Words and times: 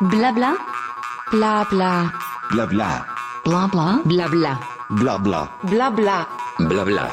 Blabla. 0.00 0.56
Blabla. 1.32 2.12
Blabla. 2.52 3.04
Blabla. 3.44 4.00
Blabla. 4.04 4.60
Blabla. 4.90 5.50
Blabla. 5.64 6.28
Blabla. 6.60 7.10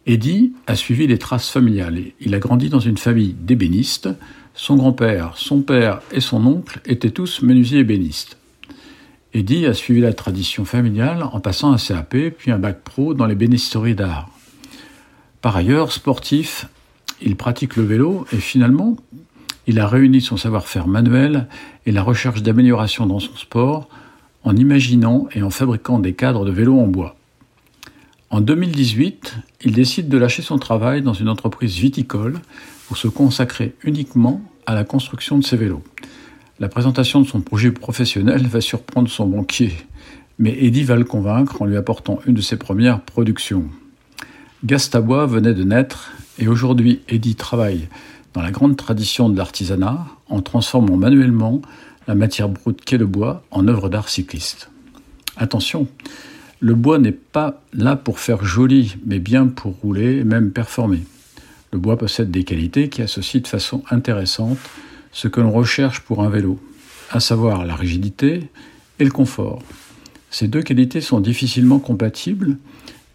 Eddy 0.07 0.53
a 0.67 0.75
suivi 0.75 1.07
les 1.07 1.19
traces 1.19 1.51
familiales. 1.51 2.01
Il 2.21 2.35
a 2.35 2.39
grandi 2.39 2.71
dans 2.71 2.81
une 2.81 2.97
famille 2.97 3.35
d'ébénistes. 3.39 4.09
Son 4.55 4.77
grand-père, 4.77 5.37
son 5.37 5.61
père 5.61 6.01
et 6.13 6.21
son 6.21 6.47
oncle 6.47 6.81
étaient 6.87 7.11
tous 7.11 7.43
menuisiers 7.43 7.81
ébénistes. 7.81 8.39
Eddy 9.39 9.67
a 9.67 9.73
suivi 9.73 10.01
la 10.01 10.13
tradition 10.13 10.65
familiale 10.65 11.23
en 11.23 11.39
passant 11.39 11.73
un 11.73 11.77
CAP 11.77 12.17
puis 12.37 12.51
un 12.51 12.59
bac 12.59 12.81
pro 12.83 13.15
dans 13.15 13.27
les 13.27 13.37
bénisteries 13.37 13.95
d'art. 13.95 14.29
Par 15.43 15.57
ailleurs, 15.57 15.93
sportif, 15.93 16.67
il 17.23 17.37
pratique 17.37 17.77
le 17.77 17.85
vélo 17.85 18.27
et 18.33 18.39
finalement, 18.39 18.97
il 19.69 19.79
a 19.79 19.87
réuni 19.87 20.21
son 20.21 20.37
savoir-faire 20.37 20.89
manuel 20.89 21.47
et 21.87 21.93
la 21.93 22.03
recherche 22.03 22.43
d'amélioration 22.43 23.07
dans 23.07 23.21
son 23.21 23.37
sport 23.37 23.89
en 24.43 24.57
imaginant 24.57 25.29
et 25.33 25.43
en 25.43 25.51
fabriquant 25.51 26.01
des 26.01 26.15
cadres 26.15 26.45
de 26.45 26.51
vélo 26.51 26.77
en 26.77 26.89
bois. 26.89 27.15
En 28.31 28.41
2018, 28.41 29.37
il 29.63 29.73
décide 29.73 30.09
de 30.09 30.19
lâcher 30.19 30.43
son 30.43 30.59
travail 30.59 31.01
dans 31.01 31.15
une 31.15 31.29
entreprise 31.29 31.77
viticole 31.77 32.41
pour 32.89 32.97
se 32.97 33.07
consacrer 33.07 33.77
uniquement 33.85 34.43
à 34.67 34.75
la 34.75 34.83
construction 34.83 35.39
de 35.39 35.45
ses 35.45 35.57
vélos. 35.57 35.85
La 36.61 36.69
présentation 36.69 37.21
de 37.21 37.27
son 37.27 37.41
projet 37.41 37.71
professionnel 37.71 38.49
va 38.49 38.61
surprendre 38.61 39.09
son 39.09 39.29
banquier, 39.29 39.73
mais 40.41 40.57
Eddy 40.65 40.83
va 40.83 40.97
le 40.97 41.05
convaincre 41.05 41.63
en 41.63 41.67
lui 41.67 41.77
apportant 41.77 42.19
une 42.27 42.35
de 42.35 42.41
ses 42.41 42.57
premières 42.57 43.01
productions. 43.01 43.67
Gastabois 44.65 45.27
venait 45.27 45.55
de 45.55 45.63
naître 45.63 46.11
et 46.37 46.49
aujourd'hui 46.49 47.01
Eddy 47.09 47.37
travaille 47.37 47.87
dans 48.35 48.43
la 48.43 48.51
grande 48.51 48.77
tradition 48.77 49.29
de 49.29 49.37
l'artisanat 49.37 50.05
en 50.29 50.43
transformant 50.43 50.97
manuellement 50.97 51.63
la 52.09 52.17
matière 52.17 52.49
brute 52.49 52.85
qu'est 52.85 52.99
le 52.99 53.07
bois 53.07 53.45
en 53.53 53.69
œuvre 53.69 53.89
d'art 53.89 54.09
cycliste. 54.09 54.69
Attention, 55.37 55.87
le 56.59 56.75
bois 56.75 56.99
n'est 56.99 57.13
pas 57.13 57.63
là 57.73 57.95
pour 57.95 58.19
faire 58.19 58.45
joli, 58.45 58.97
mais 59.07 59.21
bien 59.21 59.47
pour 59.47 59.77
rouler 59.77 60.19
et 60.19 60.25
même 60.25 60.51
performer. 60.51 61.05
Le 61.73 61.79
bois 61.79 61.97
possède 61.97 62.33
des 62.33 62.43
qualités 62.43 62.89
qui 62.89 63.01
associent 63.01 63.43
de 63.43 63.47
façon 63.47 63.85
intéressante 63.93 64.59
ce 65.13 65.29
que 65.29 65.41
l'on 65.41 65.53
recherche 65.53 66.01
pour 66.01 66.23
un 66.23 66.29
vélo, 66.29 66.59
à 67.11 67.21
savoir 67.21 67.65
la 67.65 67.75
rigidité 67.75 68.49
et 68.99 69.05
le 69.05 69.11
confort. 69.11 69.63
Ces 70.31 70.49
deux 70.49 70.63
qualités 70.63 71.01
sont 71.01 71.21
difficilement 71.21 71.79
compatibles, 71.79 72.59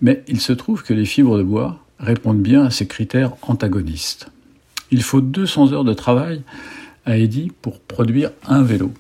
mais 0.02 0.24
il 0.28 0.42
se 0.42 0.54
trouve 0.54 0.84
que 0.84 0.94
les 0.94 1.06
fibres 1.06 1.38
de 1.38 1.44
bois 1.44 1.80
répondent 2.00 2.42
bien 2.42 2.66
à 2.66 2.72
ces 2.72 2.88
critères 2.88 3.34
antagonistes. 3.42 4.30
Il 4.92 5.04
faut 5.04 5.22
200 5.22 5.74
heures 5.74 5.84
de 5.84 5.94
travail 5.94 6.42
à 7.06 7.18
Eddy 7.18 7.52
pour 7.62 7.80
produire 7.80 8.32
un 8.46 8.64
vélo. 8.64 8.92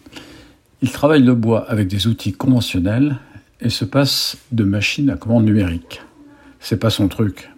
Il 0.81 0.91
travaille 0.91 1.23
le 1.23 1.35
bois 1.35 1.69
avec 1.69 1.87
des 1.87 2.07
outils 2.07 2.33
conventionnels 2.33 3.17
et 3.61 3.69
se 3.69 3.85
passe 3.85 4.37
de 4.51 4.63
machine 4.63 5.09
à 5.09 5.15
commande 5.15 5.45
numérique. 5.45 6.01
C'est 6.59 6.79
pas 6.79 6.89
son 6.89 7.07
truc. 7.07 7.49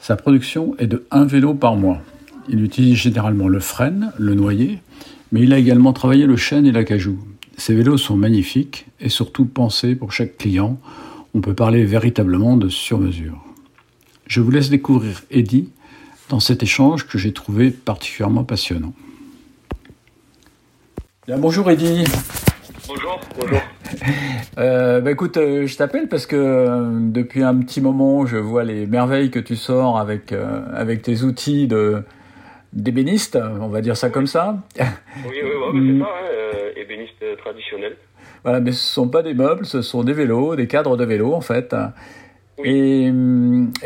Sa 0.00 0.16
production 0.16 0.74
est 0.78 0.86
de 0.86 1.04
un 1.10 1.24
vélo 1.24 1.54
par 1.54 1.76
mois. 1.76 2.00
Il 2.48 2.62
utilise 2.62 2.96
généralement 2.96 3.48
le 3.48 3.60
frêne, 3.60 4.12
le 4.18 4.34
noyer, 4.34 4.78
mais 5.32 5.42
il 5.42 5.52
a 5.52 5.58
également 5.58 5.92
travaillé 5.92 6.26
le 6.26 6.36
chêne 6.36 6.66
et 6.66 6.72
l'acajou. 6.72 7.18
Ces 7.56 7.74
vélos 7.74 7.98
sont 7.98 8.16
magnifiques 8.16 8.86
et 9.00 9.08
surtout 9.08 9.46
pensés 9.46 9.94
pour 9.94 10.12
chaque 10.12 10.36
client. 10.36 10.78
On 11.34 11.40
peut 11.40 11.54
parler 11.54 11.84
véritablement 11.84 12.56
de 12.56 12.68
sur-mesure. 12.68 13.42
Je 14.26 14.40
vous 14.40 14.50
laisse 14.50 14.70
découvrir 14.70 15.22
Eddy 15.30 15.70
dans 16.28 16.40
cet 16.40 16.62
échange 16.62 17.06
que 17.06 17.18
j'ai 17.18 17.32
trouvé 17.32 17.70
particulièrement 17.70 18.44
passionnant. 18.44 18.92
Bien, 21.26 21.38
bonjour 21.38 21.70
Eddy. 21.70 22.04
Bonjour, 22.86 23.20
bonjour. 23.38 23.60
Euh, 24.58 25.02
bah 25.02 25.10
écoute, 25.10 25.36
euh, 25.36 25.66
je 25.66 25.76
t'appelle 25.76 26.08
parce 26.08 26.26
que 26.26 26.34
euh, 26.34 26.98
depuis 26.98 27.42
un 27.42 27.54
petit 27.56 27.82
moment, 27.82 28.24
je 28.24 28.38
vois 28.38 28.64
les 28.64 28.86
merveilles 28.86 29.30
que 29.30 29.38
tu 29.38 29.54
sors 29.54 29.98
avec 29.98 30.32
euh, 30.32 30.62
avec 30.72 31.02
tes 31.02 31.22
outils 31.24 31.66
de 31.66 32.02
d'ébéniste, 32.72 33.36
on 33.36 33.68
va 33.68 33.80
dire 33.80 33.96
ça 33.96 34.10
comme 34.10 34.26
ça. 34.26 34.56
Oui, 34.78 34.84
oui, 35.26 35.50
oui, 35.72 35.92
c'est 35.92 36.04
ça, 36.04 36.10
hein, 36.10 36.28
euh, 36.30 36.70
ébéniste 36.76 37.36
traditionnel. 37.38 37.96
Voilà, 38.42 38.60
mais 38.60 38.72
ce 38.72 38.94
sont 38.94 39.08
pas 39.08 39.22
des 39.22 39.34
meubles, 39.34 39.66
ce 39.66 39.82
sont 39.82 40.04
des 40.04 40.12
vélos, 40.12 40.56
des 40.56 40.66
cadres 40.66 40.96
de 40.96 41.04
vélos 41.04 41.34
en 41.34 41.40
fait. 41.40 41.74
Oui. 42.58 42.70
Et, 42.70 43.12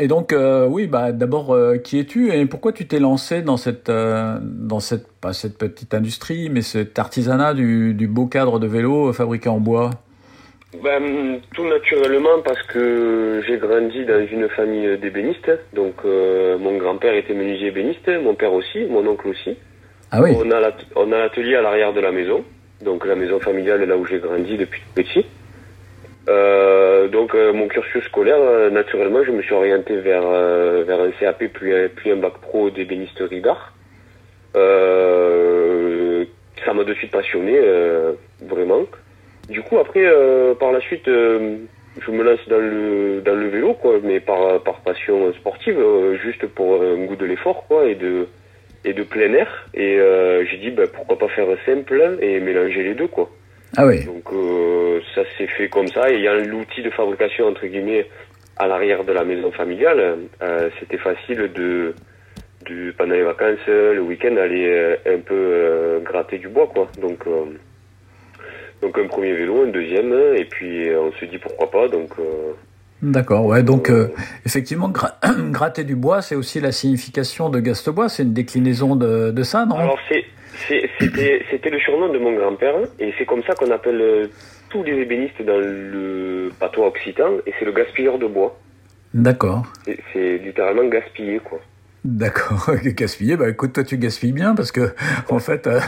et 0.03 0.07
donc, 0.07 0.31
euh, 0.31 0.65
oui, 0.65 0.87
bah 0.87 1.11
d'abord, 1.11 1.53
euh, 1.53 1.77
qui 1.77 1.99
es-tu 1.99 2.31
et 2.31 2.45
pourquoi 2.45 2.71
tu 2.71 2.87
t'es 2.87 2.99
lancé 2.99 3.41
dans 3.41 3.57
cette 3.57 3.89
euh, 3.89 4.39
dans 4.41 4.79
cette 4.79 5.07
pas 5.11 5.33
cette 5.33 5.57
petite 5.57 5.93
industrie, 5.93 6.49
mais 6.49 6.61
cet 6.61 6.97
artisanat 6.97 7.53
du, 7.53 7.93
du 7.93 8.07
beau 8.07 8.27
cadre 8.27 8.59
de 8.59 8.67
vélo 8.67 9.11
fabriqué 9.11 9.49
en 9.49 9.59
bois? 9.59 9.89
Ben, 10.81 11.41
tout 11.53 11.65
naturellement 11.67 12.39
parce 12.45 12.61
que 12.63 13.41
j'ai 13.45 13.57
grandi 13.57 14.05
dans 14.05 14.25
une 14.25 14.47
famille 14.49 14.97
d'ébénistes. 14.97 15.51
Donc, 15.73 15.95
euh, 16.05 16.57
mon 16.57 16.77
grand-père 16.77 17.13
était 17.13 17.33
menuisier 17.33 17.67
ébéniste, 17.67 18.07
mon 18.07 18.35
père 18.35 18.53
aussi, 18.53 18.85
mon 18.85 19.05
oncle 19.05 19.27
aussi. 19.27 19.57
Ah 20.11 20.21
oui. 20.21 20.31
On 20.35 20.49
a 20.49 20.59
l'at- 20.61 20.85
on 20.95 21.11
a 21.11 21.17
l'atelier 21.19 21.55
à 21.55 21.61
l'arrière 21.61 21.91
de 21.93 21.99
la 21.99 22.11
maison. 22.11 22.45
Donc, 22.81 23.05
la 23.05 23.15
maison 23.15 23.39
familiale, 23.39 23.83
là 23.83 23.97
où 23.97 24.05
j'ai 24.05 24.19
grandi 24.19 24.57
depuis 24.57 24.81
petit. 24.95 25.25
Euh, 26.29 27.07
donc, 27.09 27.35
euh, 27.35 27.51
mon 27.51 27.67
cursus 27.67 28.03
scolaire, 28.05 28.39
euh, 28.39 28.69
naturellement, 28.69 29.23
je 29.25 29.31
me 29.31 29.41
suis 29.41 29.53
orienté 29.53 29.97
vers, 29.97 30.23
euh, 30.25 30.83
vers 30.87 31.01
un 31.01 31.11
CAP 31.11 31.47
puis, 31.53 31.73
un- 31.73 31.89
puis 31.89 32.11
un 32.11 32.15
bac 32.15 32.33
pro 32.41 32.69
d'ébénisterie 32.69 33.41
d'art. 33.41 33.73
Euh, 34.55 36.25
ça 36.65 36.73
m'a 36.73 36.83
de 36.83 36.93
suite 36.93 37.11
passionné, 37.11 37.57
euh, 37.57 38.13
vraiment. 38.41 38.83
Du 39.51 39.61
coup, 39.61 39.77
après, 39.79 40.05
euh, 40.05 40.55
par 40.55 40.71
la 40.71 40.79
suite, 40.81 41.07
euh, 41.07 41.57
je 41.99 42.11
me 42.11 42.23
lance 42.23 42.39
dans 42.47 42.57
le, 42.57 43.21
dans 43.21 43.35
le 43.35 43.47
vélo, 43.49 43.73
quoi, 43.73 43.99
mais 44.01 44.19
par, 44.19 44.61
par 44.63 44.79
passion 44.81 45.31
sportive, 45.33 45.77
euh, 45.77 46.17
juste 46.17 46.45
pour 46.47 46.81
un 46.81 47.05
goût 47.05 47.17
de 47.17 47.25
l'effort, 47.25 47.65
quoi, 47.67 47.85
et 47.85 47.95
de, 47.95 48.27
et 48.85 48.93
de 48.93 49.03
plein 49.03 49.33
air. 49.33 49.67
Et 49.73 49.99
j'ai 50.49 50.57
dit, 50.57 50.71
bah, 50.71 50.83
pourquoi 50.91 51.17
pas 51.17 51.27
faire 51.27 51.47
simple 51.65 52.17
et 52.21 52.39
mélanger 52.39 52.83
les 52.83 52.95
deux, 52.95 53.07
quoi. 53.07 53.29
Ah 53.77 53.85
oui. 53.85 54.03
Donc 54.03 54.23
euh, 54.33 54.99
ça 55.15 55.21
s'est 55.37 55.47
fait 55.47 55.69
comme 55.69 55.87
ça. 55.87 56.09
Et 56.11 56.15
il 56.15 56.21
y 56.21 56.27
a 56.27 56.35
l'outil 56.35 56.81
de 56.81 56.89
fabrication 56.89 57.47
entre 57.47 57.65
guillemets 57.67 58.05
à 58.57 58.67
l'arrière 58.67 59.03
de 59.05 59.13
la 59.13 59.23
maison 59.23 59.51
familiale. 59.51 60.17
Euh, 60.41 60.69
C'était 60.79 60.97
facile 60.97 61.49
de, 61.53 61.93
de 62.67 62.91
pendant 62.97 63.15
les 63.15 63.23
vacances, 63.23 63.65
le 63.67 64.01
week-end, 64.01 64.35
aller 64.35 64.97
un 65.05 65.19
peu 65.19 65.35
euh, 65.35 65.99
gratter 66.01 66.37
du 66.37 66.49
bois, 66.49 66.67
quoi. 66.67 66.87
Donc 67.01 67.25
euh, 67.27 67.45
donc 68.81 68.97
un 68.97 69.07
premier 69.07 69.33
vélo, 69.33 69.63
un 69.63 69.67
deuxième, 69.67 70.13
et 70.35 70.45
puis 70.45 70.89
euh, 70.89 71.01
on 71.01 71.11
se 71.13 71.25
dit 71.25 71.37
pourquoi 71.37 71.69
pas. 71.71 71.87
Donc 71.87 72.11
euh, 72.19 72.53
D'accord, 73.01 73.45
ouais, 73.45 73.63
donc 73.63 73.89
euh, 73.89 74.09
effectivement, 74.45 74.89
gra- 74.89 75.17
gratter 75.51 75.83
du 75.83 75.95
bois, 75.95 76.21
c'est 76.21 76.35
aussi 76.35 76.59
la 76.59 76.71
signification 76.71 77.49
de 77.49 77.59
Gastobois, 77.59 78.09
c'est 78.09 78.23
une 78.23 78.33
déclinaison 78.33 78.95
de, 78.95 79.31
de 79.31 79.43
ça, 79.43 79.65
non? 79.65 79.75
Alors 79.77 79.97
c'était 80.67 81.69
le 81.69 81.79
surnom 81.79 82.09
de 82.13 82.19
mon 82.19 82.33
grand-père 82.33 82.75
et 82.99 83.13
c'est 83.17 83.25
comme 83.25 83.41
ça 83.43 83.53
qu'on 83.55 83.71
appelle 83.71 84.29
tous 84.69 84.83
les 84.83 84.93
ébénistes 84.93 85.41
dans 85.41 85.57
le 85.59 86.49
patois 86.59 86.87
occitan 86.87 87.37
et 87.47 87.53
c'est 87.57 87.65
le 87.65 87.71
gaspilleur 87.71 88.19
de 88.19 88.27
bois. 88.27 88.57
D'accord, 89.13 89.63
C'est- 89.85 89.97
C'est 90.13 90.37
littéralement 90.37 90.85
gaspiller 90.85 91.39
quoi. 91.39 91.59
D'accord, 92.05 92.71
gaspiller, 92.83 93.37
bah 93.37 93.49
écoute, 93.49 93.73
toi 93.73 93.83
tu 93.83 93.97
gaspilles 93.97 94.33
bien 94.33 94.55
parce 94.55 94.71
que 94.71 94.93
en 95.29 95.39
fait, 95.39 95.67
euh, 95.67 95.79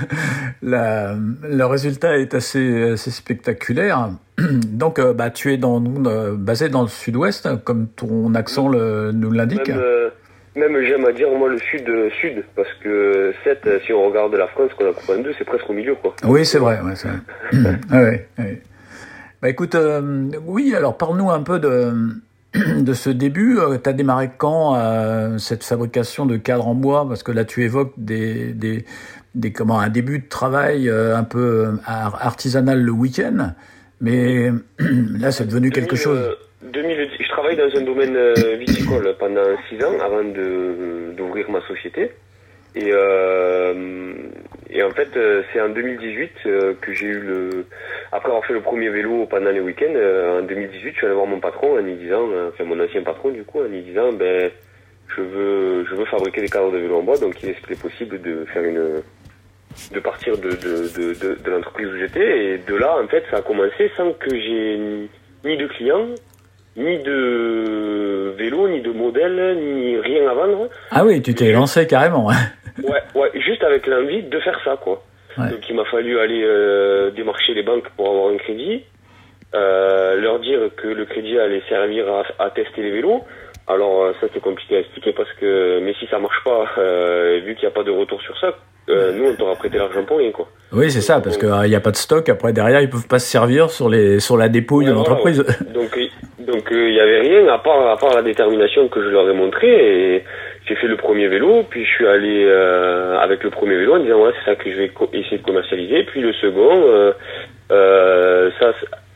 la, 0.62 1.16
le 1.16 1.66
résultat 1.66 2.18
est 2.18 2.34
assez, 2.34 2.92
assez 2.92 3.12
spectaculaire. 3.12 4.12
Donc, 4.40 5.00
euh, 5.00 5.14
bah, 5.14 5.30
tu 5.30 5.54
es 5.54 5.58
dans, 5.58 5.84
euh, 6.06 6.36
basé 6.36 6.70
dans 6.70 6.82
le 6.82 6.88
sud-ouest, 6.88 7.64
comme 7.64 7.88
ton 7.88 8.34
accent 8.36 8.68
le, 8.68 9.12
nous 9.12 9.32
l'indique. 9.32 9.70
Même, 9.70 10.72
même 10.72 10.84
j'aime 10.84 11.06
à 11.06 11.12
dire 11.12 11.30
moi 11.32 11.50
le 11.50 11.58
sud 11.58 11.90
sud 12.22 12.44
parce 12.56 12.72
que 12.84 13.34
7 13.44 13.68
si 13.86 13.94
on 13.94 14.08
regarde 14.08 14.36
la 14.36 14.48
France 14.48 14.72
qu'on 14.78 14.88
a 14.88 14.94
coupé 14.94 15.14
en 15.14 15.24
deux 15.24 15.34
c'est 15.38 15.46
presque 15.46 15.68
au 15.68 15.74
milieu 15.74 15.96
quoi. 15.96 16.16
Oui, 16.26 16.46
c'est 16.46 16.60
vrai. 16.60 16.80
Ouais, 16.82 16.94
vrai. 16.94 17.18
Ah 17.92 18.02
ouais, 18.02 18.28
ouais. 18.38 18.62
Bah 19.42 19.50
écoute, 19.50 19.76
oui, 20.46 20.74
alors 20.76 20.96
parle-nous 20.96 21.30
un 21.30 21.42
peu 21.44 21.60
de, 21.60 21.92
de 22.54 22.94
ce 22.94 23.10
début. 23.10 23.58
Tu 23.84 23.90
as 23.90 23.94
démarré 23.94 24.30
quand 24.38 24.76
euh, 24.76 25.38
cette 25.38 25.64
fabrication 25.64 26.26
de 26.26 26.38
cadres 26.38 26.68
en 26.68 26.76
bois? 26.76 27.08
Parce 27.08 27.24
que 27.24 27.32
là, 27.32 27.46
tu 27.46 27.64
évoques 27.64 27.94
des, 27.98 28.54
des, 28.54 28.86
des 29.36 29.52
comment, 29.52 29.80
un 29.80 29.90
début 29.90 30.20
de 30.20 30.28
travail 30.30 30.90
euh, 30.90 31.16
un 31.16 31.24
peu 31.24 31.72
artisanal 31.86 32.82
le 32.82 32.92
week-end, 32.92 33.54
mais 34.02 34.52
là, 35.20 35.32
c'est 35.32 35.48
devenu 35.48 35.72
quelque 35.72 35.96
chose. 35.96 36.38
2000, 36.62 37.10
je 37.20 37.30
travaille 37.30 37.58
dans 37.58 37.70
un 37.76 37.84
domaine 37.84 38.18
viticole 38.58 39.16
pendant 39.20 39.42
six 39.70 39.84
ans 39.84 39.94
avant 40.04 40.24
d'ouvrir 40.24 41.50
ma 41.52 41.62
société. 41.68 42.12
Et, 42.76 42.90
euh, 42.92 44.14
et 44.76 44.82
en 44.82 44.90
fait, 44.90 45.16
euh, 45.16 45.44
c'est 45.54 45.62
en 45.62 45.70
2018 45.70 46.32
euh, 46.46 46.74
que 46.82 46.94
j'ai 46.94 47.06
eu 47.06 47.20
le. 47.20 47.66
Après 48.12 48.30
avoir 48.30 48.44
fait 48.44 48.54
le 48.54 48.62
premier 48.62 48.90
vélo 48.90 49.28
pendant 49.28 49.52
les 49.52 49.60
week-ends, 49.60 49.94
euh, 49.96 50.40
en 50.40 50.44
2018, 50.44 50.92
je 50.94 50.98
suis 50.98 51.06
allé 51.06 51.16
voir 51.16 51.28
mon 51.28 51.40
patron 51.40 51.78
en 51.78 51.82
lui 51.82 51.94
disant, 51.94 52.28
enfin 52.50 52.64
mon 52.64 52.84
ancien 52.84 53.04
patron 53.04 53.30
du 53.30 53.44
coup, 53.44 53.60
en 53.60 53.66
lui 53.66 53.84
disant, 53.84 54.12
ben, 54.14 54.50
je 55.16 55.22
veux, 55.22 55.86
je 55.86 55.96
veux 55.96 56.06
fabriquer 56.06 56.42
des 56.42 56.50
cadres 56.50 56.72
de 56.72 56.80
vélo 56.80 56.98
en 56.98 57.04
bois, 57.04 57.20
donc 57.20 57.42
il 57.44 57.50
est 57.50 57.80
possible 57.80 58.20
de 58.20 58.46
faire 58.46 58.64
une, 58.64 59.04
de 59.94 60.00
partir 60.00 60.38
de, 60.40 60.50
de, 60.50 60.88
de, 60.98 61.14
de, 61.20 61.36
de 61.36 61.52
l'entreprise 61.52 61.88
où 61.88 61.98
j'étais. 62.00 62.46
Et 62.46 62.58
de 62.58 62.76
là, 62.76 62.98
en 63.00 63.08
fait, 63.08 63.24
ça 63.30 63.38
a 63.38 63.42
commencé 63.44 63.92
sans 63.96 64.12
que 64.14 64.32
j'ai 64.32 65.08
ni 65.46 65.56
de 65.56 65.68
clients, 65.68 66.08
ni 66.78 66.98
de 66.98 68.34
vélo, 68.40 68.68
ni 68.70 68.82
de 68.82 68.92
modèle, 68.92 69.56
ni 69.60 69.98
rien 70.00 70.28
à 70.28 70.34
vendre. 70.34 70.68
Ah 70.90 71.06
oui, 71.06 71.22
tu 71.22 71.36
t'es 71.36 71.52
lancé 71.52 71.86
carrément. 71.86 72.32
Ouais, 72.82 73.02
ouais, 73.16 73.32
juste 73.36 73.64
avec 73.64 73.86
l'envie 73.88 74.24
de 74.24 74.40
faire 74.40 74.60
ça, 74.64 74.78
quoi. 74.82 75.04
Donc 75.38 75.68
il 75.68 75.76
m'a 75.76 75.86
fallu 75.86 76.20
aller 76.20 76.44
euh, 76.44 77.10
démarcher 77.12 77.54
les 77.56 77.64
banques 77.64 77.90
pour 77.98 78.08
avoir 78.08 78.32
un 78.32 78.38
crédit, 78.38 78.84
euh, 79.56 80.16
leur 80.22 80.40
dire 80.40 80.60
que 80.78 80.88
le 80.88 81.06
crédit 81.06 81.40
allait 81.40 81.64
servir 81.68 82.06
à, 82.08 82.46
à 82.46 82.50
tester 82.52 82.84
les 82.84 82.92
vélos. 82.92 83.24
Alors 83.68 84.04
euh, 84.04 84.12
ça 84.22 84.28
c'est 84.32 84.42
compliqué 84.42 84.76
à 84.76 84.80
expliquer 84.82 85.12
parce 85.14 85.32
que 85.40 85.80
mais 85.80 85.94
si 86.00 86.06
ça 86.08 86.20
marche 86.20 86.44
pas, 86.44 86.66
euh, 86.78 87.40
vu 87.44 87.56
qu'il 87.56 87.64
n'y 87.68 87.74
a 87.74 87.76
pas 87.76 87.84
de 87.84 87.90
retour 87.92 88.22
sur 88.22 88.38
ça, 88.40 88.54
euh, 88.90 89.14
nous 89.14 89.30
on 89.30 89.36
t'aura 89.36 89.56
prêté 89.56 89.78
l'argent 89.80 90.04
pour 90.04 90.18
rien 90.18 90.32
quoi. 90.32 90.48
Oui 90.72 90.92
c'est 90.92 91.02
ça 91.02 91.20
parce 91.20 91.38
qu'il 91.38 91.50
n'y 91.50 91.76
a 91.76 91.80
pas 91.80 91.92
de 91.92 91.96
stock. 91.96 92.28
Après 92.30 92.54
derrière 92.54 92.82
ils 92.82 92.90
peuvent 92.90 93.08
pas 93.08 93.20
se 93.20 93.28
servir 93.32 93.72
sur 93.72 93.90
les 93.90 94.20
sur 94.20 94.38
la 94.38 94.50
dépouille 94.50 94.86
de 94.86 94.92
l'entreprise. 94.92 95.44
Donc 95.74 95.98
donc 96.40 96.68
il 96.70 96.94
y 96.94 97.00
avait 97.00 97.22
rien 97.22 97.48
à 97.48 97.58
part 97.58 97.88
à 97.88 97.98
part 97.98 98.14
la 98.14 98.22
détermination 98.22 98.88
que 98.90 99.02
je 99.02 99.08
leur 99.10 99.28
ai 99.30 99.34
montrée 99.34 100.16
et 100.18 100.24
j'ai 100.66 100.76
fait 100.76 100.88
le 100.88 100.96
premier 100.96 101.28
vélo, 101.28 101.64
puis 101.70 101.84
je 101.86 101.90
suis 101.90 102.08
allé 102.08 102.46
euh, 102.46 103.18
avec 103.20 103.44
le 103.44 103.50
premier 103.50 103.76
vélo 103.76 103.96
en 103.96 104.00
disant 104.00 104.24
ouais 104.24 104.32
c'est 104.40 104.52
ça 104.52 104.56
que 104.56 104.72
je 104.72 104.78
vais 104.78 104.92
essayer 105.14 105.38
de 105.38 105.44
commercialiser, 105.44 106.04
puis 106.04 106.22
le 106.22 106.32
second, 106.34 106.84
euh, 106.88 107.12
euh, 107.72 108.50
ça, 108.60 108.74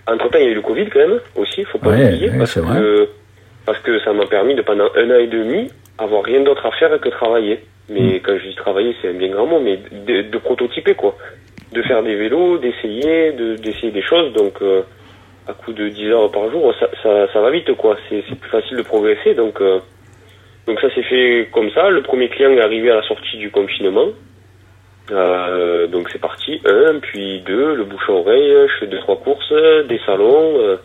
entre 0.07 0.29
temps 0.29 0.39
il 0.39 0.45
y 0.45 0.47
a 0.47 0.51
eu 0.51 0.55
le 0.55 0.61
Covid 0.61 0.87
quand 0.87 0.99
même 0.99 1.19
aussi, 1.35 1.63
faut 1.63 1.77
pas 1.77 1.91
oublier 1.91 2.31
parce 2.37 2.55
que 2.55 3.09
parce 3.65 3.79
que 3.79 3.99
ça 3.99 4.13
m'a 4.13 4.25
permis 4.25 4.55
de 4.55 4.61
pendant 4.61 4.89
un 4.95 5.09
an 5.09 5.19
et 5.19 5.27
demi 5.27 5.69
avoir 5.97 6.23
rien 6.23 6.41
d'autre 6.41 6.65
à 6.65 6.71
faire 6.71 6.99
que 6.99 7.09
travailler. 7.09 7.59
Mais 7.89 8.17
mm. 8.17 8.19
quand 8.23 8.37
je 8.37 8.49
dis 8.49 8.55
travailler 8.55 8.95
c'est 9.01 9.09
un 9.09 9.13
bien 9.13 9.29
grand 9.29 9.45
mot, 9.45 9.59
mais 9.59 9.79
de, 9.91 10.23
de, 10.23 10.37
prototyper 10.37 10.95
quoi, 10.95 11.15
de 11.71 11.81
faire 11.83 12.03
des 12.03 12.15
vélos, 12.15 12.57
d'essayer, 12.57 13.31
de 13.31 13.55
d'essayer 13.55 13.91
des 13.91 14.03
choses 14.03 14.33
donc. 14.33 14.61
Euh, 14.61 14.81
à 15.49 15.53
coup 15.53 15.71
de 15.71 15.87
10 15.87 16.07
heures 16.07 16.29
par 16.29 16.51
jour, 16.51 16.73
ça, 16.77 16.89
ça, 17.01 17.31
ça 17.31 17.39
va 17.39 17.49
vite 17.51 17.73
quoi. 17.77 17.95
C'est 18.09 18.21
plus 18.21 18.49
facile 18.49 18.75
de 18.75 18.81
progresser 18.81 19.33
donc. 19.33 19.61
Donc 20.67 20.79
ça 20.81 20.93
s'est 20.93 21.03
fait 21.03 21.49
comme 21.53 21.71
ça. 21.71 21.89
Le 21.89 22.03
premier 22.03 22.29
client 22.29 22.51
est 22.51 22.61
arrivé 22.61 22.91
à 22.91 22.95
la 22.95 23.03
sortie 23.03 23.37
du 23.37 23.49
confinement. 23.49 24.07
Euh, 25.09 25.87
donc 25.87 26.09
c'est 26.11 26.19
parti, 26.19 26.59
un, 26.65 26.99
puis 26.99 27.41
deux, 27.45 27.75
le 27.75 27.85
bouche 27.85 28.09
à 28.09 28.11
oreille, 28.11 28.51
je 28.67 28.79
fais 28.79 28.87
deux, 28.87 28.99
trois 28.99 29.15
courses, 29.15 29.53
des 29.87 29.99
salons, 30.05 30.59
euh, 30.59 30.75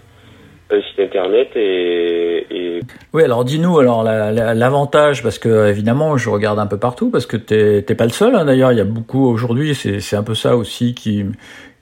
un 0.70 0.80
site 0.80 1.00
internet 1.00 1.48
et, 1.56 2.46
et... 2.50 2.80
Oui, 3.12 3.24
alors 3.24 3.44
dis-nous 3.44 3.80
alors 3.80 4.04
l'avantage, 4.04 5.24
parce 5.24 5.40
que 5.40 5.68
évidemment 5.68 6.16
je 6.16 6.30
regarde 6.30 6.60
un 6.60 6.68
peu 6.68 6.78
partout, 6.78 7.10
parce 7.10 7.26
que 7.26 7.36
t'es 7.36 7.94
pas 7.96 8.04
le 8.04 8.10
seul, 8.10 8.36
hein, 8.36 8.44
d'ailleurs 8.44 8.70
il 8.70 8.78
y 8.78 8.80
a 8.80 8.84
beaucoup 8.84 9.26
aujourd'hui, 9.26 9.74
c'est 9.74 10.16
un 10.16 10.22
peu 10.22 10.36
ça 10.36 10.56
aussi 10.56 10.94
qui, 10.94 11.26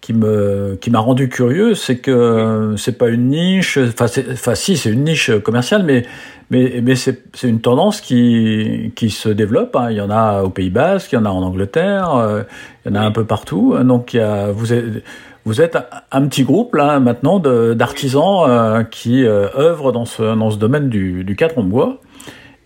qui 0.01 0.15
me 0.15 0.79
qui 0.81 0.91
m'a 0.91 0.99
rendu 0.99 1.29
curieux, 1.29 1.75
c'est 1.75 1.99
que 1.99 2.75
c'est 2.77 2.97
pas 2.97 3.09
une 3.09 3.29
niche, 3.29 3.79
enfin 3.79 4.07
enfin 4.33 4.55
si 4.55 4.77
c'est 4.77 4.91
une 4.91 5.05
niche 5.05 5.31
commerciale, 5.41 5.83
mais 5.85 6.05
mais 6.51 6.81
mais 6.83 6.97
c'est 6.97 7.23
c'est 7.35 7.49
une 7.49 7.61
tendance 7.61 8.01
qui 8.01 8.93
qui 8.97 9.11
se 9.11 9.29
développe. 9.29 9.77
Hein. 9.77 9.91
Il 9.91 9.97
y 9.97 10.01
en 10.01 10.11
a 10.11 10.43
au 10.43 10.51
Pays 10.51 10.71
Basque, 10.71 11.13
il 11.13 11.17
y 11.17 11.19
en 11.19 11.27
a 11.27 11.31
en 11.31 11.43
Angleterre, 11.43 12.15
euh, 12.15 12.43
il 12.85 12.93
y 12.93 12.97
en 12.97 13.01
a 13.01 13.05
un 13.05 13.13
peu 13.13 13.25
partout. 13.25 13.77
Donc 13.85 14.15
il 14.15 14.19
y 14.19 14.21
a 14.21 14.51
vous 14.51 14.73
êtes 14.73 15.05
vous 15.45 15.61
êtes 15.61 15.79
un 16.13 16.27
petit 16.27 16.45
groupe 16.45 16.75
là 16.75 16.99
maintenant 16.99 17.39
d'artisans 17.39 18.45
euh, 18.49 18.83
qui 18.85 19.25
euh, 19.25 19.49
œuvrent 19.57 19.93
dans 19.93 20.07
ce 20.07 20.23
dans 20.23 20.51
ce 20.51 20.57
domaine 20.57 20.89
du 20.89 21.25
du 21.25 21.37
cadre 21.37 21.59
en 21.59 21.65
bois. 21.65 21.99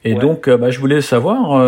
Et 0.05 0.15
donc 0.15 0.51
bah, 0.51 0.71
je 0.71 0.79
voulais 0.81 1.01
savoir 1.01 1.59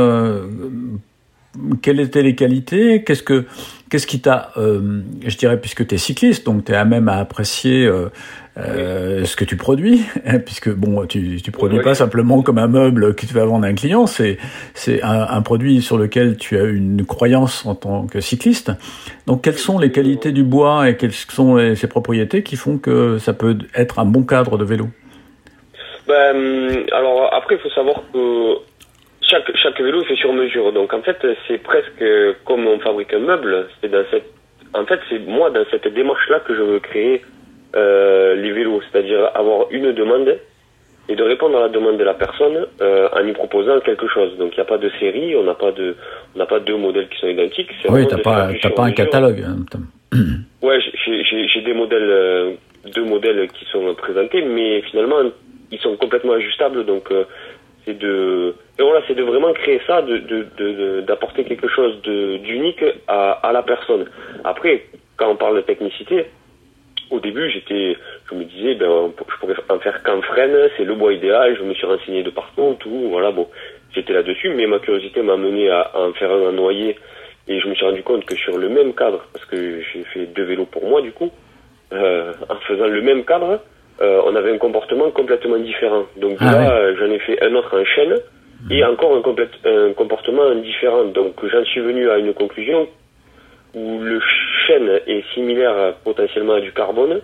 quelles 1.83 2.01
étaient 2.01 2.23
les 2.23 2.35
qualités, 2.35 3.05
qu'est-ce 3.05 3.23
que 3.23 3.47
Qu'est-ce 3.89 4.09
qui 4.09 4.21
t'a, 4.21 4.51
euh, 4.57 5.03
je 5.25 5.37
dirais, 5.37 5.61
puisque 5.61 5.87
tu 5.87 5.95
es 5.95 5.99
cycliste, 5.99 6.45
donc 6.45 6.65
tu 6.65 6.73
es 6.73 6.75
à 6.75 6.85
même 6.85 7.09
à 7.09 7.19
apprécier 7.19 7.87
euh, 7.87 8.09
euh, 8.59 9.25
ce 9.25 9.37
que 9.37 9.45
tu 9.45 9.57
produis, 9.57 10.03
hein, 10.27 10.41
puisque 10.41 10.71
bon, 10.75 11.07
tu, 11.07 11.41
tu 11.41 11.53
produis 11.53 11.81
pas 11.81 11.95
simplement 11.95 12.43
comme 12.43 12.59
un 12.59 12.67
meuble 12.67 13.15
que 13.15 13.27
tu 13.27 13.33
vas 13.33 13.45
vendre 13.45 13.65
à 13.65 13.69
un 13.69 13.75
client, 13.75 14.09
c'est 14.09 14.39
c'est 14.75 15.05
un, 15.05 15.29
un, 15.31 15.41
produit 15.41 15.83
sur 15.83 15.99
lequel 15.99 16.37
tu 16.37 16.59
as 16.59 16.65
une 16.65 17.07
croyance 17.07 17.65
en 17.65 17.77
tant 17.77 18.07
que 18.09 18.21
cycliste. 18.21 18.73
Donc, 19.29 19.43
quelles 19.43 19.59
sont 19.59 19.79
les 19.79 19.93
qualités 19.93 20.33
du 20.33 20.43
bois 20.43 20.89
et 20.89 20.97
quelles 20.97 21.13
sont 21.13 21.77
ses 21.77 21.87
propriétés 21.87 22.43
qui 22.43 22.57
font 22.57 22.79
que 22.79 23.19
ça 23.19 23.35
peut 23.35 23.57
être 23.73 24.01
un 24.01 24.05
bon 24.05 24.25
cadre 24.25 24.59
de 24.59 24.65
vélo? 24.65 24.89
Ben, 26.09 26.87
alors 26.93 27.33
après, 27.33 27.55
il 27.55 27.61
faut 27.61 27.71
savoir 27.71 28.03
que 28.13 28.57
chaque, 29.29 29.51
chaque 29.57 29.81
vélo 29.81 30.03
est 30.03 30.07
fait 30.07 30.17
sur 30.17 30.33
mesure. 30.33 30.73
Donc 30.73 30.93
en 30.93 31.03
fait, 31.03 31.19
c'est 31.49 31.59
presque 31.59 32.05
comme 32.45 32.67
on 32.67 32.79
fabrique 32.81 33.13
un 33.13 33.21
meuble. 33.21 33.69
C'est 33.81 33.91
dans 33.91 34.05
cette, 34.11 34.31
en 34.75 34.85
fait, 34.87 35.01
c'est 35.09 35.19
moi 35.27 35.51
dans 35.51 35.65
cette 35.71 35.89
démarche-là 35.89 36.41
que 36.41 36.55
je 36.55 36.63
veux 36.63 36.81
créer 36.81 37.23
euh, 37.75 38.35
les 38.37 38.53
vélos, 38.53 38.81
c'est-à-dire 38.91 39.31
avoir 39.35 39.67
une 39.71 39.93
demande 39.93 40.39
et 41.09 41.15
de 41.15 41.23
répondre 41.23 41.57
à 41.59 41.63
la 41.63 41.69
demande 41.69 41.99
de 41.99 42.05
la 42.05 42.15
personne 42.15 42.67
euh, 42.81 43.09
en 43.13 43.27
y 43.27 43.33
proposant 43.33 43.79
quelque 43.81 44.09
chose. 44.09 44.37
Donc 44.39 44.53
il 44.53 44.57
n'y 44.57 44.63
a 44.63 44.67
pas 44.67 44.79
de 44.79 44.91
série, 44.99 45.37
on 45.37 45.45
n'a 45.45 45.55
pas 45.55 45.73
de, 45.73 45.95
on 46.35 46.39
n'a 46.39 46.47
pas 46.47 46.59
deux 46.59 46.77
modèles 46.77 47.09
qui 47.09 47.19
sont 47.19 47.29
identiques. 47.29 47.71
Oui, 47.89 48.07
t'as 48.09 48.19
pas, 48.19 48.49
t'as 48.61 48.71
pas 48.71 48.85
un 48.85 48.93
catalogue. 48.93 49.45
Hein, 49.47 49.57
ouais, 50.63 50.79
j'ai 51.07 51.61
des 51.61 51.75
modèles, 51.75 52.11
euh, 52.11 52.53
deux 52.95 53.05
modèles 53.05 53.49
qui 53.49 53.65
sont 53.67 53.95
présentés, 53.95 54.43
mais 54.43 54.83
finalement 54.83 55.17
ils 55.71 55.79
sont 55.79 55.97
complètement 55.97 56.33
ajustables. 56.33 56.85
Donc 56.85 57.11
c'est 57.87 57.99
de 57.99 58.55
voilà 58.79 59.01
c'est 59.07 59.15
de 59.15 59.23
vraiment 59.23 59.53
créer 59.55 59.81
ça 59.87 60.03
de 60.03 61.01
d'apporter 61.03 61.45
de, 61.45 61.49
quelque 61.49 61.69
chose 61.69 62.03
d'unique 62.03 62.85
à, 63.07 63.33
à 63.33 63.53
la 63.53 63.63
personne. 63.63 64.07
Après 64.45 64.85
quand 65.17 65.31
on 65.31 65.37
parle 65.37 65.57
de 65.57 65.63
technicité 65.63 66.27
au 67.11 67.21
début 67.21 67.49
j'étais 67.51 67.97
je 68.29 68.35
me 68.35 68.45
disais 68.45 68.75
ben 68.75 69.13
je 69.29 69.37
pourrais 69.39 69.55
en 69.69 69.79
faire 69.79 70.03
qu'un 70.03 70.21
freine 70.23 70.57
c'est 70.77 70.85
le 70.85 70.95
bois 70.95 71.13
idéal 71.13 71.57
je 71.57 71.63
me 71.63 71.73
suis 71.75 71.87
renseigné 71.87 72.23
de 72.23 72.31
partout 72.31 72.77
tout 72.81 73.09
voilà 73.11 73.31
bon 73.31 73.49
j'étais 73.95 74.13
là 74.13 74.23
dessus 74.23 74.51
mais 74.51 74.67
ma 74.67 74.81
curiosité 74.81 75.23
m'a 75.23 75.37
mené 75.37 75.71
à, 75.71 75.91
en 75.95 76.13
faire 76.15 76.33
un 76.33 76.53
noyer 76.53 76.99
et 77.47 77.61
je 77.61 77.69
me 77.69 77.75
suis 77.75 77.87
rendu 77.87 78.03
compte 78.03 78.25
que 78.25 78.35
sur 78.35 78.59
le 78.59 78.69
même 78.69 78.93
cadre 78.95 79.25
parce 79.33 79.45
que 79.45 79.81
j'ai 79.93 80.03
fait 80.05 80.27
deux 80.27 80.43
vélos 80.45 80.67
pour 80.67 80.85
moi 80.85 81.01
du 81.01 81.13
coup 81.13 81.31
euh, 81.93 82.33
en 82.49 82.57
faisant 82.57 82.89
le 82.89 83.01
même 83.01 83.25
cadre 83.25 83.61
euh, 84.01 84.21
on 84.27 84.35
avait 84.37 84.53
un 84.53 84.59
comportement 84.59 85.11
complètement 85.11 85.59
différent. 85.59 86.05
Donc 86.17 86.37
ah 86.41 86.53
là, 86.53 86.95
j'en 86.95 87.11
ai 87.11 87.19
fait 87.19 87.43
un 87.43 87.55
autre 87.55 87.79
en 87.79 87.85
chaîne 87.85 88.15
et 88.71 88.85
encore 88.85 89.15
un, 89.17 89.71
un 89.71 89.93
comportement 89.93 90.55
différent. 90.57 91.05
Donc 91.05 91.35
j'en 91.47 91.65
suis 91.65 91.81
venu 91.81 92.11
à 92.11 92.19
une 92.19 92.35
conclusion 92.35 92.89
où 93.75 94.01
le 94.01 94.21
chêne 94.67 95.01
est 95.07 95.25
similaire 95.35 95.95
potentiellement 96.05 96.55
à 96.55 96.61
du 96.61 96.73
carbone, 96.73 97.21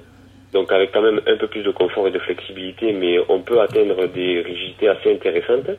donc 0.52 0.70
avec 0.70 0.92
quand 0.92 1.02
même 1.02 1.20
un 1.26 1.36
peu 1.36 1.46
plus 1.46 1.62
de 1.62 1.70
confort 1.70 2.06
et 2.08 2.10
de 2.10 2.18
flexibilité, 2.18 2.92
mais 2.92 3.18
on 3.28 3.40
peut 3.40 3.60
atteindre 3.60 4.06
des 4.06 4.42
rigidités 4.42 4.88
assez 4.88 5.12
intéressantes. 5.12 5.70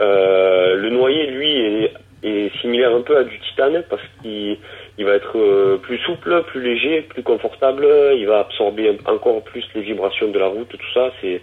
Euh, 0.00 0.76
le 0.76 0.90
noyer, 0.90 1.26
lui, 1.30 1.84
est, 1.84 1.92
est, 2.22 2.50
similaire 2.60 2.94
un 2.94 3.02
peu 3.02 3.16
à 3.16 3.24
du 3.24 3.38
titane 3.40 3.82
parce 3.88 4.02
qu'il 4.22 4.56
il 4.98 5.04
va 5.04 5.12
être 5.12 5.36
euh, 5.36 5.78
plus 5.78 5.98
souple, 5.98 6.42
plus 6.48 6.62
léger, 6.62 7.02
plus 7.02 7.22
confortable. 7.22 7.86
Il 8.16 8.26
va 8.26 8.40
absorber 8.40 8.98
encore 9.06 9.42
plus 9.42 9.64
les 9.74 9.82
vibrations 9.82 10.28
de 10.28 10.38
la 10.38 10.46
route, 10.46 10.68
tout 10.68 10.92
ça. 10.94 11.10
C'est 11.20 11.40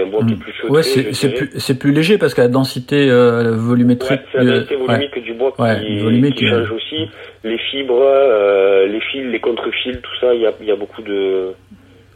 un 0.00 0.06
bois 0.06 0.24
qui 0.24 0.32
est 0.32 0.36
mm. 0.36 0.38
plus 0.38 0.52
chaud. 0.52 0.68
Ouais, 0.70 0.82
c'est 0.82 1.34
plus, 1.34 1.74
plus, 1.78 1.92
léger 1.92 2.18
parce 2.18 2.34
que 2.34 2.40
la 2.40 2.48
densité 2.48 3.10
euh, 3.10 3.56
volumétrique. 3.56 4.20
Ouais, 4.20 4.26
c'est 4.32 4.44
la 4.44 4.58
densité 4.58 4.76
volumique 4.76 5.18
du 5.22 5.34
bois 5.34 5.52
qui, 5.56 6.32
qui 6.32 6.48
change 6.48 6.70
aussi. 6.70 7.08
Les 7.42 7.58
fibres, 7.58 8.00
euh, 8.02 8.86
les 8.86 9.00
fils, 9.00 9.26
les 9.26 9.40
contre-fils, 9.40 10.00
tout 10.00 10.16
ça, 10.20 10.34
il 10.34 10.40
y 10.40 10.46
a, 10.46 10.52
y 10.62 10.70
a, 10.70 10.76
beaucoup 10.76 11.02
de. 11.02 11.52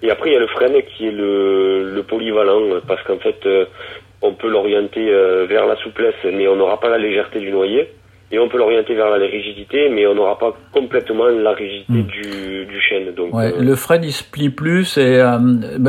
Et 0.03 0.11
après, 0.11 0.31
il 0.31 0.33
y 0.35 0.37
a 0.37 0.41
le 0.41 0.47
frêne 0.47 0.81
qui 0.97 1.09
est 1.09 1.13
le, 1.13 1.93
le 1.93 2.03
polyvalent 2.05 2.81
parce 2.87 3.03
qu'en 3.03 3.19
fait, 3.19 3.45
on 4.23 4.33
peut 4.35 4.49
l'orienter 4.49 5.05
vers 5.49 5.67
la 5.67 5.77
souplesse, 5.77 6.15
mais 6.25 6.49
on 6.49 6.57
n'aura 6.57 6.81
pas 6.81 6.89
la 6.89 6.99
légèreté 6.99 7.39
du 7.41 7.51
noyer. 7.51 7.89
et 8.31 8.39
on 8.39 8.47
peut 8.51 8.59
l'orienter 8.59 8.95
vers 8.95 9.09
la 9.09 9.25
rigidité, 9.27 9.89
mais 9.89 10.07
on 10.07 10.15
n'aura 10.15 10.39
pas 10.39 10.55
complètement 10.71 11.29
la 11.29 11.53
rigidité 11.53 11.91
Hmm. 11.95 12.03
du, 12.03 12.67
du 12.67 12.79
chêne. 12.87 13.15
Donc, 13.15 13.33
Ouais, 13.35 13.55
euh, 13.55 13.63
le 13.63 13.75
frêne 13.75 14.05
il 14.05 14.13
se 14.13 14.23
plie 14.23 14.51
plus 14.51 14.99
et 14.99 15.17
euh, 15.19 15.39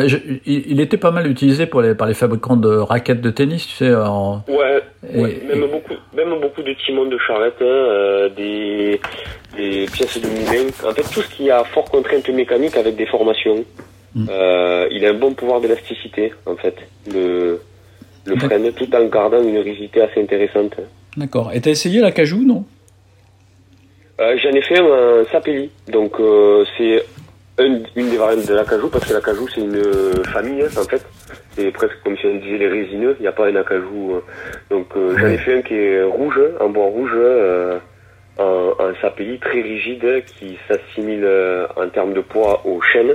je- 0.08 0.16
il, 0.46 0.80
était 0.80 0.96
pas 0.96 1.12
mal 1.12 1.28
utilisé 1.30 1.66
pour 1.66 1.82
les, 1.82 1.96
par 1.96 2.08
les 2.08 2.14
fabricants 2.14 2.56
de 2.56 2.70
raquettes 2.70 3.20
de 3.20 3.30
tennis, 3.30 3.68
tu 3.68 3.74
sais. 3.74 3.94
En, 3.94 4.42
ouais, 4.48 4.80
et- 5.14 5.20
ouais, 5.22 5.42
même 5.50 5.68
beaucoup, 5.70 5.96
même 6.16 6.40
beaucoup 6.40 6.62
de 6.64 6.74
timons 6.86 7.08
de 7.08 7.18
charrette, 7.28 7.58
hein, 7.60 7.66
euh, 7.66 8.30
des, 8.30 9.02
des 9.58 9.86
pièces 9.92 10.22
de 10.22 10.28
moulin. 10.30 10.68
En 10.90 10.94
fait, 10.94 11.04
tout 11.14 11.22
ce 11.22 11.36
qui 11.36 11.52
a 11.52 11.66
fort 11.66 11.92
contrainte 11.92 12.30
mécanique 12.30 12.78
avec 12.78 12.96
des 12.96 13.06
formations. 13.08 13.66
Hmm. 14.16 14.26
Euh, 14.30 14.88
il 14.92 15.06
a 15.06 15.10
un 15.10 15.14
bon 15.14 15.34
pouvoir 15.34 15.60
d'élasticité, 15.60 16.32
en 16.46 16.56
fait, 16.56 16.76
le, 17.14 17.60
le 18.30 18.36
frêne, 18.40 18.72
tout 18.74 18.96
en 18.96 19.06
gardant 19.08 19.42
une 19.44 19.58
rigidité 19.60 20.02
assez 20.02 20.22
intéressante. 20.22 20.76
D'accord. 21.18 21.52
Et 21.54 21.62
t'as 21.62 21.72
essayé 21.72 22.00
la 22.02 22.12
cajou, 22.12 22.44
non? 22.46 22.64
Euh, 24.20 24.36
J'en 24.38 24.50
ai 24.52 24.62
fait 24.62 24.78
un 24.80 25.24
sapelli, 25.32 25.70
donc 25.88 26.20
euh, 26.20 26.66
c'est 26.78 27.04
un- 27.58 27.80
une 27.96 28.10
des 28.10 28.18
variantes 28.18 28.48
de 28.48 28.54
l'acajou, 28.54 28.90
parce 28.90 29.08
que 29.08 29.14
l'acajou 29.14 29.48
c'est 29.48 29.62
une 29.62 29.76
euh, 29.78 30.24
famille 30.26 30.62
hein, 30.62 30.68
en 30.78 30.84
fait, 30.84 31.02
c'est 31.56 31.72
presque 31.72 31.96
comme 32.04 32.18
si 32.18 32.26
on 32.26 32.36
disait 32.36 32.58
les 32.58 32.68
résineux, 32.68 33.16
il 33.20 33.22
n'y 33.22 33.28
a 33.28 33.32
pas 33.32 33.48
un 33.48 33.56
acajou. 33.56 34.16
euh. 34.16 34.22
donc 34.70 34.88
euh, 34.98 35.16
j'en 35.18 35.28
ai 35.28 35.38
fait 35.38 35.58
un 35.58 35.62
qui 35.62 35.74
est 35.74 36.04
rouge, 36.04 36.40
en 36.60 36.70
bois 36.70 36.86
rouge, 36.88 37.12
euh, 37.16 37.78
un, 38.40 38.74
un 38.80 38.94
sapelli 39.02 39.40
très 39.40 39.62
rigide 39.62 40.24
qui 40.38 40.58
s'assimile 40.68 41.24
euh, 41.24 41.66
en 41.78 41.88
termes 41.90 42.14
de 42.14 42.22
poids 42.22 42.62
au 42.66 42.82
chêne, 42.82 43.14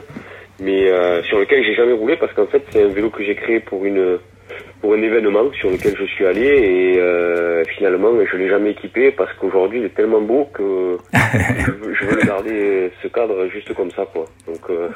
mais 0.59 0.91
euh, 0.91 1.23
sur 1.25 1.39
lequel 1.39 1.63
j'ai 1.65 1.75
jamais 1.75 1.93
roulé 1.93 2.17
parce 2.17 2.33
qu'en 2.33 2.47
fait 2.47 2.63
c'est 2.71 2.83
un 2.83 2.89
vélo 2.89 3.11
que 3.11 3.23
j'ai 3.23 3.35
créé 3.35 3.61
pour 3.61 3.85
une 3.85 4.19
pour 4.81 4.93
un 4.95 5.03
événement 5.03 5.51
sur 5.59 5.71
lequel 5.71 5.95
je 5.99 6.05
suis 6.05 6.27
allé 6.27 6.43
et 6.47 6.99
euh, 7.01 7.65
finalement 7.77 8.11
je 8.31 8.37
l'ai 8.37 8.49
jamais 8.49 8.71
équipé 8.73 9.11
parce 9.11 9.33
qu'aujourd'hui 9.35 9.79
il 9.81 9.85
est 9.87 9.95
tellement 9.95 10.21
beau 10.21 10.49
que 10.53 10.99
je, 11.15 12.05
veux, 12.07 12.21
garder 12.27 12.91
ce 13.03 13.09
cadre 13.09 13.47
juste 13.49 13.73
comme 13.75 13.91
ça 13.93 14.05
quoi. 14.13 14.27
Donc 14.47 14.61
euh, 14.71 14.89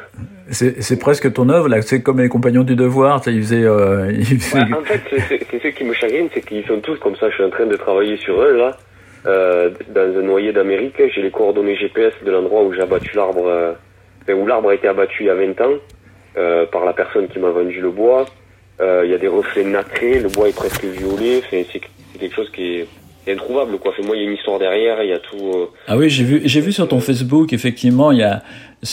C'est 0.51 0.83
c'est 0.83 0.99
presque 0.99 1.33
ton 1.33 1.49
œuvre, 1.49 1.69
là. 1.69 1.81
C'est 1.83 2.03
comme 2.03 2.21
les 2.21 2.29
compagnons 2.29 2.63
du 2.65 2.77
devoir. 2.77 3.23
Ils 3.27 3.41
faisaient. 3.43 3.65
euh, 3.65 4.11
ils 4.13 4.25
faisaient- 4.27 4.59
ouais, 4.59 4.75
en 4.79 4.83
fait 4.83 5.01
c'est- 5.29 5.59
ce 5.63 5.69
qui 5.69 5.85
me 5.85 5.95
chagrine, 5.95 6.29
c'est 6.33 6.45
qu'ils 6.47 6.65
sont 6.67 6.81
tous 6.81 6.99
comme 6.99 7.17
ça. 7.17 7.29
Je 7.31 7.35
suis 7.37 7.45
en 7.45 7.51
train 7.51 7.67
de 7.67 7.77
travailler 7.77 8.17
sur 8.19 8.41
eux 8.43 8.57
là. 8.57 8.77
Euh, 9.27 9.71
dans 9.89 10.17
un 10.19 10.23
noyer 10.23 10.53
d'Amérique, 10.53 11.01
j'ai 11.15 11.23
les 11.23 11.31
coordonnées 11.31 11.77
GPS 11.77 12.13
de 12.25 12.31
l'endroit 12.31 12.63
où 12.63 12.73
j'ai 12.73 12.81
abattu 12.83 13.17
l'arbre, 13.17 13.75
où 14.29 14.47
l'arbre 14.47 14.69
a 14.71 14.75
été 14.75 14.87
abattu 14.89 15.25
il 15.25 15.27
y 15.27 15.31
a 15.31 15.35
20 15.35 15.61
ans 15.63 15.75
par 16.71 16.85
la 16.85 16.93
personne 16.93 17.27
qui 17.29 17.39
m'a 17.39 17.51
vendu 17.51 17.81
le 17.81 17.91
bois. 17.91 18.27
Euh, 18.81 19.03
Il 19.05 19.11
y 19.11 19.15
a 19.15 19.19
des 19.19 19.29
reflets 19.29 19.65
nacrés, 19.65 20.21
le 20.21 20.29
bois 20.29 20.49
est 20.49 20.57
presque 20.57 20.85
violet. 20.85 21.43
C'est 21.51 21.67
quelque 22.19 22.35
chose 22.35 22.51
qui 22.51 22.77
est, 22.81 22.87
introuvable 23.31 23.77
quoi. 23.79 23.91
Enfin, 23.91 24.07
moi 24.07 24.17
il 24.17 24.23
y 24.23 24.25
a 24.27 24.29
une 24.31 24.37
histoire 24.37 24.59
derrière, 24.59 25.03
il 25.03 25.11
y 25.11 25.13
a 25.13 25.19
tout. 25.19 25.37
euh, 25.55 25.67
Ah 25.87 25.99
oui, 25.99 26.09
j'ai 26.09 26.25
vu, 26.25 26.41
j'ai 26.45 26.63
vu 26.63 26.73
sur 26.73 26.89
ton 26.89 26.99
Facebook, 26.99 27.53
effectivement, 27.53 28.11
il 28.11 28.19
y 28.21 28.23
a, 28.23 28.43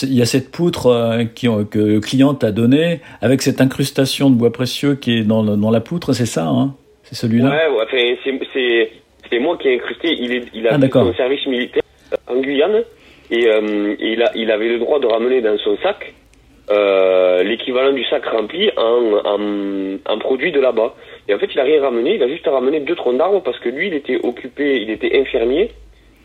il 0.03 0.13
y 0.13 0.21
a 0.21 0.25
cette 0.25 0.51
poutre 0.51 0.87
euh, 0.87 1.23
qui, 1.23 1.47
que 1.71 1.79
le 1.79 1.99
client 2.01 2.33
t'a 2.33 2.51
donnée 2.51 2.99
avec 3.21 3.41
cette 3.41 3.61
incrustation 3.61 4.29
de 4.29 4.35
bois 4.35 4.51
précieux 4.51 4.95
qui 4.95 5.19
est 5.19 5.23
dans, 5.23 5.71
la 5.71 5.79
poutre, 5.79 6.11
c'est 6.11 6.25
ça, 6.25 6.47
hein? 6.47 6.75
C'est 7.03 7.15
celui-là? 7.15 7.49
Ouais, 7.49 7.77
ouais, 7.77 8.17
c'est, 8.25 8.39
c'est, 8.53 8.91
c'est 9.29 9.39
moi 9.39 9.57
qui 9.57 9.69
ai 9.69 9.75
incrusté. 9.75 10.09
Il, 10.19 10.33
est, 10.35 10.43
il 10.53 10.67
a 10.67 10.71
Ah, 10.71 10.75
fait 10.75 10.81
d'accord. 10.81 11.05
son 11.07 11.13
service 11.15 11.45
militaire 11.47 11.83
en 12.27 12.41
Guyane 12.41 12.83
et, 13.31 13.47
euh, 13.47 13.95
et 13.99 14.13
il, 14.13 14.21
a, 14.21 14.31
il 14.35 14.51
avait 14.51 14.67
le 14.67 14.79
droit 14.79 14.99
de 14.99 15.07
ramener 15.07 15.39
dans 15.39 15.57
son 15.59 15.77
sac 15.81 16.13
euh, 16.71 17.43
l'équivalent 17.43 17.93
du 17.93 18.03
sac 18.05 18.25
rempli 18.25 18.69
en, 18.77 19.21
en, 19.25 20.13
en 20.13 20.19
produit 20.19 20.51
de 20.51 20.59
là-bas. 20.59 20.95
Et 21.27 21.33
en 21.33 21.39
fait, 21.39 21.49
il 21.53 21.59
a 21.59 21.63
rien 21.63 21.81
ramené. 21.81 22.15
Il 22.15 22.23
a 22.23 22.27
juste 22.27 22.47
ramené 22.47 22.79
deux 22.79 22.95
troncs 22.95 23.17
d'arbres 23.17 23.41
parce 23.43 23.59
que 23.59 23.69
lui, 23.69 23.87
il 23.87 23.93
était 23.93 24.19
occupé, 24.23 24.81
il 24.81 24.89
était 24.89 25.19
infirmier 25.19 25.71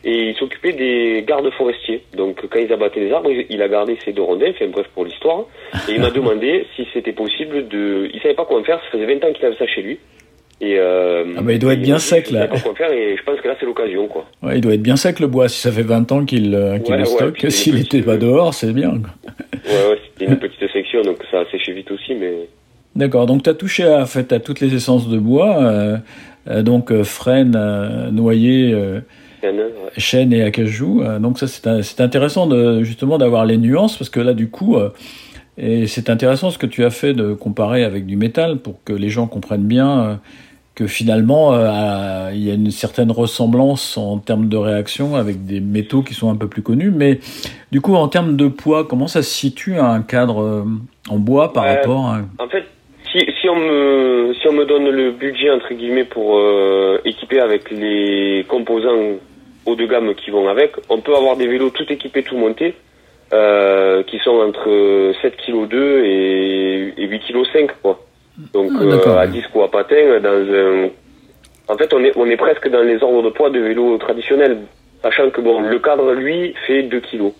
et 0.02 0.30
il 0.30 0.34
s'occupait 0.36 0.72
des 0.72 1.24
gardes 1.26 1.50
forestiers. 1.50 2.02
Donc, 2.16 2.40
quand 2.48 2.58
ils 2.58 2.72
abattaient 2.72 3.00
les 3.00 3.12
arbres, 3.12 3.30
il 3.30 3.60
a 3.62 3.68
gardé 3.68 3.98
ses 4.04 4.12
deux 4.12 4.22
rondins. 4.22 4.50
Enfin, 4.50 4.66
bref, 4.68 4.86
pour 4.94 5.04
l'histoire. 5.04 5.44
Et 5.88 5.92
il 5.92 6.00
m'a 6.00 6.10
demandé 6.20 6.66
si 6.76 6.86
c'était 6.94 7.12
possible 7.12 7.68
de. 7.68 8.08
Il 8.12 8.20
savait 8.20 8.34
pas 8.34 8.44
quoi 8.46 8.60
en 8.60 8.64
faire. 8.64 8.80
Ça 8.84 8.90
faisait 8.98 9.06
20 9.14 9.24
ans 9.24 9.32
qu'il 9.32 9.44
avait 9.44 9.56
ça 9.56 9.66
chez 9.66 9.82
lui. 9.82 9.98
Et 10.62 10.76
euh, 10.78 11.24
Ah 11.38 11.40
bah, 11.42 11.52
il 11.54 11.58
doit 11.58 11.72
être 11.72 11.80
bien 11.80 11.98
sec, 11.98 12.30
là. 12.30 12.46
pas 12.46 12.58
quoi 12.60 12.74
faire 12.74 12.92
et 12.92 13.16
je 13.16 13.22
pense 13.22 13.40
que 13.40 13.48
là 13.48 13.56
c'est 13.58 13.64
l'occasion 13.64 14.06
quoi. 14.08 14.26
Ouais, 14.42 14.56
il 14.56 14.60
doit 14.60 14.74
être 14.74 14.82
bien 14.82 14.96
sec 14.96 15.18
le 15.18 15.26
bois. 15.26 15.48
Si 15.48 15.58
ça 15.58 15.72
fait 15.72 15.80
20 15.80 16.12
ans 16.12 16.26
qu'il 16.26 16.54
euh, 16.54 16.78
qu'il 16.78 16.92
Ouais, 16.92 17.00
le 17.00 17.04
ouais, 17.08 17.14
stocke, 17.14 17.46
s'il 17.50 17.76
les 17.76 17.80
était 17.80 17.96
petits- 18.00 18.02
pas 18.02 18.18
dehors, 18.18 18.52
c'est 18.52 18.74
bien. 18.74 18.90
quoi. 18.90 19.32
Ouais 19.64 19.98
une 20.26 20.36
petite 20.36 20.70
section 20.72 21.02
donc 21.02 21.18
ça 21.30 21.40
a 21.40 21.44
séché 21.50 21.72
vite 21.72 21.90
aussi 21.90 22.14
mais 22.14 22.48
D'accord, 22.96 23.26
donc 23.26 23.44
tu 23.44 23.50
as 23.50 23.54
touché 23.54 23.84
à, 23.84 24.02
en 24.02 24.06
fait, 24.06 24.32
à 24.32 24.40
toutes 24.40 24.60
les 24.60 24.74
essences 24.74 25.08
de 25.08 25.18
bois, 25.18 25.62
euh, 25.62 25.96
euh, 26.48 26.62
donc 26.62 26.90
euh, 26.90 27.04
frêne, 27.04 27.54
euh, 27.56 28.10
noyer, 28.10 28.72
euh, 28.72 29.00
ouais. 29.44 29.52
chêne 29.96 30.32
et 30.32 30.42
acajou. 30.42 31.02
Donc 31.20 31.38
ça 31.38 31.46
c'est 31.46 32.00
intéressant 32.00 32.46
de 32.46 32.82
justement 32.82 33.18
d'avoir 33.18 33.46
les 33.46 33.58
nuances 33.58 33.96
parce 33.96 34.10
que 34.10 34.20
là 34.20 34.34
du 34.34 34.50
coup 34.50 34.76
et 35.56 35.86
c'est 35.86 36.10
intéressant 36.10 36.50
ce 36.50 36.58
que 36.58 36.66
tu 36.66 36.84
as 36.84 36.90
fait 36.90 37.12
de 37.12 37.32
comparer 37.34 37.84
avec 37.84 38.06
du 38.06 38.16
métal 38.16 38.58
pour 38.58 38.82
que 38.84 38.92
les 38.92 39.08
gens 39.08 39.26
comprennent 39.26 39.66
bien 39.66 40.20
que 40.80 40.86
finalement 40.86 41.52
euh, 41.52 41.66
à- 41.68 42.30
il 42.32 42.42
y 42.42 42.50
a 42.50 42.54
une 42.54 42.70
certaine 42.70 43.10
ressemblance 43.10 43.98
en 43.98 44.16
termes 44.16 44.48
de 44.48 44.56
réaction 44.56 45.14
avec 45.14 45.44
des 45.44 45.60
métaux 45.60 46.00
qui 46.00 46.14
sont 46.14 46.30
un 46.30 46.36
peu 46.36 46.48
plus 46.48 46.62
connus. 46.62 46.90
Mais 46.90 47.20
du 47.70 47.82
coup 47.82 47.94
en 47.96 48.08
termes 48.08 48.34
de 48.36 48.48
poids, 48.48 48.84
comment 48.88 49.06
ça 49.06 49.22
se 49.22 49.28
situe 49.30 49.76
un 49.78 50.00
cadre 50.00 50.40
euh, 50.42 50.64
en 51.10 51.18
bois 51.18 51.52
par 51.52 51.64
Ouais. 51.64 51.76
rapport 51.76 52.06
à... 52.06 52.20
En 52.42 52.48
fait 52.48 52.64
si, 53.12 53.18
si 53.40 53.48
on 53.50 53.56
me 53.56 54.32
si 54.40 54.48
on 54.48 54.52
me 54.52 54.64
donne 54.64 54.88
le 54.88 55.10
budget 55.12 55.50
entre 55.50 55.74
guillemets 55.74 56.04
pour 56.04 56.38
euh, 56.38 56.98
équiper 57.04 57.40
avec 57.40 57.70
les 57.70 58.46
composants 58.48 59.18
haut 59.66 59.74
de 59.76 59.84
gamme 59.84 60.14
qui 60.14 60.30
vont 60.30 60.48
avec, 60.48 60.72
on 60.88 61.00
peut 61.02 61.14
avoir 61.14 61.36
des 61.36 61.46
vélos 61.46 61.70
tout 61.70 61.84
équipés, 61.92 62.22
tout 62.22 62.38
montés. 62.38 62.74
Euh, 63.32 64.02
qui 64.04 64.18
sont 64.24 64.38
entre 64.40 65.12
7 65.22 65.36
kg 65.46 65.68
2 65.68 66.04
et, 66.04 66.94
et 66.96 67.06
8 67.06 67.20
kg 67.28 67.44
5 67.52 67.70
quoi. 67.80 68.00
Donc 68.52 68.70
Ah, 68.74 68.82
euh, 68.82 69.16
à 69.18 69.26
disque 69.26 69.54
ou 69.54 69.62
à 69.62 69.70
patin 69.70 70.20
dans 70.22 70.28
un 70.30 70.88
En 71.68 71.76
fait, 71.76 71.92
on 71.92 72.02
est, 72.02 72.12
on 72.16 72.26
est 72.26 72.36
presque 72.36 72.68
dans 72.68 72.82
les 72.82 73.02
ordres 73.02 73.22
de 73.22 73.30
poids 73.30 73.50
de 73.50 73.60
vélo 73.60 73.96
traditionnels, 73.98 74.58
sachant 75.02 75.30
que 75.30 75.40
bon, 75.40 75.60
le 75.60 75.78
cadre, 75.78 76.12
lui, 76.12 76.54
fait 76.66 76.82
2 76.84 77.00
kilos. 77.00 77.32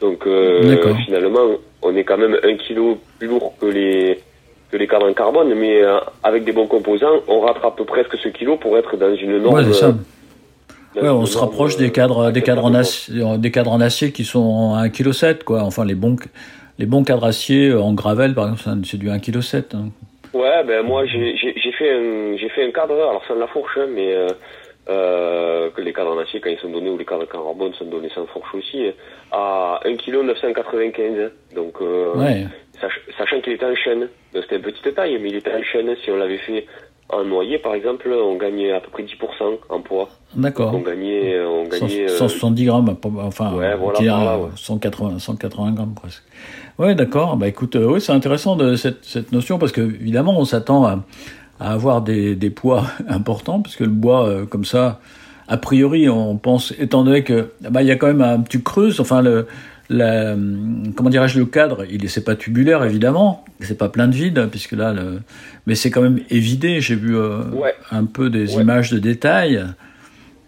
Donc 0.00 0.26
euh, 0.26 0.76
finalement, 1.04 1.46
on 1.82 1.96
est 1.96 2.04
quand 2.04 2.18
même 2.18 2.36
1 2.42 2.56
kilo 2.56 2.98
plus 3.18 3.28
lourd 3.28 3.54
que 3.60 3.66
les, 3.66 4.18
que 4.70 4.76
les 4.76 4.86
cadres 4.88 5.08
en 5.08 5.12
carbone, 5.12 5.54
mais 5.54 5.82
euh, 5.82 5.98
avec 6.22 6.44
des 6.44 6.52
bons 6.52 6.66
composants, 6.66 7.20
on 7.28 7.40
rattrape 7.40 7.82
presque 7.84 8.16
ce 8.22 8.28
kilo 8.28 8.56
pour 8.56 8.76
être 8.76 8.96
dans 8.96 9.14
une 9.14 9.38
norme. 9.38 9.54
Ouais, 9.54 9.72
ça. 9.72 9.94
Ouais, 10.94 11.08
on 11.08 11.24
se 11.24 11.38
rapproche 11.38 11.76
des 11.78 11.90
cadres, 11.90 12.32
des 12.32 12.42
cadres 12.42 12.66
en 12.66 12.74
acier, 12.74 13.14
des 13.38 13.50
cadres 13.50 13.72
en 13.72 13.80
acier 13.80 14.12
qui 14.12 14.24
sont 14.24 14.74
à 14.74 14.86
1,7 14.88 15.38
kg, 15.38 15.44
quoi. 15.44 15.62
Enfin, 15.62 15.86
les 15.86 15.94
bons, 15.94 16.16
les 16.78 16.84
bons 16.84 17.02
cadres 17.02 17.24
acier 17.24 17.72
en 17.72 17.94
gravel, 17.94 18.34
par 18.34 18.50
exemple, 18.50 18.82
c'est 18.84 18.98
du 18.98 19.08
1,7 19.08 19.20
kg. 19.20 19.64
Hein. 19.74 19.88
Ouais, 20.34 20.64
ben 20.64 20.82
moi 20.82 21.04
j'ai 21.06 21.36
j'ai 21.36 21.52
j'ai 21.56 21.72
fait 21.72 21.90
un 21.90 22.36
j'ai 22.36 22.48
fait 22.50 22.64
un 22.64 22.70
cadre, 22.70 22.94
alors 22.94 23.24
sans 23.26 23.34
la 23.34 23.46
fourche, 23.48 23.76
hein, 23.76 23.86
mais 23.88 24.14
euh, 24.14 24.28
euh, 24.88 25.70
que 25.70 25.80
les 25.82 25.92
cadres 25.92 26.12
en 26.12 26.18
acier 26.18 26.40
quand 26.40 26.50
ils 26.50 26.58
sont 26.58 26.70
donnés 26.70 26.90
ou 26.90 26.96
les 26.98 27.04
cadres 27.04 27.24
en 27.24 27.26
carbone 27.26 27.72
sont 27.74 27.84
donnés 27.84 28.08
sans 28.14 28.26
fourche 28.26 28.54
aussi, 28.54 28.86
hein, 28.88 28.92
à 29.30 29.80
1 29.84 29.96
kg 29.96 30.22
995. 30.22 31.30
Donc 31.54 31.74
euh, 31.82 32.16
Ouais. 32.16 32.46
sach- 32.80 33.02
sachant 33.18 33.40
qu'il 33.42 33.52
était 33.52 33.66
en 33.66 33.74
chaîne, 33.76 34.08
donc 34.32 34.42
c'était 34.44 34.56
une 34.56 34.62
petite 34.62 34.94
taille, 34.94 35.18
mais 35.20 35.28
il 35.28 35.36
était 35.36 35.52
en 35.52 35.62
chaîne. 35.62 35.94
Si 36.02 36.10
on 36.10 36.16
l'avait 36.16 36.38
fait 36.38 36.66
en 37.12 37.24
noyer 37.24 37.58
par 37.58 37.74
exemple, 37.74 38.08
on 38.10 38.36
gagnait 38.36 38.72
à 38.72 38.80
peu 38.80 38.90
près 38.90 39.02
10% 39.04 39.58
en 39.68 39.80
poids. 39.80 40.08
D'accord. 40.34 40.74
On 40.74 40.80
gagnait 40.80 41.38
on 41.44 41.64
gagnait. 41.64 42.04
euh, 42.04 42.16
170 42.18 42.64
grammes, 42.64 42.96
enfin, 43.20 43.52
Ouais, 43.54 43.74
voilà, 43.76 44.00
là, 44.02 44.38
ouais. 44.38 44.48
180, 44.56 45.18
180 45.18 45.72
grammes 45.72 45.94
presque. 45.94 46.22
Ouais, 46.78 46.94
d'accord. 46.94 47.36
Bah 47.36 47.48
écoute, 47.48 47.76
euh, 47.76 47.86
oui, 47.86 48.00
c'est 48.00 48.12
intéressant 48.12 48.56
de 48.56 48.76
cette, 48.76 49.04
cette 49.04 49.30
notion 49.32 49.58
parce 49.58 49.72
que 49.72 49.82
évidemment, 49.82 50.38
on 50.38 50.44
s'attend 50.46 50.84
à, 50.86 51.04
à 51.60 51.72
avoir 51.72 52.00
des, 52.02 52.34
des 52.34 52.50
poids 52.50 52.84
importants 53.08 53.60
parce 53.60 53.76
que 53.76 53.84
le 53.84 53.90
bois, 53.90 54.26
euh, 54.26 54.46
comme 54.46 54.64
ça, 54.64 55.00
a 55.48 55.56
priori, 55.58 56.08
on 56.08 56.36
pense, 56.38 56.72
étant 56.78 57.04
donné 57.04 57.24
que 57.24 57.50
bah 57.68 57.82
il 57.82 57.88
y 57.88 57.90
a 57.90 57.96
quand 57.96 58.06
même 58.06 58.22
un, 58.22 58.40
tu 58.42 58.62
creuses, 58.62 59.00
enfin 59.00 59.20
le, 59.20 59.46
la, 59.92 60.32
hum, 60.32 60.92
comment 60.96 61.10
dirais-je, 61.10 61.38
le 61.38 61.46
cadre, 61.46 61.84
il 61.90 62.04
est 62.04 62.08
c'est 62.08 62.24
pas 62.24 62.34
tubulaire 62.34 62.82
évidemment, 62.84 63.44
c'est 63.60 63.78
pas 63.78 63.88
plein 63.88 64.08
de 64.08 64.14
vide 64.14 64.48
puisque 64.50 64.72
là, 64.72 64.92
le, 64.92 65.20
mais 65.66 65.74
c'est 65.74 65.90
quand 65.90 66.02
même 66.02 66.20
évidé. 66.30 66.80
J'ai 66.80 66.94
vu 66.96 67.16
euh, 67.16 67.42
Ouais. 67.52 67.74
un 67.90 68.04
peu 68.06 68.30
des 68.30 68.56
Ouais. 68.56 68.62
images 68.62 68.90
de 68.92 68.98
détails. 68.98 69.62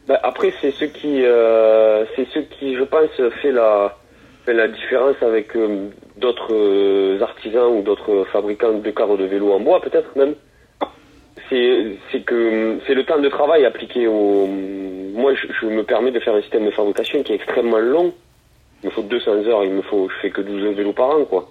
Ben, 0.08 0.18
après, 0.22 0.52
c'est 0.60 0.70
ce 0.72 0.84
qui, 0.84 1.24
euh, 1.24 2.04
c'est 2.16 2.26
ce 2.34 2.40
qui, 2.40 2.74
je 2.76 2.82
pense, 2.84 3.08
fait 3.42 3.52
la, 3.52 3.96
fait 4.44 4.52
la 4.52 4.68
différence 4.68 5.16
avec 5.22 5.56
euh, 5.56 5.88
d'autres 6.20 6.52
euh, 6.52 7.22
artisans 7.22 7.68
ou 7.78 7.82
d'autres 7.82 8.26
fabricants 8.32 8.74
de 8.78 8.90
cadres 8.90 9.16
de 9.16 9.24
vélo 9.24 9.52
en 9.52 9.60
bois, 9.60 9.80
peut-être 9.80 10.14
même. 10.16 10.34
C'est, 11.50 11.96
c'est 12.10 12.20
que 12.20 12.78
c'est 12.86 12.94
le 12.94 13.04
temps 13.04 13.18
de 13.20 13.28
travail 13.28 13.64
appliqué 13.66 14.06
au. 14.06 14.46
Moi, 14.46 15.34
je, 15.34 15.46
je 15.60 15.66
me 15.66 15.82
permets 15.82 16.10
de 16.10 16.18
faire 16.20 16.34
un 16.34 16.40
système 16.42 16.64
de 16.64 16.70
fabrication 16.70 17.22
qui 17.22 17.32
est 17.32 17.36
extrêmement 17.36 17.78
long. 17.78 18.12
Il 18.84 18.88
me 18.88 18.90
faut 18.92 19.02
200 19.02 19.46
heures. 19.46 19.64
Il 19.64 19.72
me 19.72 19.82
faut, 19.82 20.08
je 20.08 20.14
fais 20.22 20.30
que 20.30 20.42
12 20.42 20.76
vélos 20.76 20.92
par 20.92 21.10
an, 21.10 21.24
quoi. 21.24 21.48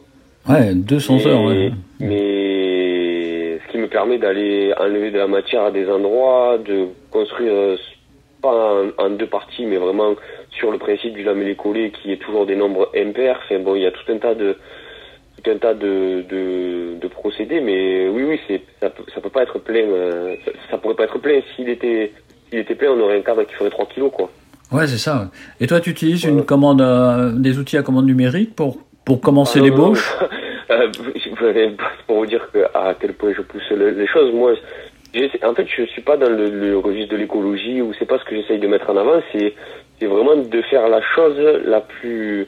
Ouais, 0.47 0.73
200 0.73 1.15
Mais- 1.17 1.27
heures. 1.27 1.43
Ouais. 1.43 1.71
Mais 1.99 3.59
ce 3.65 3.71
qui 3.71 3.77
me 3.79 3.87
permet 3.87 4.17
d'aller 4.17 4.73
enlever 4.79 5.11
de 5.11 5.17
la 5.17 5.27
matière 5.27 5.63
à 5.63 5.71
des 5.71 5.89
endroits, 5.89 6.57
de 6.63 6.87
construire 7.11 7.51
euh, 7.53 7.75
pas 8.41 8.83
en, 8.99 9.03
en 9.05 9.09
deux 9.09 9.27
parties, 9.27 9.65
mais 9.65 9.77
vraiment 9.77 10.13
sur 10.51 10.71
le 10.71 10.77
principe 10.77 11.13
du 11.13 11.23
lamellé 11.23 11.55
collé 11.55 11.91
qui 11.91 12.11
est 12.11 12.17
toujours 12.17 12.45
des 12.45 12.55
nombres 12.55 12.89
impairs. 12.95 13.39
Enfin, 13.45 13.59
bon, 13.59 13.75
il 13.75 13.81
y 13.83 13.85
a 13.87 13.91
tout 13.91 14.09
un 14.11 14.17
tas 14.17 14.35
de 14.35 14.55
tout 15.41 15.49
un 15.49 15.57
tas 15.57 15.73
de, 15.73 16.23
de, 16.29 16.95
de 17.01 17.07
procédés, 17.07 17.59
mais 17.59 18.07
oui, 18.07 18.23
oui, 18.23 18.39
c'est 18.47 18.61
ça 18.79 18.89
peut, 18.89 19.03
ça 19.13 19.19
peut 19.21 19.29
pas 19.29 19.43
être 19.43 19.59
plein. 19.59 19.85
euh, 19.87 20.35
ça, 20.45 20.51
ça 20.71 20.77
pourrait 20.77 20.93
pas 20.95 21.05
être 21.05 21.19
plein. 21.19 21.39
S'il 21.55 21.69
était 21.69 22.11
s'il 22.49 22.59
était 22.59 22.75
plein, 22.75 22.91
on 22.91 22.99
aurait 22.99 23.17
un 23.17 23.21
cadre 23.21 23.43
qui 23.43 23.53
ferait 23.55 23.69
3 23.71 23.87
kilos, 23.87 24.11
quoi. 24.13 24.29
Ouais, 24.73 24.87
c'est 24.87 24.97
ça. 24.97 25.29
Et 25.59 25.67
toi, 25.67 25.79
tu 25.79 25.91
utilises 25.91 26.23
une 26.23 26.43
commande, 26.43 26.81
euh, 26.81 27.31
des 27.33 27.59
outils 27.59 27.77
à 27.77 27.83
commande 27.83 28.05
numérique 28.07 28.55
pour, 28.55 28.77
pour 29.05 29.21
commencer 29.21 29.59
Ah, 29.61 29.63
l'ébauche. 29.65 30.15
Euh, 30.71 30.87
pour 32.07 32.17
vous 32.19 32.25
dire 32.25 32.49
que, 32.51 32.59
à 32.73 32.95
quel 32.99 33.13
point 33.13 33.31
je 33.35 33.41
pousse 33.41 33.69
le- 33.69 33.89
les 33.91 34.07
choses, 34.07 34.33
moi, 34.33 34.53
en 35.43 35.53
fait, 35.53 35.67
je 35.67 35.83
suis 35.83 36.01
pas 36.01 36.15
dans 36.17 36.29
le, 36.29 36.49
le 36.49 36.77
registre 36.77 37.11
de 37.11 37.17
l'écologie 37.17 37.81
ou 37.81 37.93
c'est 37.99 38.05
pas 38.07 38.17
ce 38.17 38.23
que 38.23 38.33
j'essaye 38.35 38.59
de 38.59 38.67
mettre 38.67 38.89
en 38.89 38.97
avant, 38.97 39.21
c'est 39.31 39.53
c'est 39.99 40.05
vraiment 40.07 40.35
de 40.37 40.61
faire 40.63 40.87
la 40.87 41.01
chose 41.15 41.37
la 41.65 41.81
plus 41.81 42.47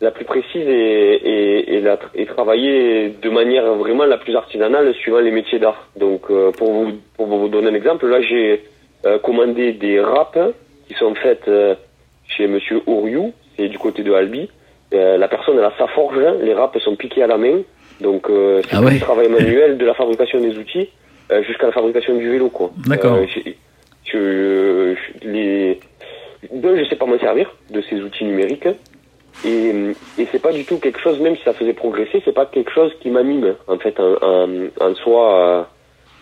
la 0.00 0.10
plus 0.10 0.24
précise 0.24 0.66
et, 0.66 1.14
et, 1.14 1.74
et, 1.76 1.80
la- 1.80 1.98
et 2.14 2.26
travailler 2.26 3.10
de 3.22 3.30
manière 3.30 3.72
vraiment 3.74 4.06
la 4.06 4.16
plus 4.18 4.34
artisanale 4.34 4.92
suivant 4.94 5.20
les 5.20 5.30
métiers 5.30 5.58
d'art. 5.60 5.86
Donc, 5.96 6.22
euh, 6.30 6.50
pour 6.50 6.72
vous 6.72 6.92
pour 7.16 7.26
vous 7.26 7.48
donner 7.48 7.68
un 7.68 7.74
exemple, 7.74 8.06
là, 8.08 8.20
j'ai 8.22 8.64
euh, 9.06 9.18
commandé 9.18 9.72
des 9.74 10.00
râpes 10.00 10.38
qui 10.88 10.94
sont 10.94 11.14
faites 11.14 11.48
euh, 11.48 11.74
chez 12.26 12.46
Monsieur 12.46 12.80
Ouriou, 12.86 13.32
c'est 13.56 13.68
du 13.68 13.78
côté 13.78 14.02
de 14.02 14.12
Albi. 14.12 14.48
Euh, 14.92 15.16
la 15.16 15.28
personne 15.28 15.56
elle 15.58 15.64
a 15.64 15.72
sa 15.78 15.86
forge, 15.88 16.18
hein. 16.18 16.34
les 16.42 16.54
râpes 16.54 16.78
sont 16.78 16.94
piquées 16.96 17.22
à 17.22 17.26
la 17.26 17.36
main, 17.38 17.60
donc 18.00 18.28
euh, 18.30 18.60
c'est 18.68 18.76
Ah 18.76 18.80
ouais. 18.82 18.94
le 18.94 19.00
travail 19.00 19.28
manuel 19.28 19.76
de 19.78 19.84
la 19.84 19.94
fabrication 19.94 20.40
des 20.40 20.56
outils 20.58 20.88
jusqu'à 21.46 21.66
la 21.66 21.72
fabrication 21.72 22.14
du 22.16 22.28
vélo, 22.30 22.48
quoi. 22.50 22.70
D'accord. 22.86 23.18
Je, 23.26 23.40
je- 24.04 24.94
les, 25.26 25.80
deux, 26.52 26.76
je 26.76 26.84
sais 26.88 26.96
pas 26.96 27.06
m'en 27.06 27.18
servir 27.18 27.50
de 27.70 27.80
ces 27.88 27.96
outils 28.02 28.24
numériques. 28.24 28.68
Et, 29.44 29.72
et 30.18 30.28
c'est 30.30 30.40
pas 30.40 30.52
du 30.52 30.64
tout 30.64 30.78
quelque 30.78 31.00
chose, 31.00 31.18
même 31.18 31.34
si 31.36 31.42
ça 31.42 31.54
faisait 31.54 31.72
progresser, 31.72 32.22
c'est 32.24 32.34
pas 32.34 32.46
quelque 32.46 32.70
chose 32.70 32.92
qui 33.00 33.10
m'anime 33.10 33.54
en 33.66 33.78
fait 33.78 33.98
en, 33.98 34.14
en, 34.22 34.48
en 34.80 34.94
soi. 34.94 35.68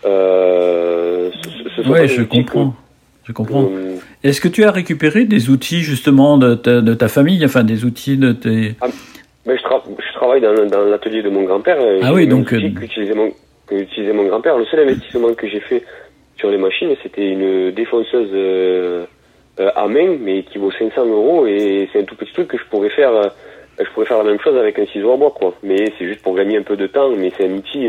Euh, 0.07 1.31
ce- 1.43 1.83
ce 1.83 2.07
je 2.07 2.23
comprends. 2.23 2.75
Je 3.25 3.33
comprends. 3.33 3.69
Est-ce 4.25 4.41
que 4.41 4.49
tu 4.49 4.65
as 4.65 4.71
récupéré 4.71 5.25
des 5.25 5.51
outils 5.51 5.81
justement 5.81 6.39
de 6.39 6.55
ta, 6.55 6.81
de 6.81 6.95
ta 6.95 7.09
famille, 7.09 7.45
enfin 7.45 7.65
des 7.65 7.85
outils 7.85 8.17
de 8.17 8.33
tes... 8.33 8.75
Je, 9.45 9.51
tra- 9.53 9.83
je 9.99 10.15
travaille 10.15 10.41
dans, 10.41 10.55
dans 10.67 10.85
l'atelier 10.85 11.23
de 11.23 11.29
mon 11.31 11.43
grand-père. 11.43 11.79
Ah 12.03 12.13
oui, 12.15 12.29
donc, 12.29 12.53
euh, 12.53 12.61
qu'utilisait 12.79 13.15
mon, 13.15 13.33
mon 14.15 14.25
grand-père. 14.29 14.57
Le 14.57 14.65
seul 14.67 14.81
investissement 14.81 15.35
que 15.35 15.49
j'ai 15.49 15.59
fait 15.61 15.83
sur 16.37 16.51
les 16.51 16.59
machines, 16.59 16.95
c'était 17.03 17.29
une 17.31 17.73
défonceuse 17.73 18.31
euh, 18.33 19.05
euh, 19.59 19.71
à 19.75 19.89
main, 19.89 20.17
mais 20.21 20.45
qui 20.45 20.59
vaut 20.59 20.71
500 20.71 21.05
euros 21.07 21.47
et 21.47 21.89
c'est 21.93 22.01
un 22.01 22.05
tout 22.05 22.15
petit 22.15 22.33
truc 22.33 22.49
que 22.49 22.57
je 22.59 22.65
pourrais 22.71 22.91
faire. 22.91 23.13
euh, 23.13 23.29
je 23.81 23.91
pourrais 23.95 24.07
faire 24.07 24.19
la 24.19 24.25
même 24.31 24.39
chose 24.41 24.57
avec 24.57 24.79
un 24.79 24.87
ciseau 24.87 25.13
à 25.13 25.17
bois, 25.17 25.35
quoi. 25.37 25.55
Mais 25.65 25.93
c'est 25.99 26.07
juste 26.07 26.23
pour 26.23 26.37
gagner 26.37 26.59
un 26.59 26.63
peu 26.63 26.77
de 26.77 26.87
temps. 26.87 27.11
Mais 27.17 27.33
c'est 27.37 27.49
un 27.49 27.53
outil, 27.55 27.89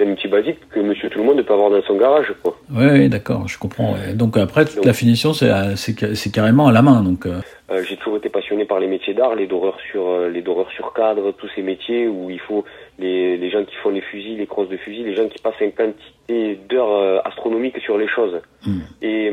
euh, 0.00 0.04
c'est 0.04 0.06
un 0.06 0.12
outil 0.12 0.28
basique 0.28 0.58
que 0.70 0.80
Monsieur 0.80 1.08
Tout 1.10 1.18
le 1.18 1.24
Monde 1.24 1.42
peut 1.42 1.52
avoir 1.52 1.70
dans 1.70 1.82
son 1.82 1.96
garage, 1.96 2.32
quoi. 2.42 2.56
Oui, 2.74 3.08
d'accord, 3.08 3.46
je 3.48 3.58
comprends. 3.58 3.92
ouais. 3.94 4.14
Donc 4.14 4.36
après, 4.36 4.64
toute 4.64 4.76
Donc- 4.76 4.84
la 4.86 4.92
finition, 4.92 5.32
c'est 5.32 5.50
à- 5.50 5.76
c'est 5.76 6.14
c'est 6.14 6.32
carrément 6.32 6.68
à 6.68 6.72
la 6.72 6.82
main. 6.82 7.02
Donc, 7.02 7.26
euh, 7.26 7.40
Euh, 7.68 7.82
j'ai 7.88 7.96
toujours 7.96 8.18
été 8.18 8.28
passionné 8.28 8.64
par 8.64 8.78
les 8.78 8.86
métiers 8.86 9.12
d'art, 9.12 9.34
les 9.34 9.48
doreurs 9.48 9.76
sur 9.90 10.06
euh, 10.06 10.28
les 10.28 10.40
doreurs 10.40 10.70
sur 10.70 10.92
cadre, 10.92 11.32
tous 11.32 11.48
ces 11.56 11.62
métiers 11.62 12.06
où 12.06 12.30
il 12.30 12.38
faut 12.38 12.64
les, 12.98 13.36
les 13.36 13.50
gens 13.50 13.64
qui 13.64 13.74
font 13.82 13.90
les 13.90 14.02
fusils, 14.02 14.38
les 14.38 14.46
crosses 14.46 14.68
de 14.68 14.76
fusils, 14.76 15.04
les 15.04 15.16
gens 15.16 15.26
qui 15.28 15.40
passent 15.42 15.60
une 15.60 15.72
quantité 15.72 16.60
d'heures 16.68 16.92
euh, 16.96 17.18
astronomiques 17.24 17.78
sur 17.80 17.98
les 17.98 18.06
choses. 18.06 18.40
Mm. 18.64 18.78
Et, 19.02 19.26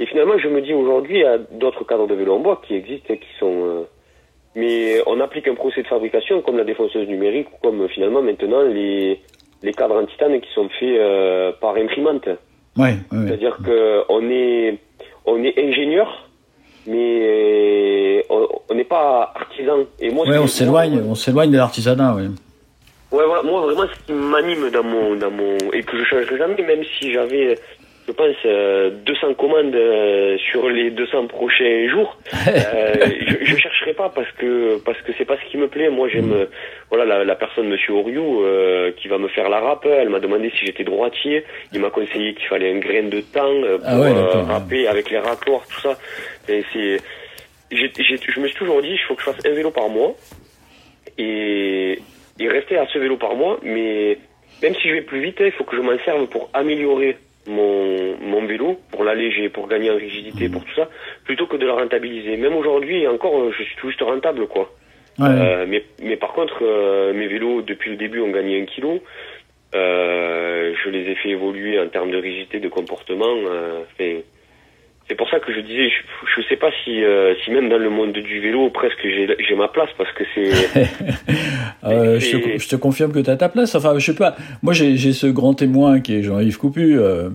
et 0.00 0.06
finalement, 0.06 0.36
je 0.38 0.48
me 0.48 0.60
dis 0.62 0.74
aujourd'hui, 0.74 1.18
il 1.18 1.22
y 1.22 1.24
a 1.24 1.38
d'autres 1.38 1.84
cadres 1.84 2.08
de 2.08 2.14
vélo 2.14 2.34
en 2.34 2.40
bois 2.40 2.60
qui 2.66 2.74
existent, 2.74 3.14
qui 3.14 3.28
sont 3.38 3.54
euh, 3.54 3.82
mais 4.56 5.00
on 5.06 5.20
applique 5.20 5.46
un 5.46 5.54
procès 5.54 5.82
de 5.82 5.86
fabrication 5.86 6.42
comme 6.42 6.56
la 6.56 6.64
défonceuse 6.64 7.06
numérique 7.06 7.46
ou 7.52 7.56
comme 7.62 7.82
euh, 7.82 7.88
finalement 7.88 8.20
maintenant 8.20 8.62
les 8.62 9.20
les 9.62 9.72
cadres 9.72 9.96
en 10.02 10.06
titane 10.06 10.40
qui 10.40 10.48
sont 10.54 10.68
faits 10.78 10.88
euh, 10.98 11.52
par 11.60 11.74
imprimante. 11.76 12.26
ouais, 12.26 12.36
ouais. 12.76 12.96
C'est-à-dire 13.26 13.58
que 13.64 14.02
on 14.08 14.28
est 14.30 14.78
on 15.26 15.42
est 15.44 15.58
ingénieur, 15.58 16.28
mais 16.86 18.24
on 18.30 18.48
on 18.68 18.74
n'est 18.74 18.84
pas 18.84 19.32
artisan. 19.34 19.78
Et 20.00 20.10
moi, 20.10 20.26
Ouais, 20.28 20.38
on 20.38 20.46
s'éloigne, 20.46 21.02
on 21.08 21.14
s'éloigne 21.14 21.50
de 21.50 21.56
l'artisanat, 21.56 22.14
ouais. 22.14 22.28
Ouais, 23.12 23.24
voilà, 23.26 23.42
moi 23.42 23.60
vraiment 23.62 23.82
ce 23.92 24.06
qui 24.06 24.12
m'anime 24.12 24.70
dans 24.70 24.84
mon 24.84 25.16
dans 25.16 25.30
mon 25.30 25.56
et 25.72 25.82
que 25.82 25.96
je 25.98 26.04
changerai 26.04 26.38
jamais, 26.38 26.62
même 26.62 26.82
si 26.98 27.12
j'avais, 27.12 27.58
je 28.10 28.16
pense, 28.16 28.36
euh, 28.44 28.90
200 29.06 29.34
commandes 29.34 29.74
euh, 29.74 30.36
sur 30.50 30.68
les 30.68 30.90
200 30.90 31.28
prochains 31.28 31.86
jours, 31.88 32.18
euh, 32.48 32.94
je, 33.26 33.44
je 33.44 33.56
chercherai 33.56 33.94
pas 33.94 34.08
parce 34.08 34.30
que 34.32 34.78
parce 34.84 35.00
que 35.02 35.12
c'est 35.16 35.24
pas 35.24 35.36
ce 35.36 35.48
qui 35.50 35.56
me 35.58 35.68
plaît. 35.68 35.88
Moi 35.90 36.08
j'aime, 36.08 36.32
euh, 36.32 36.46
voilà 36.90 37.04
la, 37.04 37.24
la 37.24 37.34
personne 37.36 37.68
Monsieur 37.68 37.92
Oriou 37.94 38.42
euh, 38.44 38.90
qui 39.00 39.06
va 39.06 39.18
me 39.18 39.28
faire 39.28 39.48
la 39.48 39.60
râpe. 39.60 39.86
Elle 39.86 40.08
m'a 40.08 40.18
demandé 40.18 40.50
si 40.58 40.66
j'étais 40.66 40.82
droitier. 40.82 41.44
Il 41.72 41.80
m'a 41.80 41.90
conseillé 41.90 42.34
qu'il 42.34 42.46
fallait 42.48 42.72
un 42.74 42.78
grain 42.80 43.04
de 43.04 43.20
temps 43.20 43.54
euh, 43.62 43.78
pour 43.78 43.86
Ah 43.86 44.00
ouais, 44.00 44.08
euh, 44.10 44.14
d'accord. 44.26 44.46
râper 44.46 44.88
avec 44.88 45.08
les 45.10 45.18
raccords, 45.18 45.64
tout 45.68 45.80
ça. 45.80 45.96
Et 46.48 46.64
c'est, 46.72 46.96
je 47.70 48.40
me 48.40 48.48
suis 48.48 48.56
toujours 48.56 48.82
dit, 48.82 48.90
il 48.90 48.98
faut 49.06 49.14
que 49.14 49.22
je 49.22 49.30
fasse 49.30 49.46
un 49.46 49.54
vélo 49.54 49.70
par 49.70 49.88
mois 49.88 50.14
et, 51.16 51.96
et 52.40 52.48
rester 52.48 52.76
à 52.76 52.86
ce 52.92 52.98
vélo 52.98 53.16
par 53.16 53.36
mois, 53.36 53.58
mais 53.62 54.18
même 54.62 54.74
si 54.74 54.88
je 54.88 54.94
vais 54.94 55.02
plus 55.02 55.20
vite, 55.20 55.36
il 55.38 55.52
faut 55.52 55.62
que 55.64 55.76
je 55.76 55.80
m'en 55.80 55.96
serve 56.04 56.26
pour 56.26 56.50
améliorer 56.54 57.16
mon, 57.46 58.16
mon 58.18 58.46
vélo, 58.46 58.80
pour 58.90 59.04
l'alléger, 59.04 59.48
pour 59.48 59.68
gagner 59.68 59.90
en 59.90 59.96
rigidité, 59.96 60.48
Mmh. 60.48 60.52
pour 60.52 60.64
tout 60.64 60.74
ça, 60.74 60.88
plutôt 61.24 61.46
que 61.46 61.56
de 61.56 61.64
le 61.66 61.72
rentabiliser. 61.72 62.36
Même 62.36 62.54
aujourd'hui, 62.56 63.06
encore, 63.06 63.38
euh, 63.40 63.52
je 63.56 63.62
suis 63.62 63.76
tout 63.76 63.88
juste 63.88 64.02
rentable, 64.02 64.46
quoi. 64.46 64.70
Ouais. 65.18 65.26
Euh, 65.28 65.66
mais, 65.68 65.84
mais 66.02 66.16
par 66.16 66.32
contre, 66.32 66.58
euh, 66.62 67.12
mes 67.12 67.26
vélos, 67.26 67.62
depuis 67.62 67.90
le 67.90 67.96
début, 67.96 68.20
ont 68.20 68.30
gagné 68.30 68.60
un 68.60 68.64
kilo. 68.64 69.02
Euh, 69.74 70.74
je 70.82 70.90
les 70.90 71.10
ai 71.10 71.14
fait 71.16 71.30
évoluer 71.30 71.78
en 71.78 71.88
termes 71.88 72.10
de 72.10 72.16
rigidité, 72.16 72.58
de 72.60 72.68
comportement. 72.68 73.34
Euh, 73.46 73.82
fait- 73.96 74.24
c'est 75.10 75.16
pour 75.16 75.28
ça 75.28 75.40
que 75.40 75.52
je 75.52 75.58
disais, 75.58 75.88
je, 75.88 76.40
je 76.40 76.48
sais 76.48 76.54
pas 76.56 76.70
si, 76.84 77.02
euh, 77.02 77.34
si 77.44 77.50
même 77.50 77.68
dans 77.68 77.78
le 77.78 77.90
monde 77.90 78.12
du 78.12 78.38
vélo, 78.38 78.70
presque 78.70 79.04
j'ai 79.04 79.54
ma 79.56 79.66
place, 79.66 79.90
parce 79.98 80.12
que 80.12 80.22
c'est... 80.34 80.50
Euh, 81.82 82.20
je, 82.20 82.36
te, 82.36 82.58
je 82.58 82.68
te 82.68 82.76
confirme 82.76 83.10
que 83.10 83.20
tu 83.20 83.30
as 83.30 83.38
ta 83.38 83.48
place. 83.48 83.74
Enfin, 83.74 83.98
je 83.98 84.04
sais 84.04 84.14
pas. 84.14 84.36
Moi, 84.62 84.74
j'ai 84.74 84.98
j'ai 84.98 85.14
ce 85.14 85.26
grand 85.26 85.54
témoin 85.54 86.00
qui 86.00 86.14
est 86.14 86.22
Jean-Yves 86.22 86.58
Coupu, 86.58 86.98
euh, 86.98 87.30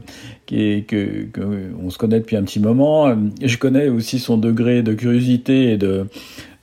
qui 0.46 0.72
est, 0.72 0.88
que, 0.88 1.24
que 1.34 1.42
on 1.82 1.90
se 1.90 1.98
connaît 1.98 2.20
depuis 2.20 2.36
un 2.36 2.44
petit 2.44 2.60
moment. 2.60 3.08
Euh, 3.08 3.16
Je 3.42 3.58
connais 3.58 3.88
aussi 3.88 4.20
son 4.20 4.38
degré 4.38 4.84
de 4.84 4.94
curiosité 4.94 5.72
et 5.72 5.78
de 5.78 6.06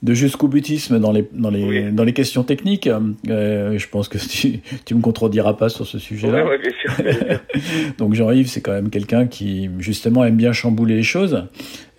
de 0.03 0.13
jusqu'au 0.13 0.47
butisme 0.49 0.99
dans 0.99 1.11
les 1.13 1.25
dans 1.33 1.49
les 1.49 1.63
Oui. 1.63 1.91
dans 1.93 2.03
les 2.03 2.13
questions 2.13 2.43
techniques. 2.43 2.89
Euh, 3.29 3.77
je 3.77 3.87
pense 3.87 4.09
que 4.09 4.17
tu 4.17 4.59
tu 4.85 4.93
me 4.95 5.01
contrediras 5.01 5.53
pas 5.53 5.69
sur 5.69 5.87
ce 5.87 5.97
sujet-là. 5.97 6.43
Bien 6.61 6.71
sûr. 6.81 7.39
Donc 7.97 8.13
Jean-Yves, 8.13 8.47
c'est 8.49 8.61
quand 8.61 8.73
même 8.73 8.89
quelqu'un 8.89 9.25
qui 9.27 9.69
justement 9.79 10.25
aime 10.25 10.35
bien 10.35 10.51
chambouler 10.51 10.95
les 10.95 11.03
choses. 11.03 11.45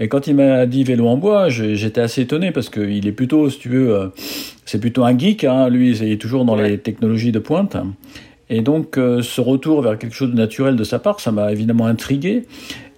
Et 0.01 0.09
quand 0.09 0.27
il 0.27 0.37
m'a 0.37 0.67
dit 0.67 0.85
vélo 0.85 1.07
en 1.07 1.17
bois, 1.17 1.49
j'étais 1.49 2.01
assez 2.03 2.23
étonné 2.23 2.51
parce 2.53 2.69
qu'il 2.69 3.07
est 3.07 3.12
plutôt, 3.12 3.49
si 3.49 3.59
tu 3.59 3.69
veux, 3.71 3.95
euh, 3.95 4.09
c'est 4.67 4.81
plutôt 4.81 5.05
un 5.05 5.17
geek. 5.17 5.45
Hein, 5.45 5.69
lui, 5.71 5.97
il 5.97 6.12
est 6.12 6.21
toujours 6.21 6.45
dans 6.45 6.57
Ouais. 6.59 6.69
les 6.71 6.79
technologies 6.79 7.33
de 7.33 7.38
pointe. 7.38 7.77
Et 8.51 8.61
donc 8.61 8.99
euh, 8.99 9.23
ce 9.23 9.40
retour 9.40 9.81
vers 9.81 9.99
quelque 9.99 10.14
chose 10.14 10.31
de 10.31 10.37
naturel 10.37 10.77
de 10.77 10.85
sa 10.85 10.99
part, 10.99 11.21
ça 11.21 11.33
m'a 11.33 11.51
évidemment 11.51 11.87
intrigué. 11.87 12.43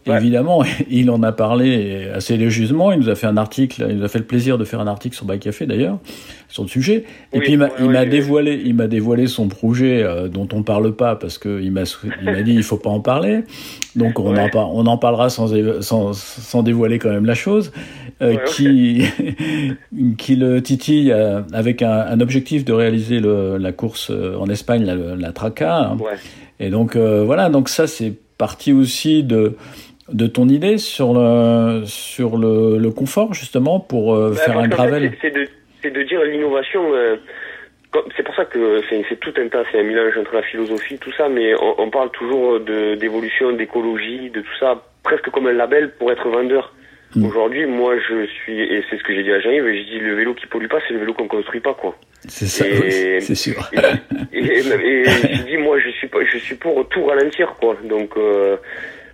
Ouais. 0.06 0.16
Évidemment, 0.18 0.62
il 0.90 1.10
en 1.10 1.22
a 1.22 1.32
parlé 1.32 2.08
assez 2.14 2.34
élogieusement. 2.34 2.92
Il 2.92 3.00
nous 3.00 3.08
a 3.08 3.14
fait 3.16 3.26
un 3.26 3.36
article, 3.36 3.84
il 3.90 3.96
nous 3.96 4.04
a 4.04 4.08
fait 4.08 4.18
le 4.20 4.24
plaisir 4.24 4.56
de 4.58 4.64
faire 4.64 4.80
un 4.80 4.86
article 4.86 5.16
sur 5.16 5.26
Bike 5.26 5.42
Café 5.42 5.66
d'ailleurs, 5.66 5.98
sur 6.48 6.62
le 6.62 6.68
sujet. 6.68 7.04
Et 7.32 7.38
Oui, 7.38 7.40
puis 7.40 7.52
il 7.52 7.88
m'a 7.90 8.04
dévoilé, 8.04 8.62
il 8.64 8.74
m'a 8.74 8.86
dévoilé 8.86 9.26
son 9.26 9.48
projet 9.48 10.02
euh, 10.02 10.28
dont 10.28 10.48
on 10.52 10.62
parle 10.62 10.94
pas 10.94 11.16
parce 11.16 11.38
que 11.38 11.60
il 11.60 11.72
m'a 11.72 11.84
sou- 11.86 12.06
il 12.22 12.24
m'a 12.30 12.42
dit 12.42 12.54
il 12.54 12.62
faut 12.62 12.76
pas 12.76 12.90
en 12.90 13.00
parler. 13.00 13.40
Donc 13.96 14.18
on 14.20 14.32
Ouais. 14.34 14.40
en 14.40 14.48
par- 14.48 14.74
on 14.74 14.86
en 14.86 14.96
parlera 14.98 15.28
sans, 15.28 15.48
sans 15.80 16.12
sans 16.12 16.62
dévoiler 16.62 16.98
quand 16.98 17.10
même 17.10 17.26
la 17.26 17.34
chose. 17.34 17.72
Euh, 18.22 18.34
Ouais, 18.34 18.40
qui 18.46 19.02
qui 20.18 20.36
le 20.36 20.62
titille 20.62 21.12
euh, 21.12 21.40
avec 21.52 21.82
un, 21.82 21.90
un 22.08 22.20
objectif 22.20 22.64
de 22.64 22.72
réaliser 22.72 23.20
le, 23.20 23.56
la 23.58 23.72
course 23.72 24.10
euh, 24.10 24.36
en 24.38 24.48
Espagne, 24.48 24.84
la, 24.84 24.94
la 24.94 25.32
Traca. 25.32 25.76
hein. 25.78 25.96
Ouais. 25.98 26.12
Et 26.60 26.70
donc 26.70 26.96
euh, 26.96 27.24
voilà, 27.24 27.50
donc 27.50 27.68
ça 27.68 27.86
c'est 27.86 28.14
parti 28.38 28.72
aussi 28.72 29.22
de 29.22 29.56
de 30.12 30.26
ton 30.26 30.48
idée 30.48 30.78
sur 30.78 31.12
le 31.14 31.82
sur 31.84 32.36
le, 32.38 32.78
le 32.78 32.90
confort 32.90 33.34
justement 33.34 33.80
pour 33.80 34.14
euh, 34.14 34.30
Bah, 34.30 34.36
faire 34.36 34.58
un 34.58 34.68
gravel. 34.68 35.12
c'est- 35.20 35.30
de, 35.30 35.46
de 35.90 36.02
dire 36.02 36.22
l'innovation. 36.24 36.94
euh, 36.94 37.16
c'est 38.16 38.22
pour 38.24 38.34
ça 38.34 38.44
que 38.44 38.82
c'est 38.90 39.18
tout 39.20 39.32
un 39.38 39.48
tas, 39.48 39.62
c'est 39.72 39.80
un 39.80 39.82
mélange 39.84 40.18
entre 40.18 40.34
la 40.34 40.42
philosophie, 40.42 40.98
tout 40.98 41.12
ça, 41.16 41.28
mais 41.30 41.54
on, 41.54 41.80
on 41.80 41.90
parle 41.90 42.10
toujours 42.10 42.60
d'évolution, 42.60 43.52
d'écologie, 43.52 44.28
de 44.30 44.40
tout 44.40 44.56
ça, 44.60 44.82
presque 45.02 45.30
comme 45.30 45.46
un 45.46 45.52
label 45.52 45.92
pour 45.98 46.12
être 46.12 46.28
vendeur. 46.28 46.74
Mm. 47.14 47.24
Aujourd'hui, 47.24 47.64
moi, 47.64 47.94
je 47.98 48.26
suis, 48.26 48.60
et 48.60 48.82
c'est 48.90 48.98
ce 48.98 49.02
que 49.02 49.14
j'ai 49.14 49.22
dit 49.22 49.32
à 49.32 49.40
Jean-Yves, 49.40 49.64
j'ai 49.72 49.84
dit 49.84 49.98
le 50.00 50.14
vélo 50.14 50.34
qui 50.34 50.46
pollue 50.46 50.66
pas, 50.66 50.78
c'est 50.86 50.92
le 50.92 51.00
vélo 51.00 51.14
qu'on 51.14 51.28
construit 51.28 51.60
pas, 51.60 51.72
quoi. 51.72 51.96
C'est 52.28 52.46
ça, 52.46 52.66
Et- 52.66 52.72
oui, 53.16 53.20
c'est 53.22 53.34
sûr. 53.34 53.54
Et, 54.32 54.38
et, 54.38 54.58
et 54.58 54.62
je 54.62 55.42
dis, 55.46 55.56
moi, 55.56 55.78
je 55.78 55.88
suis 55.90 56.08
pas, 56.08 56.18
je 56.30 56.36
suis 56.36 56.56
pour 56.56 56.86
tout 56.88 57.06
ralentir, 57.06 57.54
quoi. 57.58 57.76
Donc, 57.84 58.10
euh, 58.18 58.56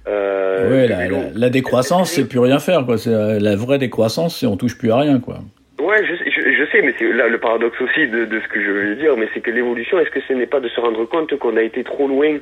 Euh, 0.08 0.70
ouais, 0.70 0.88
la, 0.88 1.08
la- 1.08 1.30
la 1.34 1.50
décroissance, 1.50 2.10
c'est 2.10 2.28
plus 2.28 2.38
rien 2.40 2.58
faire, 2.58 2.84
quoi. 2.84 2.98
C'est 2.98 3.10
euh, 3.14 3.38
la 3.40 3.54
vraie 3.56 3.78
décroissance, 3.78 4.38
c'est 4.40 4.46
on 4.46 4.56
touche 4.56 4.76
plus 4.76 4.90
à 4.90 4.96
rien, 4.98 5.20
quoi. 5.20 5.38
Ouais, 5.80 6.04
je, 6.06 6.14
sais- 6.16 6.30
je, 6.30 6.40
je 6.52 6.70
sais, 6.70 6.82
mais 6.82 6.94
c'est 6.98 7.12
là 7.12 7.28
le 7.28 7.38
paradoxe 7.38 7.80
aussi 7.80 8.08
de, 8.08 8.24
de 8.24 8.40
ce 8.40 8.48
que 8.48 8.62
je 8.62 8.70
veux 8.70 8.94
dire, 8.96 9.16
mais 9.16 9.28
c'est 9.34 9.40
que 9.40 9.50
l'évolution, 9.50 9.98
est-ce 10.00 10.10
que 10.10 10.20
ce 10.26 10.32
n'est 10.32 10.46
pas 10.46 10.60
de 10.60 10.68
se 10.68 10.80
rendre 10.80 11.04
compte 11.06 11.36
qu'on 11.38 11.56
a 11.56 11.62
été 11.62 11.82
trop 11.84 12.06
loin 12.08 12.38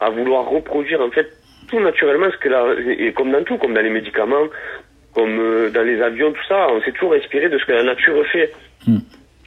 à 0.00 0.10
vouloir 0.10 0.48
reproduire 0.48 1.00
en 1.00 1.10
fait 1.10 1.26
tout 1.68 1.80
naturellement, 1.80 2.26
ce 2.32 2.36
que 2.38 2.48
là, 2.48 2.64
et 2.98 3.12
comme 3.12 3.30
dans 3.30 3.44
tout, 3.44 3.56
comme 3.58 3.74
dans 3.74 3.80
les 3.80 3.90
médicaments, 3.90 4.46
comme 5.14 5.38
euh, 5.38 5.70
dans 5.70 5.82
les 5.82 6.00
avions, 6.02 6.32
tout 6.32 6.44
ça, 6.48 6.66
on 6.72 6.80
s'est 6.82 6.92
toujours 6.92 7.14
inspiré 7.14 7.48
de 7.48 7.58
ce 7.58 7.64
que 7.64 7.72
la 7.72 7.82
nature 7.84 8.24
fait. 8.32 8.52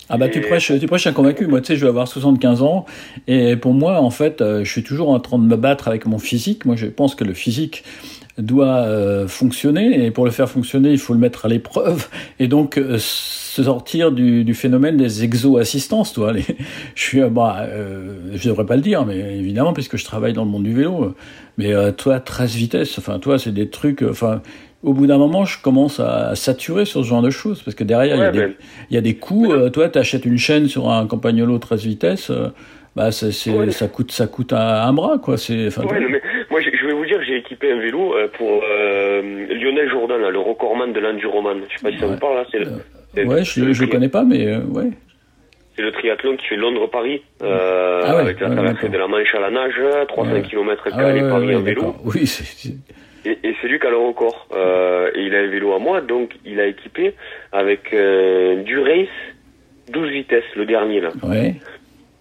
Ah 0.10 0.18
bah 0.18 0.28
tu 0.28 0.42
prêches, 0.42 0.72
tu 0.80 0.86
prêches 0.86 1.08
un 1.08 1.14
convaincu. 1.14 1.48
Moi, 1.48 1.62
tu 1.62 1.68
sais, 1.68 1.76
je 1.76 1.82
vais 1.82 1.90
avoir 1.90 2.08
75 2.08 2.62
ans 2.62 2.86
et 3.28 3.56
pour 3.56 3.74
moi, 3.74 4.02
en 4.02 4.10
fait, 4.10 4.42
euh, 4.42 4.64
je 4.64 4.72
suis 4.72 4.84
toujours 4.84 5.10
en 5.10 5.20
train 5.20 5.40
de 5.40 5.46
me 5.46 5.56
battre 5.56 5.88
avec 5.88 6.06
mon 6.06 6.20
physique. 6.20 6.66
Moi, 6.66 6.76
je 6.76 6.88
pense 6.88 7.16
que 7.16 7.24
le 7.24 7.34
physique 7.34 7.84
doit 8.38 8.78
euh, 8.78 9.28
fonctionner 9.28 10.06
et 10.06 10.12
pour 10.12 10.26
le 10.26 10.32
faire 10.32 10.50
fonctionner, 10.50 10.92
il 10.92 10.98
faut 10.98 11.14
le 11.14 11.20
mettre 11.20 11.46
à 11.46 11.50
l'épreuve 11.50 12.08
et 12.40 12.48
donc 12.48 12.78
euh, 12.78 12.98
se 12.98 13.64
sortir 13.64 14.12
du, 14.12 14.44
du 14.44 14.54
phénomène 14.56 14.98
des 14.98 15.24
exo-assistances. 15.24 16.14
Toi, 16.14 16.34
les, 16.34 16.44
je 16.96 17.02
suis, 17.02 17.22
bah, 17.30 17.58
euh, 17.62 18.16
je 18.34 18.50
devrais 18.50 18.66
pas 18.66 18.76
le 18.76 18.82
dire, 18.82 19.06
mais 19.06 19.38
évidemment, 19.38 19.74
puisque 19.74 19.98
je 19.98 20.06
travaille 20.06 20.34
dans 20.34 20.46
le 20.46 20.50
monde 20.50 20.64
du 20.64 20.74
vélo. 20.74 21.16
Mais 21.60 21.72
toi, 21.94 22.20
13 22.20 22.56
vitesses, 22.56 22.98
enfin, 22.98 23.20
toi, 23.20 23.38
c'est 23.38 23.52
des 23.52 23.70
trucs, 23.70 24.02
enfin. 24.02 24.42
Au 24.84 24.94
bout 24.94 25.08
d'un 25.08 25.18
moment, 25.18 25.46
je 25.46 25.62
commence 25.62 26.00
à 26.02 26.36
saturer 26.36 26.84
sur 26.86 27.04
ce 27.04 27.08
genre 27.08 27.22
de 27.22 27.30
choses 27.30 27.62
parce 27.64 27.74
que 27.76 27.84
derrière, 27.86 28.16
il 28.18 28.22
y 28.22 28.26
a 28.26 28.32
des, 28.32 28.56
il 28.90 28.96
y 28.96 28.98
a 28.98 29.02
des 29.02 29.16
coûts. 29.16 29.52
euh, 29.54 29.70
toi, 29.70 29.88
tu 29.90 29.98
achètes 29.98 30.26
une 30.26 30.38
chaîne 30.38 30.68
sur 30.68 30.90
un 30.90 31.08
Campagnolo 31.08 31.58
13 31.58 31.86
vitesses, 31.86 32.30
euh, 32.32 32.50
bah, 32.96 33.12
c'est- 33.12 33.50
Ouais. 33.52 33.72
ça 33.72 33.88
coûte, 33.88 34.12
ça 34.12 34.28
coûte 34.28 34.52
un, 34.54 34.58
un 34.60 34.92
bras, 34.94 35.18
quoi. 35.20 35.38
C'est, 35.38 35.70
moi, 35.78 36.60
je, 36.62 36.86
vais 36.86 36.94
vous 36.94 37.06
dire, 37.06 37.20
j'ai 37.26 37.38
équipé 37.38 37.72
un 37.72 37.80
vélo 37.80 38.14
euh, 38.14 38.28
pour 38.38 38.62
euh, 38.70 39.22
Lionel 39.50 39.90
Jourdain, 39.90 40.18
là, 40.18 40.30
le 40.30 40.40
recordman 40.40 40.92
de 40.92 41.00
l'enduroman. 41.00 41.58
Je 41.70 41.78
sais 41.78 41.84
pas 41.84 41.92
si 41.92 42.00
ça 42.00 42.08
vous 42.08 42.18
parle, 42.18 42.36
là. 42.36 42.46
C'est 42.52 42.60
le, 42.60 42.68
c'est- 43.16 43.26
ouais, 43.26 43.44
je, 43.46 43.64
le 43.64 43.74
je 43.74 43.86
connais 43.86 44.10
pas, 44.10 44.24
mais 44.24 44.46
euh, 44.48 44.60
ouais. 44.66 44.90
C'est 45.76 45.82
le 45.82 45.92
triathlon 45.94 46.36
qui 46.38 46.46
fait 46.46 46.56
Londres-Paris, 46.58 47.22
euh, 47.42 48.02
Ah 48.06 48.16
ouais, 48.16 48.22
avec 48.22 48.40
la 48.42 48.50
traversée 48.52 48.90
de 48.90 48.98
la 48.98 49.08
Manche 49.08 49.34
à 49.34 49.40
la 49.40 49.50
nage, 49.50 49.74
300 50.10 50.32
Ouais. 50.34 50.42
km 50.44 50.88
Ah 50.92 50.98
ouais, 51.06 51.14
ouais, 51.24 51.30
Paris 51.30 51.56
en 51.56 51.62
vélo. 51.62 51.96
Oui, 52.06 52.28
c'est- 52.28 52.74
Et, 53.26 53.38
et 53.44 53.56
c'est 53.62 53.68
lui 53.68 53.80
qui 53.80 53.88
a 53.88 53.90
le 53.90 53.98
record. 53.98 54.48
Euh, 54.54 55.10
et 55.16 55.22
il 55.22 55.36
a 55.36 55.40
un 55.40 55.48
vélo 55.48 55.74
à 55.74 55.80
moi, 55.80 56.02
donc 56.02 56.32
il 56.46 56.60
a 56.60 56.66
équipé 56.68 57.14
avec 57.52 57.94
euh, 57.94 58.62
du 58.64 58.80
race 58.80 59.08
12 59.92 60.10
vitesses, 60.10 60.44
le 60.56 60.66
dernier 60.66 61.02
là. 61.02 61.10
ouais. 61.24 61.56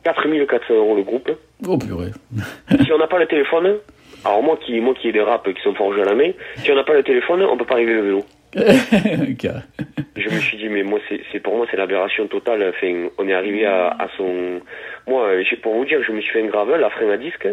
4400 0.04 0.74
euros 0.74 0.96
le 0.96 1.02
groupe. 1.02 1.30
Oh 1.66 1.78
purée. 1.78 2.10
si 2.84 2.92
on 2.92 2.98
n'a 2.98 3.06
pas 3.06 3.20
le 3.20 3.26
téléphone, 3.26 3.76
alors 4.24 4.42
moi 4.42 4.58
qui 4.64 4.80
moi 4.80 4.94
qui 4.94 5.08
ai 5.08 5.12
des 5.12 5.20
raps 5.20 5.52
qui 5.54 5.62
sont 5.62 5.74
forgés 5.74 6.02
à 6.02 6.06
la 6.06 6.14
main, 6.14 6.32
si 6.56 6.72
on 6.72 6.74
n'a 6.74 6.82
pas 6.84 6.94
le 6.94 7.02
téléphone, 7.04 7.42
on 7.42 7.56
peut 7.56 7.64
pas 7.64 7.74
arriver 7.74 7.94
le 7.94 8.02
vélo. 8.02 8.24
Je 10.16 10.28
me 10.28 10.40
suis 10.40 10.58
dit 10.58 10.68
mais 10.68 10.82
moi 10.82 10.98
c'est 11.30 11.40
pour 11.40 11.56
moi 11.56 11.66
c'est 11.70 11.76
l'aberration 11.76 12.26
totale. 12.26 12.72
Enfin, 12.76 13.08
on 13.18 13.28
est 13.28 13.32
arrivé 13.32 13.64
à, 13.64 13.88
à 13.88 14.08
son 14.16 14.60
moi 15.06 15.28
pour 15.62 15.74
vous 15.74 15.84
dire 15.84 16.02
je 16.06 16.12
me 16.12 16.20
suis 16.20 16.32
fait 16.32 16.42
un 16.42 16.46
gravel 16.48 16.82
à 16.84 16.90
frein 16.90 17.08
à 17.10 17.16
disque. 17.16 17.48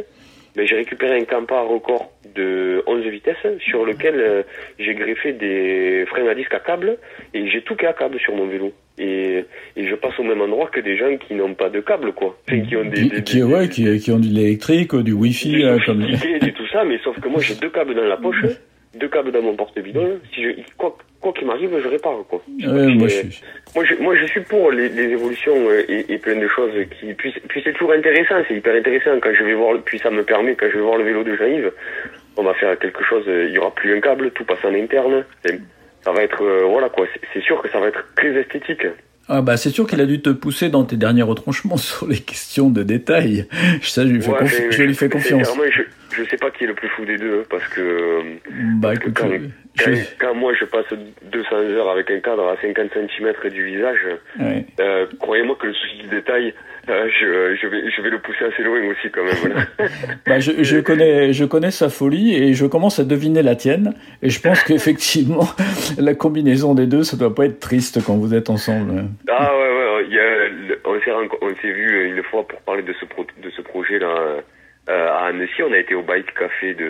Mais 0.55 0.65
j'ai 0.67 0.75
récupéré 0.75 1.17
un 1.19 1.25
Campa 1.25 1.61
record 1.61 2.11
de 2.35 2.83
11 2.87 3.05
vitesses 3.07 3.35
sur 3.59 3.85
lequel 3.85 4.15
euh, 4.17 4.43
j'ai 4.79 4.93
greffé 4.95 5.33
des 5.33 6.05
freins 6.07 6.27
à 6.27 6.35
disque 6.35 6.53
à 6.53 6.59
câble 6.59 6.97
et 7.33 7.49
j'ai 7.49 7.61
tout 7.61 7.75
qui 7.75 7.85
est 7.85 7.87
à 7.87 7.93
câble 7.93 8.19
sur 8.19 8.35
mon 8.35 8.47
vélo. 8.47 8.71
Et, 8.97 9.45
et 9.77 9.87
je 9.87 9.95
passe 9.95 10.19
au 10.19 10.23
même 10.23 10.41
endroit 10.41 10.67
que 10.67 10.79
des 10.81 10.97
gens 10.97 11.15
qui 11.17 11.33
n'ont 11.35 11.53
pas 11.53 11.69
de 11.69 11.79
câble 11.79 12.11
quoi. 12.13 12.37
Enfin, 12.49 12.61
qui 12.61 12.75
ont 12.75 12.83
des, 12.85 13.03
des- 13.09 13.23
qui- 13.23 13.37
des- 13.37 13.43
ouais, 13.43 13.69
qui, 13.69 13.99
qui 13.99 14.11
ont 14.11 14.19
de 14.19 14.25
l'électrique, 14.27 14.95
du 14.95 15.13
wifi, 15.13 15.53
des 15.57 15.63
euh, 15.63 15.79
comme. 15.85 16.01
et 16.03 16.51
tout 16.53 16.67
ça, 16.71 16.83
mais 16.83 16.97
sauf 17.03 17.19
que 17.19 17.27
moi 17.29 17.39
j'ai 17.41 17.55
deux 17.55 17.69
câbles 17.69 17.95
dans 17.95 18.03
la 18.03 18.17
poche, 18.17 18.43
deux 18.99 19.07
câbles 19.07 19.31
dans 19.31 19.41
mon 19.41 19.55
porte-bidon. 19.55 20.19
Si 20.33 20.43
je, 20.43 20.49
quoi 20.77 20.97
quoi 21.21 21.33
qu'il 21.33 21.47
m'arrive, 21.47 21.69
je 21.83 21.87
répare 21.87 22.17
quoi. 22.29 22.41
Ouais, 22.47 22.87
moi, 22.95 23.07
je 23.07 23.13
suis. 23.15 23.41
Moi, 23.75 23.85
je, 23.85 23.95
moi, 23.95 24.15
je 24.15 24.25
suis 24.25 24.41
pour 24.41 24.71
les, 24.71 24.89
les 24.89 25.03
évolutions 25.11 25.55
euh, 25.69 25.83
et, 25.87 26.13
et 26.13 26.17
plein 26.17 26.35
de 26.39 26.47
choses 26.47 26.71
qui. 26.99 27.13
Puis, 27.13 27.33
puis 27.47 27.61
c'est 27.63 27.73
toujours 27.73 27.93
intéressant, 27.93 28.35
c'est 28.47 28.55
hyper 28.55 28.75
intéressant 28.75 29.19
quand 29.21 29.33
je 29.37 29.43
vais 29.43 29.53
voir. 29.53 29.77
Puis 29.85 29.99
ça 29.99 30.09
me 30.09 30.23
permet 30.23 30.55
quand 30.55 30.67
je 30.71 30.77
vais 30.77 30.83
voir 30.83 30.97
le 30.97 31.03
vélo 31.03 31.23
de 31.23 31.35
Jean-Yves, 31.35 31.71
on 32.37 32.43
va 32.43 32.53
faire 32.53 32.77
quelque 32.79 33.03
chose. 33.03 33.23
euh, 33.27 33.45
Il 33.47 33.53
y 33.53 33.57
aura 33.59 33.73
plus 33.75 33.95
un 33.95 33.99
câble, 34.01 34.31
tout 34.31 34.43
passe 34.45 34.63
en 34.63 34.73
interne. 34.73 35.23
Ça 36.03 36.11
va 36.13 36.23
être 36.23 36.41
euh, 36.43 36.63
voilà 36.65 36.89
quoi. 36.89 37.05
c'est- 37.33 37.41
sûr 37.41 37.61
que 37.61 37.69
ça 37.69 37.79
va 37.79 37.87
être 37.87 38.03
très 38.15 38.29
esthétique. 38.35 38.85
Ah 39.31 39.41
bah 39.43 39.57
c'est 39.57 39.69
sûr 39.69 39.85
qu'il 39.85 40.01
a 40.01 40.05
dû 40.07 40.21
te 40.21 40.29
pousser 40.31 40.69
dans 40.69 40.83
tes 40.85 40.95
derniers 40.95 41.21
retranchements 41.21 41.77
sur 41.89 42.07
les 42.07 42.17
questions 42.19 42.69
de 42.69 42.81
détail. 42.83 43.45
Ça, 43.81 44.03
je 44.05 44.11
lui 44.13 44.21
fais, 44.21 44.31
Ouais, 44.31 44.39
confi- 44.39 44.71
je 44.71 44.83
lui 44.83 44.95
fais 44.95 45.07
confiance. 45.09 45.53
Je, 45.69 45.81
je 46.15 46.29
sais 46.29 46.37
pas 46.37 46.49
qui 46.49 46.63
est 46.63 46.67
le 46.67 46.73
plus 46.73 46.87
fou 46.89 47.05
des 47.05 47.17
deux 47.17 47.43
parce 47.49 47.67
que. 47.67 47.81
euh, 47.81 48.21
Bah 48.81 48.89
Parce 48.93 48.99
que 48.99 49.09
quand, 49.11 49.29
je- 49.29 49.37
quand, 50.19 50.33
moi 50.35 50.53
je 50.53 50.65
passe 50.65 50.85
200 51.23 51.55
heures 51.55 51.89
avec 51.89 52.09
un 52.11 52.19
cadre 52.19 52.47
à 52.47 52.57
50 52.61 52.91
cm 52.93 53.33
du 53.51 53.65
visage, 53.65 53.99
euh, 54.39 55.05
croyez-moi 55.19 55.55
que 55.59 55.67
le 55.67 55.73
souci 55.73 55.97
du 55.97 56.07
détail, 56.07 56.53
euh, 56.89 57.07
je, 57.19 57.55
je, 57.61 57.67
vais, 57.67 57.91
je 57.91 58.01
vais 58.01 58.09
le 58.09 58.19
pousser 58.19 58.45
assez 58.45 58.63
loin 58.63 58.79
aussi 58.87 59.09
quand 59.11 59.23
même. 59.23 59.65
Bah, 60.25 60.39
je, 60.39 60.63
je 60.63 60.77
connais, 60.79 61.33
je 61.33 61.45
connais 61.45 61.71
sa 61.71 61.89
folie 61.89 62.35
et 62.35 62.53
je 62.53 62.65
commence 62.65 62.99
à 62.99 63.03
deviner 63.03 63.43
la 63.43 63.55
tienne. 63.55 63.93
Et 64.21 64.29
je 64.29 64.41
pense 64.41 64.63
qu'effectivement, 64.63 65.47
la 65.97 66.13
combinaison 66.13 66.73
des 66.73 66.87
deux, 66.87 67.03
ça 67.03 67.17
doit 67.17 67.33
pas 67.33 67.45
être 67.45 67.59
triste 67.59 68.03
quand 68.05 68.15
vous 68.15 68.33
êtes 68.33 68.49
ensemble. 68.49 69.05
ah 69.29 69.51
ouais, 69.55 69.69
ouais, 69.69 70.07
y 70.09 70.19
a, 70.19 70.49
on 71.41 71.55
s'est 71.61 71.71
vu 71.71 72.09
une 72.09 72.23
fois 72.23 72.47
pour 72.47 72.59
parler 72.61 72.83
de 72.83 72.93
ce, 72.99 73.05
pro, 73.05 73.25
de 73.41 73.49
ce 73.49 73.61
projet 73.61 73.99
là. 73.99 74.41
Euh, 74.89 75.07
à 75.11 75.27
Annecy, 75.27 75.61
on 75.61 75.71
a 75.71 75.77
été 75.77 75.93
au 75.93 76.01
bike 76.01 76.33
café 76.33 76.73
de, 76.73 76.83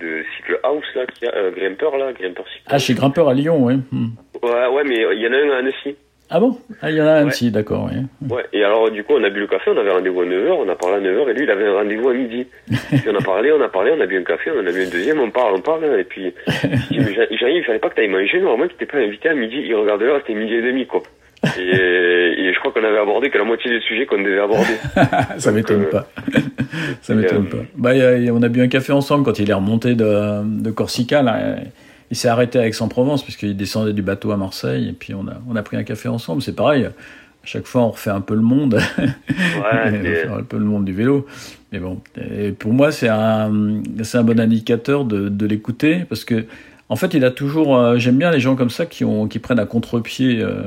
de 0.00 0.22
Cycle 0.36 0.58
House 0.64 0.84
là, 0.94 1.06
qui 1.06 1.26
a, 1.26 1.34
euh, 1.34 1.50
Grimper 1.50 1.96
là, 1.98 2.12
Grimper 2.12 2.42
Cycle. 2.52 2.64
Ah, 2.68 2.78
chez 2.78 2.92
Grimpeur 2.94 3.28
à 3.28 3.34
Lyon, 3.34 3.64
ouais. 3.64 3.76
Hmm. 3.90 4.08
Ouais, 4.42 4.66
ouais, 4.68 4.84
mais 4.84 4.96
il 5.14 5.20
y 5.20 5.26
en 5.26 5.32
a 5.32 5.36
un 5.36 5.50
à 5.56 5.58
Annecy. 5.60 5.96
Ah 6.34 6.40
bon? 6.40 6.56
Ah, 6.80 6.90
il 6.90 6.96
y 6.96 7.00
en 7.02 7.06
a 7.06 7.10
un 7.12 7.22
Ouais. 7.24 7.28
aussi, 7.28 7.50
d'accord, 7.50 7.84
ouais. 7.86 8.34
Ouais, 8.34 8.44
et 8.54 8.64
alors 8.64 8.90
du 8.90 9.04
coup 9.04 9.12
on 9.14 9.22
a 9.22 9.28
bu 9.28 9.40
le 9.40 9.46
café, 9.46 9.70
on 9.70 9.76
avait 9.76 9.90
rendez-vous 9.90 10.22
à 10.22 10.24
9h, 10.24 10.50
on 10.50 10.68
a 10.68 10.74
parlé 10.76 10.96
à 10.96 11.00
9h 11.12 11.28
et 11.28 11.34
lui 11.34 11.42
il 11.44 11.50
avait 11.50 11.66
un 11.66 11.74
rendez-vous 11.74 12.08
à 12.08 12.14
midi. 12.14 12.46
Puis 12.88 13.02
on 13.10 13.14
a 13.14 13.22
parlé, 13.22 13.52
on 13.52 13.60
a 13.60 13.68
parlé, 13.68 13.92
on 13.94 14.00
a 14.00 14.06
bu 14.06 14.16
un 14.18 14.22
café, 14.24 14.50
on 14.50 14.60
en 14.60 14.66
a 14.66 14.72
bu 14.72 14.82
un 14.86 14.88
deuxième, 14.90 15.20
on 15.20 15.30
parle, 15.30 15.54
on 15.56 15.60
parle, 15.60 15.84
et 16.00 16.04
puis 16.04 16.32
Jean-Yves, 16.90 17.36
il 17.58 17.64
fallait 17.64 17.78
pas 17.78 17.90
que 17.90 17.96
t'ailles 17.96 18.08
manger, 18.08 18.40
normalement 18.40 18.66
tu 18.68 18.76
t'es 18.76 18.86
pas 18.86 18.98
invité 18.98 19.28
à 19.28 19.34
midi, 19.34 19.56
il 19.66 19.74
regarde 19.74 20.00
l'heure, 20.00 20.20
c'était 20.26 20.38
midi 20.38 20.54
et 20.54 20.62
demi 20.62 20.86
quoi. 20.86 21.02
Et, 21.58 21.60
et 21.60 22.52
je 22.54 22.58
crois 22.60 22.72
qu'on 22.72 22.84
avait 22.84 22.98
abordé 22.98 23.30
que 23.30 23.38
la 23.38 23.44
moitié 23.44 23.70
des 23.70 23.80
sujets 23.80 24.06
qu'on 24.06 24.22
devait 24.22 24.38
aborder. 24.40 24.74
Ça 25.38 25.50
m'étonne 25.52 25.82
euh, 25.82 25.90
pas. 25.90 26.06
Ça 27.02 27.14
m'étonne 27.14 27.46
euh, 27.52 27.56
pas. 27.58 27.64
Bah, 27.76 27.94
il 27.94 27.98
y 27.98 28.02
a- 28.02 28.16
il 28.18 28.24
y 28.24 28.28
a- 28.28 28.34
on 28.34 28.42
a 28.42 28.48
bu 28.48 28.60
un 28.62 28.68
café 28.68 28.92
ensemble 28.92 29.24
quand 29.24 29.38
il 29.38 29.50
est 29.50 29.54
remonté 29.54 29.94
de, 29.94 30.42
de 30.62 30.70
Corsica. 30.70 31.22
Là. 31.22 31.56
Il 32.10 32.16
s'est 32.16 32.28
arrêté 32.28 32.58
à 32.58 32.66
Aix-en-Provence 32.66 33.22
puisqu'il 33.24 33.56
descendait 33.56 33.92
du 33.92 34.02
bateau 34.02 34.30
à 34.32 34.36
Marseille. 34.36 34.88
Et 34.88 34.92
puis 34.92 35.14
on 35.14 35.26
a, 35.28 35.34
on 35.48 35.56
a 35.56 35.62
pris 35.62 35.76
un 35.76 35.82
café 35.82 36.08
ensemble. 36.08 36.42
C'est 36.42 36.54
pareil. 36.56 36.84
À 36.84 36.90
chaque 37.46 37.66
fois, 37.66 37.82
on 37.82 37.90
refait 37.90 38.10
un 38.10 38.20
peu 38.20 38.34
le 38.34 38.42
monde. 38.42 38.78
Ouais, 38.98 39.88
on 39.88 39.90
c'est- 39.90 40.14
fait 40.14 40.28
un 40.28 40.42
peu 40.42 40.58
le 40.58 40.64
monde 40.64 40.84
du 40.84 40.92
vélo. 40.92 41.26
Mais 41.72 41.78
bon, 41.78 42.00
et 42.16 42.52
pour 42.52 42.72
moi, 42.72 42.92
c'est 42.92 43.08
un, 43.08 43.50
c'est 44.02 44.18
un 44.18 44.22
bon 44.22 44.38
indicateur 44.38 45.04
de, 45.04 45.28
de 45.28 45.46
l'écouter 45.46 46.04
parce 46.08 46.24
que, 46.24 46.44
en 46.88 46.96
fait, 46.96 47.14
il 47.14 47.24
a 47.24 47.30
toujours. 47.30 47.76
euh, 47.76 47.96
J'aime 47.96 48.18
bien 48.18 48.30
les 48.30 48.40
gens 48.40 48.54
comme 48.56 48.68
ça 48.70 48.84
qui, 48.86 49.04
ont, 49.04 49.26
qui 49.26 49.38
prennent 49.38 49.58
à 49.58 49.64
contre-pied 49.64 50.40
euh, 50.42 50.64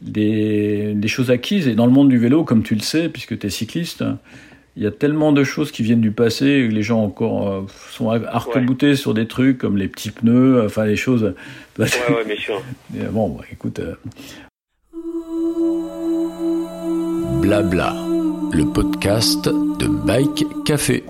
des, 0.00 0.92
des 0.94 1.08
choses 1.08 1.30
acquises. 1.30 1.68
Et 1.68 1.74
dans 1.74 1.86
le 1.86 1.92
monde 1.92 2.08
du 2.08 2.18
vélo, 2.18 2.44
comme 2.44 2.62
tu 2.62 2.74
le 2.74 2.80
sais, 2.80 3.08
puisque 3.08 3.38
tu 3.38 3.46
es 3.46 3.50
cycliste, 3.50 4.04
il 4.76 4.84
y 4.84 4.86
a 4.86 4.90
tellement 4.92 5.32
de 5.32 5.42
choses 5.42 5.72
qui 5.72 5.82
viennent 5.82 6.00
du 6.00 6.12
passé 6.12 6.46
et 6.46 6.68
que 6.68 6.72
les 6.74 6.82
gens 6.82 7.02
encore 7.02 7.48
euh, 7.48 7.62
sont 7.90 8.10
arc-boutés 8.10 8.94
sur 8.94 9.12
des 9.12 9.26
trucs 9.26 9.58
comme 9.58 9.76
les 9.76 9.88
petits 9.88 10.10
pneus, 10.12 10.62
enfin 10.64 10.84
les 10.84 10.94
choses. 10.96 11.34
ouais, 11.78 11.86
ouais, 11.86 12.24
bien 12.24 12.36
sûr. 12.36 12.62
Et 12.96 13.04
Bon, 13.10 13.28
bah, 13.28 13.44
écoute. 13.50 13.80
euh, 13.80 13.94
Blabla, 17.40 17.94
le 18.52 18.64
podcast 18.72 19.44
de 19.46 19.86
Bike 20.06 20.44
Café. 20.64 21.02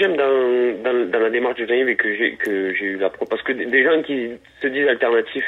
J'aime 0.00 0.16
dans, 0.16 0.82
dans, 0.82 1.10
dans 1.10 1.20
la 1.20 1.30
démarche 1.30 1.58
de 1.60 1.66
Jean-Yves 1.66 1.88
et 1.90 1.96
que 1.96 2.14
j'ai, 2.14 2.32
que 2.36 2.74
j'ai 2.74 2.86
eu 2.86 2.96
la 2.96 3.10
pro, 3.10 3.26
parce 3.26 3.42
que 3.42 3.52
des- 3.52 3.66
des 3.66 3.84
gens 3.84 4.02
qui 4.02 4.30
se 4.62 4.66
disent 4.66 4.88
alternatifs 4.88 5.44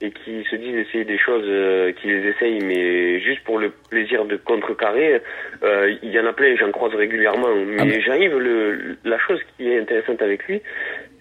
et 0.00 0.10
qui 0.10 0.44
se 0.50 0.56
disent 0.56 0.76
essayer 0.76 1.04
des 1.04 1.18
choses, 1.18 1.44
euh, 1.46 1.92
qui 1.92 2.08
les 2.08 2.28
essayent, 2.28 2.60
mais 2.62 3.20
juste 3.20 3.42
pour 3.44 3.58
le 3.58 3.70
plaisir 3.90 4.24
de 4.26 4.36
contrecarrer, 4.36 5.20
euh, 5.62 5.94
il 6.02 6.10
y 6.10 6.18
en 6.20 6.26
a 6.26 6.32
plein, 6.32 6.54
j'en 6.56 6.70
croise 6.72 6.94
régulièrement. 6.94 7.54
Mais 7.66 7.76
Ah 7.80 7.84
ben. 7.84 8.00
Jean-Yves, 8.00 8.36
le, 8.38 8.96
la 9.04 9.18
chose 9.18 9.40
qui 9.56 9.68
est 9.70 9.78
intéressante 9.78 10.20
avec 10.20 10.44
lui, 10.46 10.60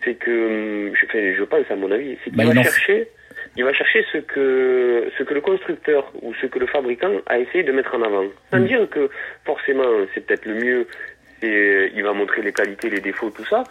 c'est 0.03 0.15
que, 0.15 0.31
hum, 0.89 0.95
je, 0.95 1.05
enfin, 1.05 1.33
je 1.37 1.43
pense 1.43 1.69
à 1.71 1.75
mon 1.75 1.91
avis, 1.91 2.17
c'est 2.23 2.31
qu'il 2.31 2.37
Bah, 2.37 2.45
va 2.53 2.63
chercher, 2.63 3.07
il 3.55 3.63
va 3.63 3.73
chercher 3.73 4.03
ce 4.11 4.17
que, 4.17 5.07
ce 5.17 5.23
que 5.23 5.33
le 5.33 5.41
constructeur 5.41 6.11
ou 6.21 6.33
ce 6.41 6.47
que 6.47 6.59
le 6.59 6.65
fabricant 6.65 7.13
a 7.27 7.39
essayé 7.39 7.63
de 7.63 7.71
mettre 7.71 7.93
en 7.95 8.01
avant. 8.01 8.25
Sans 8.51 8.59
Mm. 8.59 8.65
dire 8.67 8.89
que 8.89 9.09
forcément 9.45 9.85
c'est 10.13 10.25
peut-être 10.25 10.45
le 10.45 10.55
mieux, 10.55 10.87
c'est, 11.43 11.91
il 11.93 12.03
va 12.03 12.13
montrer 12.13 12.41
les 12.41 12.53
qualités, 12.53 12.89
les 12.89 13.01
défauts, 13.01 13.29
tout 13.29 13.45
ça, 13.45 13.63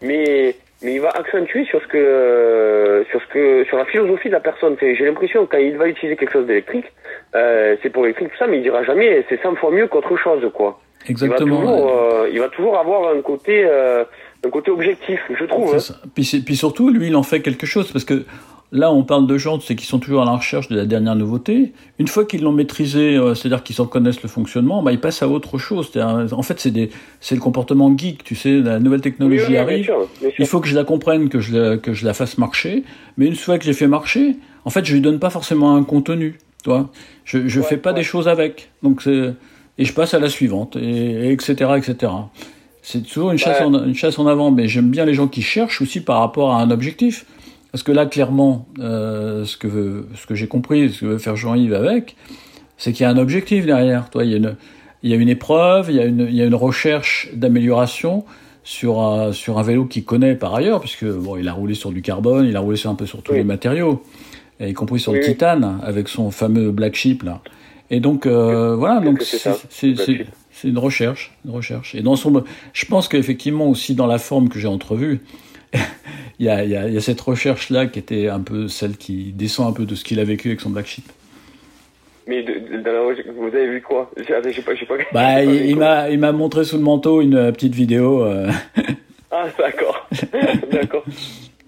mais 0.00 0.56
mais 0.82 0.94
il 0.94 1.00
va 1.00 1.10
accentuer 1.10 1.64
sur 1.64 1.82
ce 1.82 1.88
que, 1.88 3.04
sur 3.10 3.20
ce 3.20 3.26
que, 3.32 3.64
sur 3.64 3.76
la 3.76 3.84
philosophie 3.84 4.28
de 4.28 4.34
la 4.34 4.40
personne. 4.40 4.76
J'ai 4.80 5.04
l'impression 5.04 5.46
quand 5.46 5.58
il 5.58 5.76
va 5.76 5.88
utiliser 5.88 6.16
quelque 6.16 6.32
chose 6.32 6.46
d'électrique, 6.46 6.86
euh, 7.34 7.76
c'est 7.82 7.90
pour 7.90 8.02
l'électrique 8.04 8.30
tout 8.30 8.38
ça, 8.38 8.46
mais 8.46 8.58
il 8.58 8.62
dira 8.62 8.84
jamais 8.84 9.24
c'est 9.28 9.42
100 9.42 9.56
fois 9.56 9.72
mieux 9.72 9.88
qu'autre 9.88 10.16
chose, 10.16 10.48
quoi. 10.54 10.80
Exactement. 11.08 11.60
Il 11.60 11.66
va 11.66 11.72
toujours, 11.72 11.92
euh, 11.96 12.28
il 12.32 12.40
va 12.40 12.48
toujours 12.48 12.78
avoir 12.78 13.12
un 13.12 13.20
côté, 13.22 13.64
euh, 13.64 14.04
un 14.44 14.50
côté 14.50 14.70
objectif, 14.70 15.20
je 15.36 15.44
trouve. 15.44 15.74
Hein. 15.74 15.94
Puis, 16.14 16.42
puis 16.44 16.56
surtout, 16.56 16.90
lui, 16.90 17.08
il 17.08 17.16
en 17.16 17.22
fait 17.22 17.40
quelque 17.40 17.66
chose 17.66 17.90
parce 17.90 18.04
que 18.04 18.24
là, 18.72 18.92
on 18.92 19.02
parle 19.04 19.26
de 19.26 19.38
gens, 19.38 19.58
c'est 19.60 19.74
qui 19.76 19.86
sont 19.86 19.98
toujours 19.98 20.22
à 20.22 20.24
la 20.24 20.32
recherche 20.32 20.68
de 20.68 20.76
la 20.76 20.84
dernière 20.86 21.14
nouveauté. 21.16 21.72
Une 21.98 22.08
fois 22.08 22.24
qu'ils 22.24 22.42
l'ont 22.42 22.52
maîtrisé, 22.52 23.16
euh, 23.16 23.34
c'est-à-dire 23.34 23.62
qu'ils 23.62 23.80
en 23.80 23.86
connaissent 23.86 24.22
le 24.22 24.28
fonctionnement, 24.28 24.82
bah, 24.82 24.92
ils 24.92 25.00
passent 25.00 25.22
à 25.22 25.28
autre 25.28 25.58
chose. 25.58 25.90
En 25.96 26.42
fait, 26.42 26.60
c'est 27.20 27.34
le 27.34 27.40
comportement 27.40 27.96
geek. 27.96 28.24
Tu 28.24 28.34
sais, 28.34 28.60
la 28.60 28.78
nouvelle 28.78 29.00
technologie 29.00 29.44
oui, 29.48 29.56
arrive. 29.56 29.84
sûr, 29.84 29.98
bien 30.20 30.28
sûr. 30.30 30.36
Il 30.38 30.46
faut 30.46 30.60
que 30.60 30.68
je 30.68 30.74
la 30.74 30.84
comprenne, 30.84 31.28
que 31.28 31.40
je 31.40 31.56
la, 31.56 31.76
que 31.78 31.92
je 31.94 32.04
la 32.04 32.14
fasse 32.14 32.38
marcher. 32.38 32.84
Mais 33.16 33.26
une 33.26 33.36
fois 33.36 33.58
que 33.58 33.64
j'ai 33.64 33.72
fait 33.72 33.88
marcher, 33.88 34.36
en 34.64 34.70
fait, 34.70 34.84
je 34.84 34.92
lui 34.94 35.00
donne 35.00 35.18
pas 35.18 35.30
forcément 35.30 35.74
un 35.76 35.82
contenu. 35.84 36.38
Toi, 36.64 36.90
je, 37.24 37.38
Ouais, 37.38 37.66
fais 37.66 37.76
pas 37.76 37.90
ouais. 37.90 37.96
des 37.96 38.02
choses 38.02 38.28
avec. 38.28 38.70
Donc 38.82 39.02
c'est 39.02 39.32
et 39.80 39.84
je 39.84 39.92
passe 39.92 40.12
à 40.12 40.18
la 40.18 40.28
suivante 40.28 40.74
et, 40.76 40.80
et 41.28 41.32
etc 41.32 41.52
etc. 41.76 42.12
C'est 42.82 43.02
toujours 43.06 43.30
une 43.30 43.38
chasse, 43.38 43.60
Ouais. 43.60 43.66
en, 43.66 43.84
une 43.84 43.94
chasse 43.94 44.18
en 44.18 44.26
avant. 44.26 44.50
Mais 44.50 44.66
j'aime 44.66 44.90
bien 44.90 45.04
les 45.04 45.14
gens 45.14 45.28
qui 45.28 45.40
cherchent 45.42 45.80
aussi 45.80 46.00
par 46.00 46.18
rapport 46.18 46.52
à 46.52 46.60
un 46.60 46.70
objectif. 46.70 47.26
Parce 47.72 47.82
que 47.82 47.92
là, 47.92 48.06
clairement, 48.06 48.66
euh, 48.80 49.44
ce 49.44 49.56
que 49.56 49.66
veut- 49.68 50.08
ce 50.14 50.26
que 50.26 50.34
j'ai 50.34 50.46
compris, 50.48 50.90
ce 50.90 51.00
que 51.00 51.06
veut 51.06 51.18
faire 51.18 51.36
Jean-Yves 51.36 51.74
avec, 51.74 52.16
c'est 52.76 52.92
qu'il 52.92 53.04
y 53.04 53.06
a 53.06 53.10
un 53.10 53.18
objectif 53.18 53.66
derrière. 53.66 54.08
Toi, 54.10 54.24
il 54.24 54.30
y 54.30 54.34
a 54.34 54.36
une 54.38 54.56
il 55.04 55.10
y 55.10 55.12
a 55.12 55.16
une 55.16 55.28
épreuve, 55.28 55.90
il 55.90 55.96
y 55.96 56.00
a 56.00 56.04
une, 56.06 56.26
il 56.28 56.34
y 56.34 56.42
a 56.42 56.44
une 56.44 56.56
recherche 56.56 57.28
d'amélioration 57.32 58.24
sur 58.64 59.00
un, 59.00 59.32
sur 59.32 59.58
un 59.60 59.62
vélo 59.62 59.84
qu'il 59.84 60.04
connaît 60.04 60.34
par 60.34 60.56
ailleurs, 60.56 60.80
puisque 60.80 61.04
bon, 61.04 61.36
il 61.36 61.46
a 61.46 61.52
roulé 61.52 61.74
sur 61.74 61.92
du 61.92 62.02
carbone, 62.02 62.46
il 62.46 62.56
a 62.56 62.60
roulé 62.60 62.76
sur 62.76 62.90
un 62.90 62.96
peu 62.96 63.06
sur 63.06 63.22
tous 63.22 63.30
Oui. 63.30 63.38
les 63.38 63.44
matériaux, 63.44 64.02
et 64.58 64.68
y 64.70 64.72
compris 64.72 64.98
sur 64.98 65.12
Oui, 65.12 65.20
le 65.20 65.24
titane, 65.24 65.78
avec 65.84 66.08
son 66.08 66.32
fameux 66.32 66.72
black 66.72 66.96
sheep 66.96 67.22
là. 67.22 67.42
Et 67.90 68.00
donc 68.00 68.26
euh, 68.26 68.74
voilà, 68.74 68.98
donc 69.00 69.22
c'est 69.22 70.68
une 70.68 70.78
recherche, 70.78 71.32
une 71.44 71.52
recherche. 71.52 71.94
Et 71.94 72.02
dans 72.02 72.16
son, 72.16 72.42
je 72.72 72.84
pense 72.86 73.06
qu'effectivement 73.06 73.68
aussi 73.68 73.94
dans 73.94 74.06
la 74.08 74.18
forme 74.18 74.48
que 74.48 74.58
j'ai 74.58 74.66
entrevue, 74.66 75.20
il 76.38 76.46
y 76.46 76.48
a, 76.48 76.64
il 76.64 76.70
y, 76.70 76.76
a, 76.76 76.86
il 76.88 76.94
y 76.94 76.96
a 76.96 77.00
cette 77.00 77.20
recherche 77.20 77.70
là 77.70 77.86
qui 77.86 77.98
était 77.98 78.28
un 78.28 78.40
peu 78.40 78.68
celle 78.68 78.96
qui 78.96 79.32
descend 79.32 79.68
un 79.68 79.72
peu 79.72 79.84
de 79.84 79.94
ce 79.94 80.04
qu'il 80.04 80.20
a 80.20 80.24
vécu 80.24 80.48
avec 80.48 80.60
son 80.60 80.70
black 80.70 80.86
sheep. 80.86 81.04
Mais 82.26 82.42
de, 82.42 82.52
de- 82.82 82.84
la- 82.84 83.32
vous 83.32 83.46
avez 83.46 83.68
vu 83.68 83.80
quoi? 83.80 84.10
J'ai 84.16 84.62
pas, 84.62 84.74
j'ai 84.74 84.84
pas. 84.86 84.96
Bah, 84.96 85.04
pas 85.12 85.42
il, 86.10 86.18
m'a, 86.18 86.32
montré 86.32 86.64
sous 86.64 86.76
le 86.76 86.82
manteau 86.82 87.22
une 87.22 87.34
euh, 87.36 87.52
petite 87.52 87.74
vidéo. 87.74 88.22
euh, 88.24 88.50
Ah, 89.30 89.44
d'accord, 89.58 90.08
d'accord. 90.72 91.04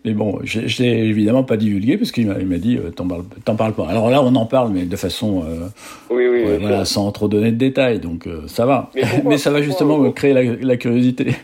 mais 0.03 0.13
bon, 0.15 0.39
je 0.45 0.67
je 0.67 0.83
l'ai 0.83 1.05
évidemment 1.05 1.45
pas 1.45 1.59
divulgué 1.59 1.99
parce 1.99 2.11
qu'il 2.11 2.27
m'a, 2.27 2.35
dit 2.57 2.79
euh, 2.79 2.89
t'en 2.91 3.07
parles, 3.55 3.75
pas. 3.75 3.87
Alors 3.87 4.09
là, 4.09 4.23
on 4.23 4.35
en 4.35 4.47
parle, 4.47 4.73
mais 4.73 4.87
de 4.87 4.97
façon, 4.97 5.45
euh, 5.47 5.67
Oui, 6.09 6.27
oui, 6.27 6.39
ouais, 6.45 6.57
bien 6.57 6.59
voilà, 6.69 6.85
sûr. 6.87 6.95
sans 7.03 7.13
trop 7.13 7.29
donner 7.29 7.53
de 7.53 7.57
détails, 7.59 7.99
donc 8.01 8.27
euh, 8.27 8.45
ça 8.47 8.65
va. 8.65 8.91
Mais 8.95 9.03
pourquoi- 9.03 9.37
ça 9.37 9.51
va 9.51 9.57
pourquoi- 9.59 9.63
justement 9.71 9.99
me 9.99 10.11
créer 10.11 10.33
la, 10.33 10.43
la 10.43 10.77
curiosité. 10.79 11.35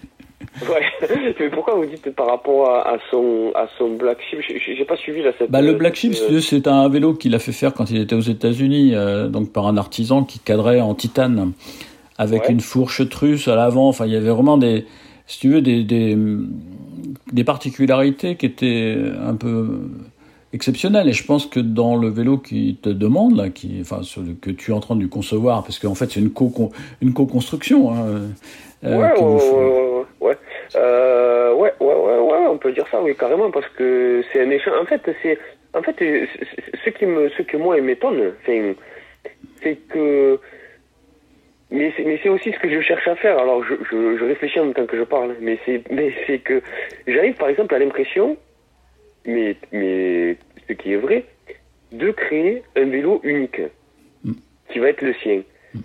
Ouais. 0.70 1.34
Mais 1.38 1.50
pourquoi 1.50 1.74
vous 1.74 1.84
dites 1.86 2.10
par 2.14 2.26
rapport 2.28 2.70
à, 2.70 2.94
à 2.94 2.96
son 3.10 3.52
à 3.54 3.66
son 3.76 3.90
black 3.96 4.18
sheep? 4.30 4.40
J'ai- 4.40 4.84
pas 4.86 4.96
suivi 4.96 5.22
là 5.22 5.32
cette. 5.38 5.50
Bah, 5.50 5.60
le 5.60 5.70
euh, 5.70 5.74
Black 5.74 5.94
Sheep, 5.96 6.14
euh, 6.30 6.40
c'est 6.40 6.66
un 6.66 6.88
vélo 6.88 7.12
qu'il 7.14 7.34
a 7.34 7.38
fait 7.38 7.52
faire 7.52 7.74
quand 7.74 7.90
il 7.90 8.00
était 8.00 8.14
aux 8.14 8.20
États-Unis, 8.20 8.92
euh, 8.94 9.28
donc 9.28 9.52
par 9.52 9.66
un 9.66 9.76
artisan 9.76 10.22
qui 10.24 10.38
cadrait 10.38 10.80
en 10.80 10.94
titane, 10.94 11.52
avec 12.18 12.44
Ouais. 12.44 12.52
une 12.52 12.60
fourche 12.60 13.06
trusse 13.08 13.48
à 13.48 13.56
l'avant. 13.56 13.88
Enfin, 13.88 14.06
il 14.06 14.12
y 14.12 14.16
avait 14.16 14.30
vraiment 14.30 14.56
des, 14.56 14.86
si 15.26 15.40
tu 15.40 15.48
veux, 15.50 15.60
des, 15.60 15.82
des, 15.84 16.16
des 17.32 17.44
particularités 17.44 18.36
qui 18.36 18.46
étaient 18.46 18.96
un 19.26 19.34
peu 19.34 19.80
exceptionnelles. 20.52 21.08
Et 21.08 21.12
je 21.12 21.24
pense 21.26 21.46
que 21.46 21.60
dans 21.60 21.96
le 21.96 22.08
vélo 22.08 22.38
qui 22.38 22.78
te 22.80 22.88
demande, 22.88 23.36
là, 23.36 23.50
qui, 23.50 23.78
enfin, 23.80 24.00
que 24.40 24.50
tu 24.50 24.70
es 24.70 24.74
en 24.74 24.80
train 24.80 24.96
de 24.96 25.06
concevoir, 25.06 25.64
parce 25.64 25.78
qu'en 25.78 25.94
fait, 25.94 26.10
c'est 26.12 26.20
une 26.20 26.30
co 26.30 26.50
une 27.02 27.12
co-construction. 27.12 27.90
Hein, 27.92 28.06
Euh, 30.74 31.54
ouais, 31.54 31.72
ouais, 31.80 31.94
ouais, 31.94 32.18
ouais, 32.18 32.46
on 32.50 32.58
peut 32.58 32.65
dire 32.76 32.86
ça, 32.90 33.02
oui, 33.02 33.14
carrément, 33.16 33.50
parce 33.50 33.68
que 33.70 34.22
c'est 34.32 34.40
un 34.42 34.50
échange. 34.50 34.74
En 34.80 34.84
fait, 34.86 35.00
c'est, 35.22 35.38
en 35.74 35.82
fait, 35.82 35.94
c'est- 35.98 36.28
ce 36.84 36.90
qui 36.90 37.06
me, 37.06 37.28
ce 37.30 37.42
que 37.42 37.56
moi 37.56 37.80
m'étonne, 37.80 38.34
c'est, 38.44 39.76
que, 39.88 40.38
mais 41.70 41.92
c'est, 41.96 42.28
aussi 42.28 42.52
ce 42.52 42.58
que 42.58 42.68
je 42.70 42.80
cherche 42.80 43.08
à 43.08 43.16
faire. 43.16 43.38
Alors, 43.38 43.64
je, 43.64 43.74
je, 43.90 44.18
je 44.18 44.24
réfléchis 44.24 44.60
en 44.60 44.66
même 44.66 44.74
temps 44.74 44.86
que 44.86 44.96
je 44.96 45.02
parle, 45.04 45.34
mais 45.40 45.58
c'est, 45.64 45.82
mais 45.90 46.12
c'est 46.26 46.38
que 46.38 46.62
j'arrive, 47.06 47.34
par 47.34 47.48
exemple, 47.48 47.74
à 47.74 47.78
l'impression, 47.78 48.36
mais, 49.26 49.56
mais 49.72 50.36
ce 50.68 50.72
qui 50.74 50.92
est 50.92 50.96
vrai, 50.96 51.24
de 51.92 52.10
créer 52.10 52.62
un 52.76 52.84
vélo 52.84 53.20
unique, 53.24 53.60
qui 54.70 54.78
va 54.80 54.88
être 54.90 55.02
le 55.02 55.14
sien. 55.14 55.42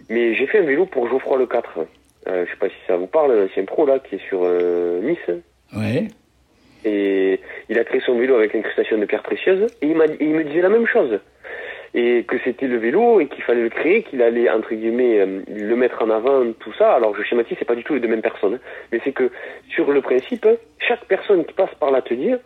Mais 0.10 0.36
j'ai 0.36 0.48
fait 0.48 0.60
un 0.60 0.64
vélo 0.66 0.86
pour 0.86 1.08
Geoffroy 1.08 1.38
le 1.38 1.46
4. 1.46 1.80
Euh, 2.28 2.46
je 2.46 2.52
sais 2.52 2.58
pas 2.58 2.70
si 2.70 2.76
ça 2.88 2.98
vous 2.98 3.08
parle, 3.08 3.34
l'ancien 3.40 3.66
pro 3.66 3.86
là 3.86 4.00
qui 4.00 4.16
est 4.16 4.28
sur 4.30 4.42
euh, 4.44 5.02
Nice. 5.02 5.38
Ouais. 5.76 6.08
Et 6.86 7.40
il 7.70 7.80
a 7.80 7.84
créé 7.84 8.02
son 8.06 8.18
vélo 8.18 8.36
avec 8.36 8.54
l'incrustation 8.54 8.98
de 8.98 9.06
pierres 9.06 9.24
précieuses. 9.24 9.68
Et 9.82 9.88
il, 9.88 9.96
me 9.96 10.44
disait 10.44 10.62
la 10.62 10.70
même 10.70 10.88
chose. 10.88 11.20
Et 11.94 12.24
que 12.24 12.38
c'était 12.44 12.68
le 12.68 12.78
vélo 12.78 13.20
et 13.20 13.28
qu'il 13.28 13.44
fallait 13.44 13.64
le 13.64 13.70
créer, 13.70 14.04
qu'il 14.04 14.22
allait 14.22 14.50
entre 14.50 14.74
guillemets 14.74 15.20
euh, 15.20 15.42
le 15.48 15.76
mettre 15.76 16.02
en 16.02 16.10
avant, 16.10 16.44
tout 16.60 16.72
ça. 16.74 16.94
Alors 16.94 17.16
je 17.16 17.24
schématise, 17.24 17.58
c'est 17.60 17.66
pas 17.66 17.76
du 17.76 17.84
tout 17.84 17.94
les 17.94 18.00
deux 18.00 18.08
mêmes 18.08 18.22
personnes. 18.22 18.56
hein. 18.56 18.60
Mais 18.92 19.02
c'est 19.04 19.12
que 19.12 19.30
sur 19.70 19.92
le 19.92 20.02
principe, 20.02 20.48
chaque 20.80 21.04
personne 21.06 21.44
qui 21.44 21.54
passe 21.54 21.74
par 21.80 21.92
l'atelier 21.92 22.38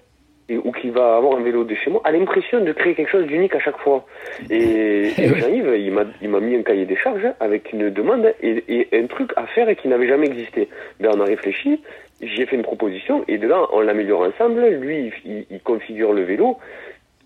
et, 0.50 0.58
ou 0.58 0.72
qui 0.72 0.90
va 0.90 1.18
avoir 1.18 1.38
un 1.38 1.44
vélo 1.44 1.64
de 1.64 1.76
chez 1.76 1.90
moi 1.90 2.02
a 2.04 2.12
l'impression 2.12 2.62
de 2.62 2.72
créer 2.72 2.96
quelque 2.96 3.12
chose 3.12 3.26
d'unique 3.26 3.56
à 3.56 3.60
chaque 3.60 3.78
fois. 3.78 4.06
Et, 4.50 5.12
et. 5.18 5.28
Jean-Yves, 5.28 5.76
il 5.78 5.92
m'a, 5.92 6.06
il 6.22 6.30
m'a 6.30 6.40
mis 6.40 6.56
un 6.56 6.64
cahier 6.64 6.86
des 6.86 6.96
charges 6.96 7.28
avec 7.40 7.72
une 7.72 7.90
demande 7.90 8.34
et, 8.42 8.64
et 8.68 8.88
un 9.00 9.08
truc 9.08 9.32
à 9.36 9.46
faire 9.48 9.70
et 9.70 9.76
qui 9.76 9.88
n'avait 9.88 10.08
jamais 10.08 10.26
existé. 10.28 10.70
Ben, 11.00 11.12
on 11.16 11.20
a 11.22 11.26
réfléchi, 11.26 11.82
j'y 12.22 12.42
ai 12.42 12.46
fait 12.46 12.56
une 12.56 12.64
proposition 12.64 13.24
et 13.28 13.38
de 13.38 13.48
là, 13.48 13.68
on 13.74 13.82
l'améliore 13.82 14.22
ensemble. 14.22 14.66
Lui, 14.66 15.12
il, 15.26 15.46
il 15.50 15.60
configure 15.62 16.14
le 16.14 16.24
vélo. 16.24 16.58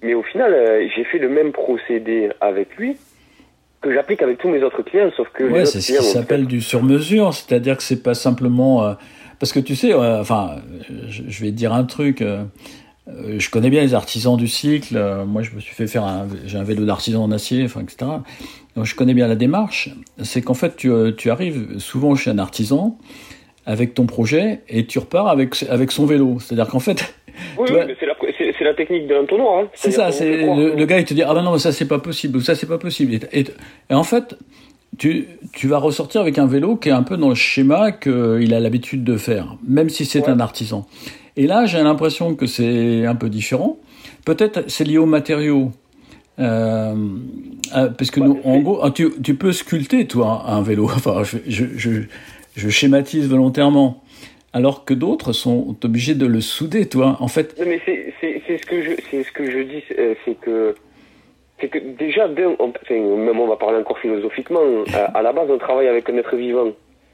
Mais 0.01 0.13
au 0.13 0.23
final, 0.23 0.53
euh, 0.53 0.87
j'ai 0.95 1.03
fait 1.03 1.19
le 1.19 1.29
même 1.29 1.51
procédé 1.51 2.29
avec 2.41 2.75
lui 2.77 2.97
que 3.81 3.93
j'applique 3.93 4.21
avec 4.21 4.37
tous 4.39 4.49
mes 4.49 4.61
autres 4.61 4.81
clients, 4.83 5.09
sauf 5.15 5.29
que 5.33 5.43
Ouais, 5.43 5.65
c'est 5.65 5.79
ce 5.79 5.97
qui 5.97 6.03
s'appelle 6.03 6.45
du 6.47 6.61
sur-mesure, 6.61 7.33
c'est-à-dire 7.33 7.77
que 7.77 7.83
c'est 7.83 8.03
pas 8.03 8.13
simplement 8.13 8.83
euh, 8.83 8.93
parce 9.39 9.53
que 9.53 9.59
tu 9.59 9.75
sais, 9.75 9.93
euh, 9.93 10.19
enfin, 10.19 10.57
je, 11.07 11.23
je 11.27 11.41
vais 11.43 11.51
te 11.51 11.55
dire 11.55 11.71
un 11.71 11.85
truc. 11.85 12.21
je 13.07 13.49
connais 13.49 13.69
bien 13.69 13.81
les 13.81 13.93
artisans 13.93 14.35
du 14.35 14.47
cycle. 14.47 14.97
moi, 15.25 15.43
je 15.43 15.51
me 15.55 15.61
suis 15.61 15.73
fait 15.73 15.87
faire 15.87 16.03
un, 16.03 16.27
j'ai 16.45 16.57
un 16.57 16.63
vélo 16.63 16.85
d'artisan 16.85 17.23
en 17.23 17.31
acier, 17.31 17.63
enfin, 17.63 17.81
etc. 17.81 18.11
Donc, 18.75 18.85
je 18.85 18.95
connais 18.95 19.13
bien 19.13 19.27
la 19.27 19.35
démarche. 19.35 19.89
C'est 20.23 20.41
qu'en 20.41 20.53
fait, 20.53 20.75
tu, 20.75 20.91
tu 21.17 21.31
arrives 21.31 21.79
souvent 21.79 22.15
chez 22.15 22.31
un 22.31 22.37
artisan 22.37 22.97
avec 23.69 23.93
ton 23.93 24.05
projet 24.05 24.61
et 24.67 24.85
tu 24.85 24.97
repars 24.99 25.27
avec 25.27 25.49
avec 25.69 25.91
son 25.91 26.05
vélo. 26.05 26.37
C'est-à-dire 26.39 26.67
qu'en 26.71 26.79
fait, 26.79 27.13
Oui, 27.57 27.67
oui, 27.71 27.79
mais 27.87 27.95
c'est 27.99 28.05
la, 28.05 28.15
c'est, 28.37 28.53
c'est 28.57 28.63
la 28.65 28.73
technique 28.73 29.07
de 29.07 29.13
l'entonnoir. 29.15 29.59
Hein. 29.63 29.67
c'est 29.73 29.91
ça, 29.91 30.11
c'est 30.11 30.45
le, 30.45 30.85
gars 30.85 30.99
il 30.99 31.05
te 31.05 31.13
dit 31.13 31.23
ah 31.23 31.33
ben 31.33 31.43
non 31.43 31.57
ça 31.57 31.71
c'est 31.71 31.87
pas 31.87 31.99
possible 31.99 32.41
ça 32.41 32.55
c'est 32.55 32.65
pas 32.67 32.77
possible 32.79 33.13
et, 33.13 33.19
et- 33.39 33.45
et 33.89 33.93
en 33.93 34.03
fait 34.03 34.35
tu, 34.97 35.27
tu 35.53 35.67
vas 35.67 35.77
ressortir 35.77 36.19
avec 36.21 36.37
un 36.39 36.47
vélo 36.47 36.75
qui 36.75 36.89
est 36.89 36.97
un 37.01 37.03
peu 37.03 37.15
dans 37.15 37.29
le 37.29 37.35
schéma 37.35 37.91
qu'il 37.91 38.53
a 38.53 38.59
l'habitude 38.59 39.03
de 39.03 39.17
faire, 39.17 39.55
même 39.65 39.87
si 39.87 40.03
c'est 40.03 40.23
Ouais. 40.23 40.29
un 40.29 40.39
artisan. 40.39 40.87
Et 41.37 41.45
là 41.47 41.65
j'ai 41.67 41.81
l'impression 41.83 42.33
que 42.35 42.47
c'est 42.47 43.05
un 43.05 43.15
peu 43.15 43.29
différent. 43.29 43.77
Peut-être 44.25 44.63
c'est 44.67 44.83
lié 44.83 44.97
aux 44.97 45.05
matériaux. 45.05 45.71
Euh, 46.39 46.95
euh, 47.75 47.89
parce 47.89 48.11
que 48.11 48.19
Ouais, 48.19 48.27
nous, 48.27 48.39
en 48.45 48.59
gros, 48.59 48.79
ah, 48.81 48.91
tu, 48.91 49.09
tu 49.21 49.35
peux 49.35 49.51
sculpter 49.51 50.05
toi 50.07 50.43
un 50.47 50.61
vélo. 50.61 50.85
Enfin, 50.95 51.21
je, 51.23 51.37
je, 51.47 51.65
je, 51.77 51.91
je 52.59 52.69
schématise 52.69 53.27
volontairement, 53.29 54.03
alors 54.53 54.85
que 54.85 54.93
d'autres 54.93 55.31
sont 55.33 55.75
obligés 55.83 56.15
de 56.15 56.25
le 56.25 56.41
souder, 56.41 56.87
toi. 56.89 57.17
En 57.19 57.27
fait, 57.27 57.57
Non, 57.59 57.65
mais 57.67 57.79
c'est, 57.85 58.13
c'est, 58.19 58.41
c'est 58.45 58.57
ce 58.57 58.65
que 58.65 58.81
je, 58.83 58.91
c'est 59.09 59.23
ce 59.23 59.31
que 59.31 59.49
je 59.49 59.59
dis, 59.59 59.83
euh, 59.97 60.13
c'est 60.25 60.39
que, 60.39 60.75
c'est 61.59 61.69
que 61.69 61.79
déjà, 61.79 62.27
on- 62.59 63.17
même 63.17 63.39
on 63.39 63.47
va 63.47 63.55
parler 63.57 63.77
encore 63.77 63.99
philosophiquement, 63.99 64.61
à, 64.93 65.17
à 65.17 65.21
la 65.21 65.33
base, 65.33 65.49
on 65.49 65.57
travaille 65.57 65.87
avec 65.87 66.09
un 66.09 66.17
être 66.17 66.35
vivant. 66.35 66.71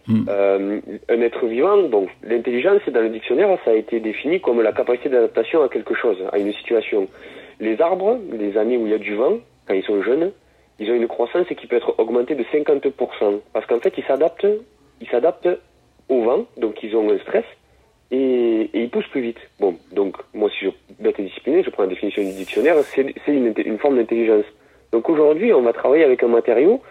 Mm. 0.07 0.25
Euh, 0.29 0.79
un 1.09 1.21
être 1.21 1.45
vivant, 1.47 1.81
donc 1.89 2.09
l'intelligence, 2.23 2.81
dans 2.93 3.01
le 3.01 3.09
dictionnaire, 3.09 3.49
ça 3.65 3.71
a 3.71 3.73
été 3.73 3.99
défini 3.99 4.39
comme 4.39 4.61
la 4.61 4.71
capacité 4.71 5.09
d'adaptation 5.09 5.63
à 5.63 5.69
quelque 5.69 5.95
chose, 5.95 6.17
à 6.31 6.37
une 6.37 6.53
situation. 6.53 7.07
Les 7.59 7.81
arbres, 7.81 8.19
les 8.31 8.55
années 8.57 8.77
où 8.77 8.85
il 8.85 8.91
y 8.91 8.95
a 8.95 8.99
du 8.99 9.15
vent, 9.15 9.37
quand 9.67 9.73
ils 9.73 9.83
sont 9.83 10.03
jeunes, 10.03 10.31
ils 10.79 10.91
ont 10.91 10.95
une 10.95 11.07
croissance 11.07 11.47
qui 11.59 11.65
peut 11.67 11.77
être 11.77 11.95
augmentée 11.97 12.35
de 12.35 12.43
50%. 12.53 13.39
Parce 13.53 13.65
qu'en 13.65 13.79
fait, 13.79 13.93
ils 13.97 14.03
s'adaptent, 14.03 14.45
ils 15.01 15.07
s'adaptent 15.09 15.49
au 16.09 16.21
vent, 16.23 16.45
donc 16.57 16.81
ils 16.83 16.95
ont 16.95 17.09
un 17.11 17.17
stress, 17.19 17.45
et, 18.11 18.69
et 18.73 18.81
ils 18.83 18.89
poussent 18.89 19.07
plus 19.07 19.21
vite. 19.21 19.39
Bon, 19.59 19.75
donc 19.91 20.17
moi 20.33 20.49
si 20.51 20.65
je 20.65 20.69
dois 20.99 21.11
être 21.11 21.21
discipliné, 21.21 21.63
je 21.63 21.69
prends 21.69 21.83
la 21.83 21.89
définition 21.89 22.21
du 22.23 22.33
dictionnaire, 22.33 22.75
c'est 22.83 23.15
une, 23.27 23.53
une 23.57 23.79
forme 23.79 23.97
d'intelligence. 23.97 24.45
Donc 24.91 25.09
aujourd'hui, 25.09 25.51
on 25.53 25.61
va 25.61 25.73
travailler 25.73 26.03
avec 26.03 26.23
un 26.23 26.27
matériau 26.27 26.81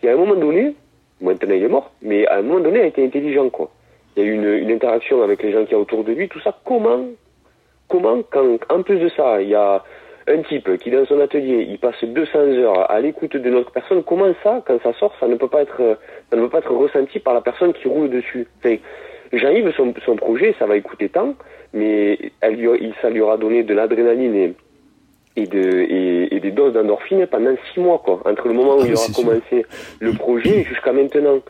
qui 0.00 0.08
à 0.08 0.12
un 0.12 0.16
moment 0.16 0.36
donné, 0.36 0.74
maintenant 1.20 1.54
il 1.54 1.62
est 1.62 1.68
mort, 1.68 1.90
mais 2.02 2.26
à 2.26 2.36
un 2.36 2.42
moment 2.42 2.60
donné 2.60 2.80
a 2.80 2.86
été 2.86 3.04
intelligent 3.04 3.50
quoi. 3.50 3.70
Il 4.16 4.22
y 4.22 4.26
a 4.26 4.28
eu 4.28 4.34
une, 4.34 4.44
une 4.44 4.70
interaction 4.70 5.22
avec 5.22 5.42
les 5.42 5.50
gens 5.52 5.64
qui 5.64 5.72
y 5.72 5.74
a 5.74 5.78
autour 5.78 6.04
de 6.04 6.12
lui, 6.12 6.28
tout 6.28 6.40
ça. 6.40 6.56
Comment 6.64 7.06
comment, 7.88 8.22
quand 8.30 8.58
en 8.70 8.82
plus 8.82 8.98
de 8.98 9.08
ça, 9.08 9.42
il 9.42 9.48
y 9.48 9.54
a 9.54 9.82
un 10.26 10.42
type 10.42 10.78
qui 10.78 10.90
dans 10.90 11.04
son 11.06 11.20
atelier, 11.20 11.66
il 11.68 11.78
passe 11.78 12.02
200 12.02 12.38
heures 12.38 12.90
à 12.90 13.00
l'écoute 13.00 13.36
de 13.36 13.50
notre 13.50 13.70
personne, 13.70 14.02
comment 14.02 14.32
ça, 14.42 14.62
quand 14.66 14.80
ça 14.82 14.92
sort, 14.94 15.14
ça 15.20 15.28
ne 15.28 15.34
peut 15.34 15.48
pas 15.48 15.62
être, 15.62 15.98
ça 16.30 16.36
ne 16.36 16.42
peut 16.42 16.48
pas 16.48 16.58
être 16.58 16.72
ressenti 16.72 17.18
par 17.18 17.34
la 17.34 17.40
personne 17.40 17.72
qui 17.72 17.88
roule 17.88 18.08
dessus? 18.08 18.46
Enfin, 18.58 18.76
Jean-Yves, 19.32 19.72
son, 19.76 19.92
son, 20.04 20.16
projet, 20.16 20.54
ça 20.58 20.66
va 20.66 20.76
écouter 20.76 21.08
tant, 21.08 21.34
mais 21.72 22.18
elle 22.40 22.54
lui, 22.54 22.68
il, 22.80 22.94
ça 23.02 23.10
lui 23.10 23.20
aura 23.20 23.36
donné 23.36 23.62
de 23.64 23.74
l'adrénaline 23.74 24.34
et, 24.34 24.54
et, 25.36 25.46
de, 25.46 25.60
et, 25.60 26.34
et 26.36 26.40
des 26.40 26.52
doses 26.52 26.72
d'endorphine 26.72 27.26
pendant 27.26 27.54
six 27.72 27.80
mois, 27.80 28.00
quoi, 28.04 28.20
entre 28.24 28.48
le 28.48 28.54
moment 28.54 28.76
où 28.76 28.80
Ah, 28.82 28.86
il 28.86 28.94
aura 28.94 29.04
sûr. 29.06 29.14
commencé 29.16 29.66
le 30.00 30.12
projet 30.12 30.64
jusqu'à 30.64 30.92
maintenant. 30.92 31.40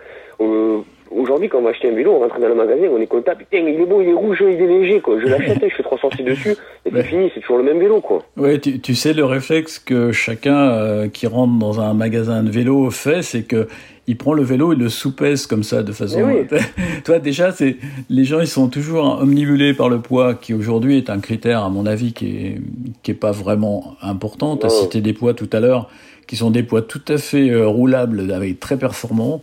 Euh, 0.41 0.81
Aujourd'hui, 1.17 1.49
quand 1.49 1.59
on 1.59 1.63
va 1.63 1.71
acheter 1.71 1.89
un 1.89 1.95
vélo, 1.95 2.13
on 2.13 2.19
rentre 2.21 2.41
dans 2.41 2.49
le 2.49 2.55
magasin, 2.55 2.89
on 2.93 3.01
est 3.01 3.07
content, 3.07 3.33
putain, 3.39 3.59
il 3.59 3.81
est 3.81 3.87
beau, 3.87 4.01
il 4.03 4.09
est 4.09 4.13
rouge, 4.15 4.39
il 4.41 4.61
est 4.61 4.67
léger, 4.67 5.01
quoi. 5.01 5.19
Je 5.21 5.27
l'achète, 5.27 5.59
je 5.69 5.75
fais 5.75 5.83
trois 5.83 5.99
sorties 5.99 6.25
dessus, 6.25 6.51
et 6.51 6.57
c'est 6.91 6.93
Ouais. 6.95 7.05
fini, 7.05 7.31
c'est 7.35 7.41
toujours 7.41 7.59
le 7.59 7.63
même 7.65 7.79
vélo, 7.79 8.01
quoi. 8.01 8.25
Ouais, 8.37 8.59
tu, 8.59 8.81
tu 8.81 8.95
sais, 8.95 9.13
le 9.13 9.25
réflexe 9.25 9.79
que 9.79 10.11
chacun 10.13 10.57
euh, 10.71 11.09
qui 11.09 11.27
rentre 11.27 11.57
dans 11.59 11.81
un 11.81 11.95
magasin 11.95 12.43
de 12.43 12.51
vélo 12.51 12.91
fait, 12.91 13.23
c'est 13.23 13.43
que 13.43 13.69
il 14.07 14.19
prend 14.19 14.35
le 14.35 14.43
vélo, 14.43 14.75
il 14.75 14.79
le 14.81 14.91
soupèse 14.91 15.47
comme 15.47 15.63
ça, 15.63 15.83
de 15.83 15.93
façon. 15.93 16.27
Mais 16.27 16.47
Toi, 17.05 17.19
déjà, 17.21 17.53
c'est 17.53 17.77
les 18.11 18.25
gens, 18.25 18.41
ils 18.41 18.47
sont 18.47 18.69
toujours 18.69 19.21
omnibulés 19.23 19.73
par 19.73 19.89
le 19.89 20.01
poids, 20.01 20.35
qui 20.35 20.53
aujourd'hui 20.53 20.99
est 20.99 21.09
un 21.09 21.21
critère, 21.21 21.63
à 21.65 21.71
mon 21.71 21.87
avis, 21.87 22.13
qui 22.13 22.27
est 22.37 22.61
qui 23.03 23.13
est 23.13 23.15
pas 23.15 23.31
vraiment 23.33 23.97
important. 24.03 24.57
Tu 24.59 24.67
as 24.67 24.69
Non. 24.69 24.75
cité 24.75 25.01
des 25.01 25.13
poids 25.15 25.33
tout 25.33 25.49
à 25.55 25.61
l'heure, 25.61 25.89
qui 26.27 26.37
sont 26.37 26.51
des 26.51 26.63
poids 26.65 26.83
tout 26.83 27.01
à 27.09 27.17
fait 27.17 27.49
euh, 27.51 27.67
roulables, 27.67 28.31
avec 28.33 28.61
très 28.61 28.77
performants. 28.77 29.43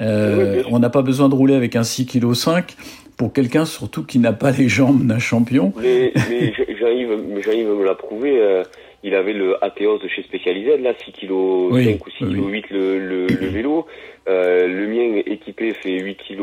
Euh, 0.00 0.56
Oui, 0.58 0.64
on 0.70 0.78
n'a 0.78 0.90
pas 0.90 1.02
besoin 1.02 1.28
de 1.28 1.34
rouler 1.34 1.54
avec 1.54 1.76
un 1.76 1.82
6 1.84 2.06
kg 2.06 2.32
5 2.34 2.74
pour 3.16 3.32
quelqu'un 3.32 3.64
surtout 3.64 4.04
qui 4.04 4.18
n'a 4.18 4.32
pas 4.32 4.50
les 4.50 4.68
jambes 4.68 5.06
d'un 5.06 5.18
champion. 5.18 5.72
Mais, 5.80 6.12
mais 6.30 6.52
mais 6.68 7.42
Jean-Yves 7.42 7.68
me 7.68 7.84
l'a 7.84 7.94
prouvé, 7.94 8.38
euh, 8.40 8.62
il 9.04 9.14
avait 9.14 9.32
le 9.34 9.62
Atheos 9.62 9.98
de 9.98 10.08
chez 10.08 10.22
Specialized, 10.22 10.80
là, 10.80 10.92
6 11.04 11.12
kg 11.12 11.30
Oui, 11.70 11.84
5 11.84 12.06
ou 12.06 12.10
6 12.10 12.24
oui, 12.24 12.34
kg 12.36 12.50
8 12.50 12.70
le, 12.70 12.98
le, 12.98 13.26
le 13.26 13.46
vélo. 13.48 13.86
Euh, 14.28 14.68
le 14.68 14.86
mien 14.86 15.20
équipé 15.26 15.74
fait 15.74 15.98
8 15.98 16.16
kg 16.28 16.38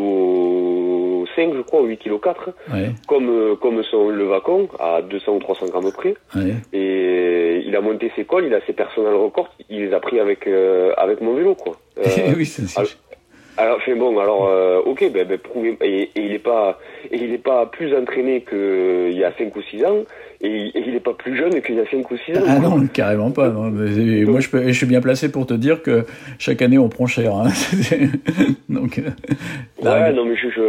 5, 1.36 1.54
je 1.56 1.62
crois, 1.62 1.82
ou 1.82 1.86
8 1.86 1.98
kg 1.98 2.20
4, 2.22 2.50
Ouais, 2.74 2.92
comme, 3.08 3.30
euh, 3.30 3.56
comme 3.56 3.82
son 3.84 4.10
le 4.10 4.26
Vacon, 4.26 4.68
à 4.80 5.02
200 5.02 5.36
ou 5.36 5.40
300 5.40 5.68
grammes 5.68 5.92
près. 5.92 6.14
ouais. 6.36 6.56
Et 6.74 7.64
il 7.66 7.76
a 7.76 7.82
monté 7.82 8.12
ses 8.16 8.26
cols, 8.26 8.46
il 8.48 8.54
a 8.54 8.60
ses 8.68 8.74
personnels 8.74 9.14
records, 9.16 9.50
il 9.70 9.80
les 9.86 9.94
a 9.94 10.00
pris 10.00 10.20
avec, 10.20 10.46
euh, 10.48 10.92
avec 10.98 11.22
mon 11.22 11.34
vélo, 11.36 11.56
quoi. 11.56 11.76
Euh, 12.00 12.34
oui, 12.38 12.46
c'est- 12.46 12.68
alors- 13.60 13.78
enfin 13.78 13.96
bon, 13.96 14.18
alors, 14.20 14.48
euh, 14.50 14.80
ok, 14.86 15.12
ben, 15.14 15.28
ben 15.28 15.38
prouvez, 15.38 15.78
et, 15.82 16.04
et 16.04 16.10
il 16.16 16.32
est 16.34 16.40
pas, 16.40 16.80
et 17.12 17.18
il 17.18 17.32
est 17.34 17.38
pas 17.44 17.66
plus 17.66 17.96
entraîné 17.96 18.44
qu'il 18.48 19.18
y 19.18 19.24
a 19.24 19.32
5 19.38 19.56
ou 19.56 19.62
6 19.62 19.84
ans, 19.86 19.98
et, 20.42 20.48
et 20.68 20.84
il 20.88 20.96
est 20.96 21.00
pas 21.00 21.14
plus 21.14 21.36
jeune 21.38 21.62
qu'il 21.62 21.76
y 21.76 21.80
a 21.80 21.86
5 21.90 22.10
ou 22.10 22.18
6 22.18 22.38
ans. 22.38 22.44
Ah 22.48 22.60
non, 22.60 22.88
carrément 22.88 23.32
pas. 23.32 23.50
non. 23.50 23.70
Mais 23.70 24.24
Moi, 24.26 24.40
je, 24.40 24.50
peux, 24.50 24.66
je 24.68 24.72
suis 24.72 24.86
bien 24.86 25.02
placé 25.02 25.32
pour 25.32 25.46
te 25.46 25.54
dire 25.54 25.82
que 25.84 26.06
chaque 26.38 26.62
année, 26.62 26.78
on 26.78 26.90
prend 26.90 27.08
cher. 27.08 27.36
hein. 27.36 27.50
Donc, 28.70 29.00
euh, 29.00 29.04
là, 29.84 30.00
Ouais, 30.08 30.14
non, 30.14 30.26
mais 30.26 30.36
je, 30.36 30.50
je- 30.50 30.60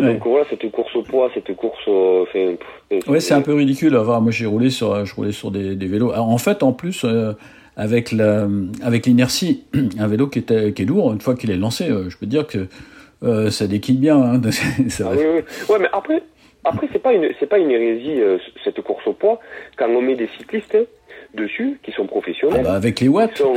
Ouais. 0.00 0.14
donc 0.14 0.24
voilà, 0.26 0.44
cette 0.48 0.70
course 0.70 0.94
au 0.96 1.02
poids, 1.02 1.30
cette 1.34 1.54
course, 1.56 1.86
au- 1.88 2.22
enfin, 2.22 2.54
pff, 2.90 3.08
ouais, 3.08 3.20
c'est 3.20 3.34
un 3.34 3.40
peu 3.42 3.54
ridicule. 3.54 3.96
Enfin, 3.96 4.20
moi, 4.20 4.30
j'ai 4.30 4.46
roulé 4.46 4.70
sur, 4.70 5.04
je 5.04 5.14
roulais 5.14 5.32
sur 5.32 5.50
des, 5.50 5.74
des 5.74 5.86
vélos. 5.86 6.12
Alors, 6.12 6.28
en 6.28 6.38
fait, 6.38 6.62
en 6.62 6.72
plus, 6.72 7.04
euh, 7.04 7.32
avec 7.78 8.12
la, 8.12 8.46
avec 8.82 9.06
l'inertie, 9.06 9.62
un 9.98 10.06
vélo 10.08 10.26
qui, 10.26 10.40
était, 10.40 10.72
qui 10.72 10.82
est 10.82 10.84
lourd, 10.84 11.12
une 11.12 11.20
fois 11.20 11.34
qu'il 11.36 11.50
est 11.50 11.56
lancé, 11.56 11.88
euh, 11.88 12.10
je 12.10 12.18
peux 12.18 12.26
te 12.26 12.30
dire 12.30 12.46
que 12.46 12.66
euh, 13.22 13.50
ça 13.50 13.66
déquille 13.66 13.96
bien. 13.96 14.20
Hein. 14.20 14.40
Ça 14.88 15.08
Ah 15.10 15.14
oui, 15.16 15.24
oui. 15.36 15.40
Ouais, 15.70 15.78
mais 15.80 15.88
après, 15.92 16.22
après 16.64 16.88
c'est 16.92 16.98
pas 17.02 17.12
une, 17.12 17.30
c'est 17.38 17.46
pas 17.48 17.58
une 17.58 17.70
hérésie 17.70 18.20
euh, 18.20 18.36
cette 18.64 18.80
course 18.82 19.06
au 19.06 19.12
poids 19.12 19.40
quand 19.76 19.88
on 19.88 20.02
met 20.02 20.16
des 20.16 20.28
cyclistes 20.36 20.76
dessus 21.34 21.78
qui 21.84 21.92
sont 21.92 22.04
Ah 22.04 22.08
professionnels, 22.08 22.64
bah, 22.64 22.74
avec 22.74 23.00
les 23.00 23.06
qui 23.06 23.08
watts. 23.08 23.38
sont, 23.38 23.54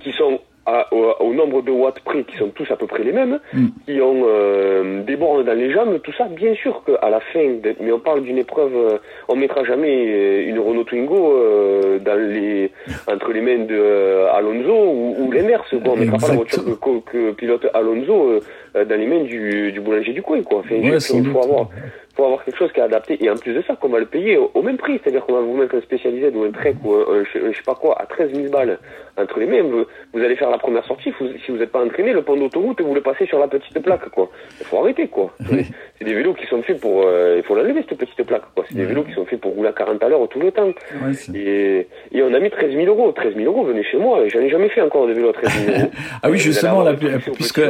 qui 0.00 0.12
sont 0.12 0.38
à- 0.66 0.88
au, 0.94 1.04
au 1.20 1.34
nombre 1.34 1.62
de 1.62 1.70
watts 1.70 2.00
près, 2.04 2.22
qui 2.24 2.36
sont 2.36 2.48
tous 2.48 2.70
à 2.70 2.76
peu 2.76 2.86
près 2.86 3.02
les 3.04 3.12
mêmes, 3.12 3.38
Mm. 3.52 3.66
qui 3.86 4.00
ont 4.00 4.22
euh, 4.26 5.02
des 5.02 5.16
bornes 5.16 5.44
dans 5.44 5.52
les 5.58 5.70
jambes, 5.70 6.00
tout 6.02 6.12
ça. 6.16 6.24
Bien 6.24 6.54
sûr 6.54 6.82
qu'à 6.84 7.10
la 7.10 7.20
fin, 7.20 7.44
de- 7.62 7.74
mais 7.80 7.92
on 7.92 7.98
parle 8.00 8.22
d'une 8.22 8.38
épreuve, 8.38 8.72
euh, 8.74 8.98
on 9.28 9.36
mettra 9.36 9.64
jamais 9.64 10.06
euh, 10.08 10.48
une 10.48 10.58
Renault 10.58 10.84
Twingo 10.84 11.32
euh, 11.36 11.98
dans 11.98 12.14
les 12.18 12.70
entre 13.06 13.32
les 13.32 13.40
mains 13.40 13.64
de 13.64 13.74
euh, 13.76 14.32
Alonso 14.32 14.72
ou, 14.72 15.16
ou 15.20 15.30
l'inverse. 15.32 15.68
quoi. 15.82 15.92
On 15.94 15.96
mettra 15.96 16.18
pas 16.18 16.28
la 16.28 16.34
voiture 16.34 16.64
que, 16.64 16.70
que- 16.70 17.10
que 17.10 17.30
pilote 17.32 17.66
Alonso 17.74 18.28
euh, 18.30 18.40
dans 18.74 18.98
les 18.98 19.06
mains 19.06 19.22
du, 19.22 19.72
du 19.72 19.80
boulanger 19.80 20.12
du 20.12 20.22
coin. 20.22 20.42
Quoi. 20.42 20.58
Enfin, 20.60 20.74
Ouais, 20.76 20.96
il 20.96 21.26
faut 21.30 21.42
avoir 21.42 21.68
faut 22.16 22.24
avoir 22.24 22.44
quelque 22.44 22.56
chose 22.58 22.70
qui 22.72 22.78
est 22.78 22.82
adapté. 22.84 23.18
Et 23.24 23.28
en 23.28 23.34
plus 23.34 23.52
de 23.54 23.62
ça 23.66 23.74
qu'on 23.74 23.88
va 23.88 23.98
le 23.98 24.06
payer 24.06 24.36
au, 24.36 24.48
au 24.54 24.62
même 24.62 24.76
prix. 24.76 25.00
C'est-à-dire 25.02 25.24
qu'on 25.26 25.32
va 25.34 25.40
vous 25.40 25.56
mettre 25.56 25.74
un 25.74 25.80
spécialisé 25.80 26.30
ou 26.32 26.44
un 26.44 26.52
trek 26.52 26.74
ou 26.84 26.92
un, 26.94 27.00
un 27.00 27.24
je, 27.24 27.38
un 27.40 27.50
je 27.52 27.56
sais 27.56 27.64
pas 27.66 27.74
quoi 27.74 28.00
à 28.00 28.06
13 28.06 28.32
000 28.32 28.50
balles 28.52 28.78
entre 29.16 29.40
les 29.40 29.46
mains. 29.46 29.62
Vous, 29.62 29.84
vous 30.12 30.20
allez 30.20 30.36
faire 30.36 30.48
la 30.50 30.58
première 30.58 30.84
sortie. 30.84 31.10
Vous- 31.18 31.26
si 31.44 31.50
vous 31.50 31.56
n'êtes 31.58 31.72
pas 31.72 31.84
entraîné 31.84 32.12
le 32.12 32.22
pont 32.22 32.36
d'autoroute 32.36 32.80
vous 32.82 32.94
le 32.94 33.00
passez 33.00 33.26
sur 33.26 33.40
la 33.40 33.48
petite 33.48 33.76
plaque 33.82 34.08
quoi. 34.10 34.30
Il 34.60 34.66
faut 34.66 34.78
arrêter 34.78 35.08
quoi. 35.08 35.32
Oui. 35.50 35.66
c'est 35.98 36.04
des 36.04 36.14
vélos 36.14 36.34
qui 36.34 36.46
sont 36.46 36.62
faits 36.62 36.80
pour 36.80 37.02
euh, 37.04 37.34
il 37.38 37.42
faut 37.42 37.54
l'enlever 37.56 37.84
cette 37.88 37.98
petite 37.98 38.22
plaque 38.24 38.42
quoi. 38.54 38.64
C'est 38.68 38.76
des 38.76 38.84
vélos 38.84 39.02
qui 39.02 39.12
sont 39.12 39.24
faits 39.26 39.40
pour 39.40 39.52
rouler 39.52 39.70
à 39.70 39.72
40 39.72 40.00
à 40.02 40.08
l'heure 40.08 40.28
tout 40.28 40.38
le 40.38 40.52
temps. 40.52 40.70
C'est- 41.14 41.34
et, 41.36 41.88
et 42.12 42.22
on 42.22 42.32
a 42.32 42.38
mis 42.38 42.50
13 42.50 42.72
000 42.74 42.86
euros. 42.86 43.10
13 43.10 43.34
000 43.34 43.46
euros 43.52 43.64
venez 43.64 43.82
chez 43.82 43.96
moi. 43.98 44.20
J'en 44.28 44.38
ai 44.40 44.50
jamais 44.50 44.68
fait 44.68 44.80
encore 44.82 45.08
de 45.08 45.14
vélo 45.14 45.30
à 45.30 45.32
13 45.32 45.64
000 45.66 45.78
euros. 45.80 45.90
Ah 46.22 46.30
oui, 46.30 46.38
justement, 46.38 46.84
truc 46.84 47.30
au 47.30 47.32
puisque, 47.32 47.60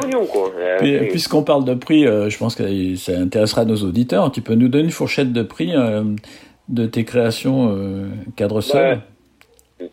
Puisqu'on 1.11 1.43
parle 1.43 1.65
de 1.65 1.75
prix, 1.75 2.07
euh, 2.07 2.29
je 2.29 2.39
pense 2.39 2.55
que 2.55 2.95
ça 2.97 3.13
intéressera 3.13 3.65
nos 3.65 3.77
auditeurs. 3.77 4.31
Tu 4.33 4.41
peux 4.41 4.55
nous 4.55 4.69
donner 4.69 4.85
une 4.85 4.91
fourchette 4.91 5.33
de 5.33 5.43
prix 5.43 5.73
euh, 5.75 6.03
de 6.69 6.87
tes 6.87 7.05
créations 7.05 7.75
euh, 7.77 8.07
cadre 8.37 8.61
seul 8.61 8.99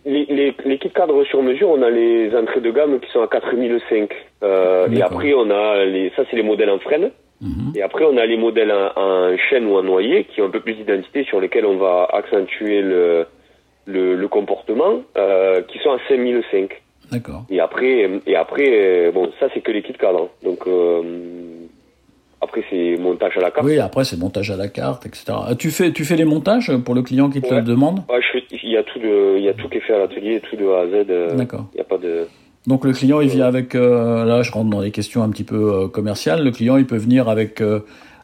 Les, 0.06 0.26
les, 0.26 0.56
les 0.66 0.78
kits 0.78 0.90
cadres 0.90 1.24
sur 1.26 1.42
mesure, 1.42 1.70
on 1.70 1.82
a 1.82 1.90
les 1.90 2.36
entrées 2.36 2.62
de 2.62 2.72
gamme 2.72 3.00
qui 3.00 3.10
sont 3.12 3.22
à 3.22 3.28
4005. 3.28 4.12
Euh, 4.44 4.88
et 4.90 5.02
après, 5.02 5.34
on 5.34 5.50
a 5.50 5.86
les, 5.86 6.12
ça 6.16 6.24
c'est 6.30 6.38
les 6.38 6.44
modèles 6.44 6.70
en 6.70 6.80
frêne. 6.80 7.12
Mhm. 7.42 7.74
Et 7.76 7.82
après, 7.82 8.06
on 8.06 8.18
a 8.18 8.26
les 8.26 8.38
modèles 8.38 8.72
en, 8.72 9.00
en 9.02 9.38
chaîne 9.50 9.66
ou 9.66 9.76
en 9.76 9.84
noyer 9.84 10.26
qui 10.26 10.42
ont 10.42 10.46
un 10.46 10.52
peu 10.52 10.60
plus 10.60 10.76
d'identité 10.76 11.24
sur 11.24 11.42
lesquels 11.42 11.66
on 11.66 11.78
va 11.78 12.08
accentuer 12.14 12.82
le, 12.82 13.26
le, 13.86 14.16
le 14.16 14.28
comportement, 14.28 15.02
qui 15.68 15.80
sont 15.80 15.92
à 15.92 16.00
5005. 16.08 16.81
D'accord. 17.12 17.44
Et 17.50 17.60
après, 17.60 18.10
et 18.26 18.36
après, 18.36 18.66
euh, 18.70 19.12
bon, 19.12 19.30
ça 19.40 19.48
c'est 19.54 19.62
que 19.62 19.72
les 19.72 19.82
kits 19.84 19.94
cadres. 19.94 20.30
Donc 20.44 20.60
euh, 20.68 21.02
après, 22.42 22.64
c'est 22.70 22.98
montage 22.98 23.38
à 23.38 23.42
la 23.42 23.52
carte. 23.52 23.66
Oui, 23.68 23.78
après 23.80 24.04
c'est 24.06 24.18
montage 24.18 24.50
à 24.50 24.56
la 24.56 24.68
carte, 24.68 25.06
etc. 25.06 25.26
Ah, 25.30 25.56
Tu 25.56 25.70
fais, 25.72 25.92
tu 25.92 26.06
fais 26.06 26.16
les 26.16 26.26
montages 26.26 26.76
pour 26.86 26.96
le 26.96 27.02
client 27.04 27.30
qui 27.30 27.42
te 27.42 27.54
le 27.54 27.62
demande? 27.62 28.00
Ouais, 28.10 28.20
il 28.64 28.70
y 28.72 28.78
a 28.78 28.84
tout 28.84 29.00
de, 29.00 29.38
il 29.38 29.44
y 29.44 29.50
a 29.50 29.54
tout 29.54 29.68
qui 29.70 29.78
est 29.78 29.82
fait 29.82 29.94
à 29.94 30.00
l'atelier, 30.00 30.40
tout 30.50 30.56
de 30.56 30.66
A 30.68 30.82
à 30.82 30.88
Z. 30.88 31.06
euh, 31.10 31.36
D'accord. 31.36 31.66
Il 31.74 31.78
n'y 31.78 31.82
a 31.82 31.86
pas 31.86 31.98
de. 31.98 32.28
Donc 32.68 32.86
le 32.86 32.92
client 32.94 33.22
il 33.22 33.30
vient 33.30 33.46
avec, 33.48 33.74
euh, 33.74 34.24
là 34.24 34.44
je 34.44 34.52
rentre 34.52 34.70
dans 34.70 34.82
des 34.82 34.92
questions 34.92 35.24
un 35.24 35.30
petit 35.32 35.44
peu 35.44 35.74
euh, 35.74 35.88
commerciales, 35.88 36.44
le 36.44 36.52
client 36.52 36.78
il 36.78 36.86
peut 36.86 36.96
venir 36.98 37.28
avec, 37.28 37.60
euh, 37.60 37.80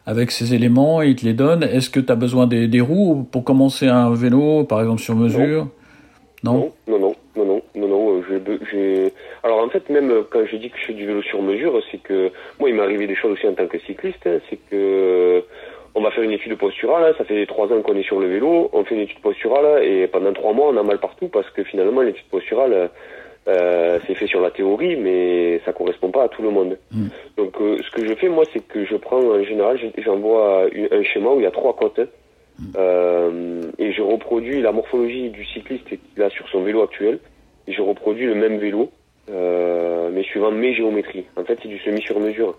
avec 0.05 0.29
ses 0.29 0.53
éléments, 0.53 1.01
il 1.01 1.15
te 1.15 1.25
les 1.25 1.33
donne. 1.33 1.63
Est-ce 1.63 1.89
que 1.89 1.99
tu 1.99 2.11
as 2.11 2.15
besoin 2.15 2.45
des, 2.45 2.67
des 2.67 2.79
roues 2.81 3.27
pour 3.31 3.43
commencer 3.43 3.87
un 3.87 4.13
vélo, 4.13 4.63
par 4.63 4.79
exemple 4.81 5.01
sur 5.01 5.15
mesure? 5.15 5.67
Non, 6.43 6.71
non, 6.87 6.99
non, 7.35 7.61
non, 7.75 8.15
euh, 8.17 8.21
j'ai 8.29 8.37
be- 8.37 8.59
j'ai. 8.71 9.13
Alors 9.47 9.63
en 9.63 9.69
fait, 9.69 9.89
même 9.89 10.11
euh, 10.11 10.23
quand 10.29 10.43
j'ai 10.45 10.57
dit 10.57 10.69
que 10.69 10.77
je 10.77 10.87
fais 10.87 10.93
du 10.93 11.05
vélo 11.05 11.21
sur 11.21 11.41
mesure, 11.41 11.81
c'est 11.89 11.99
que 11.99 12.31
moi, 12.59 12.69
il 12.69 12.75
m'est 12.75 12.81
arrivé 12.81 13.07
des 13.07 13.15
choses 13.15 13.31
aussi 13.31 13.47
en 13.47 13.53
tant 13.53 13.65
que 13.67 13.79
cycliste. 13.79 14.27
hein, 14.27 14.39
c'est 14.49 14.57
que 14.57 14.75
euh, 14.75 15.41
on 15.95 16.01
va 16.01 16.11
faire 16.11 16.23
une 16.23 16.31
étude 16.31 16.57
posturale. 16.57 17.05
hein, 17.05 17.15
ça 17.17 17.23
fait 17.23 17.45
trois 17.45 17.71
ans 17.71 17.81
qu'on 17.81 17.95
est 17.95 18.03
sur 18.03 18.19
le 18.19 18.27
vélo. 18.27 18.69
On 18.73 18.83
fait 18.83 18.95
une 18.95 19.01
étude 19.01 19.21
posturale 19.21 19.85
et 19.85 20.05
pendant 20.07 20.33
trois 20.33 20.51
mois, 20.51 20.67
on 20.67 20.75
a 20.75 20.83
mal 20.83 20.99
partout 20.99 21.29
parce 21.29 21.49
que 21.51 21.63
finalement, 21.63 22.01
l'étude 22.01 22.25
posturale, 22.25 22.89
euh, 23.47 23.99
c'est 24.05 24.15
fait 24.15 24.27
sur 24.27 24.41
la 24.41 24.51
théorie, 24.51 24.97
mais 24.97 25.61
ça 25.63 25.71
correspond 25.71 26.11
pas 26.11 26.23
à 26.23 26.27
tout 26.27 26.41
le 26.41 26.49
monde. 26.49 26.77
Mm. 26.91 27.07
Donc, 27.37 27.61
euh, 27.61 27.77
ce 27.81 27.91
que 27.91 28.05
je 28.05 28.15
fais, 28.15 28.27
moi, 28.27 28.43
c'est 28.51 28.67
que 28.67 28.83
je 28.83 28.97
prends 28.97 29.23
en 29.23 29.43
général, 29.43 29.79
j'envoie 29.97 30.65
un 30.91 31.03
schéma 31.03 31.29
où 31.29 31.39
il 31.39 31.43
y 31.43 31.47
a 31.47 31.51
trois 31.51 31.73
côtes. 31.73 32.01
Euh, 32.75 33.61
et 33.77 33.93
je 33.93 34.01
reproduis 34.01 34.61
la 34.61 34.73
morphologie 34.73 35.29
du 35.29 35.45
cycliste 35.45 35.85
qu'il 35.87 36.21
a 36.21 36.29
sur 36.29 36.49
son 36.49 36.63
vélo 36.63 36.81
actuel. 36.81 37.19
Et 37.67 37.71
je 37.73 37.81
reproduis 37.81 38.25
le 38.25 38.35
même 38.35 38.57
vélo, 38.57 38.91
euh, 39.29 40.09
mais 40.13 40.23
suivant 40.23 40.51
mes 40.51 40.73
géométries. 40.73 41.25
En 41.35 41.43
fait, 41.43 41.57
c'est 41.61 41.67
du 41.69 41.79
semi-sur-mesure. 41.79 42.57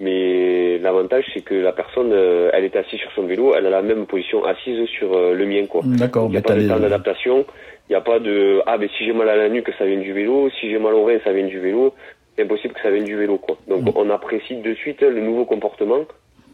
Mais 0.00 0.78
l'avantage, 0.78 1.24
c'est 1.34 1.42
que 1.42 1.54
la 1.54 1.72
personne, 1.72 2.10
euh, 2.12 2.50
elle 2.54 2.64
est 2.64 2.74
assise 2.76 2.98
sur 2.98 3.12
son 3.12 3.24
vélo, 3.26 3.54
elle 3.54 3.66
a 3.66 3.70
la 3.70 3.82
même 3.82 4.06
position 4.06 4.44
assise 4.44 4.86
sur 4.88 5.14
euh, 5.14 5.34
le 5.34 5.44
mien, 5.44 5.66
quoi. 5.66 5.82
d'accord. 5.84 6.26
Il 6.28 6.30
n'y 6.30 6.36
a 6.36 6.40
mais 6.40 6.42
pas 6.42 6.54
de 6.56 6.66
temps 6.68 6.80
d'adaptation. 6.80 7.44
Il 7.88 7.92
n'y 7.92 7.96
a 7.96 8.00
pas 8.00 8.18
de 8.18 8.60
ah 8.66 8.78
ben 8.78 8.88
si 8.96 9.04
j'ai 9.04 9.12
mal 9.12 9.28
à 9.28 9.36
la 9.36 9.48
nuque, 9.50 9.70
ça 9.78 9.84
vient 9.84 9.98
du 10.00 10.12
vélo. 10.12 10.48
Si 10.58 10.70
j'ai 10.70 10.78
mal 10.78 10.94
au 10.94 11.04
rein, 11.04 11.18
ça 11.22 11.32
vient 11.32 11.46
du 11.46 11.58
vélo. 11.58 11.92
C'est 12.36 12.44
impossible 12.44 12.72
que 12.72 12.80
ça 12.80 12.90
vienne 12.90 13.04
du 13.04 13.16
vélo, 13.16 13.36
quoi. 13.36 13.58
Donc 13.68 13.82
Mm. 13.82 13.90
on 13.96 14.08
apprécie 14.10 14.56
de 14.56 14.72
suite 14.74 15.02
le 15.02 15.20
nouveau 15.20 15.44
comportement 15.44 15.98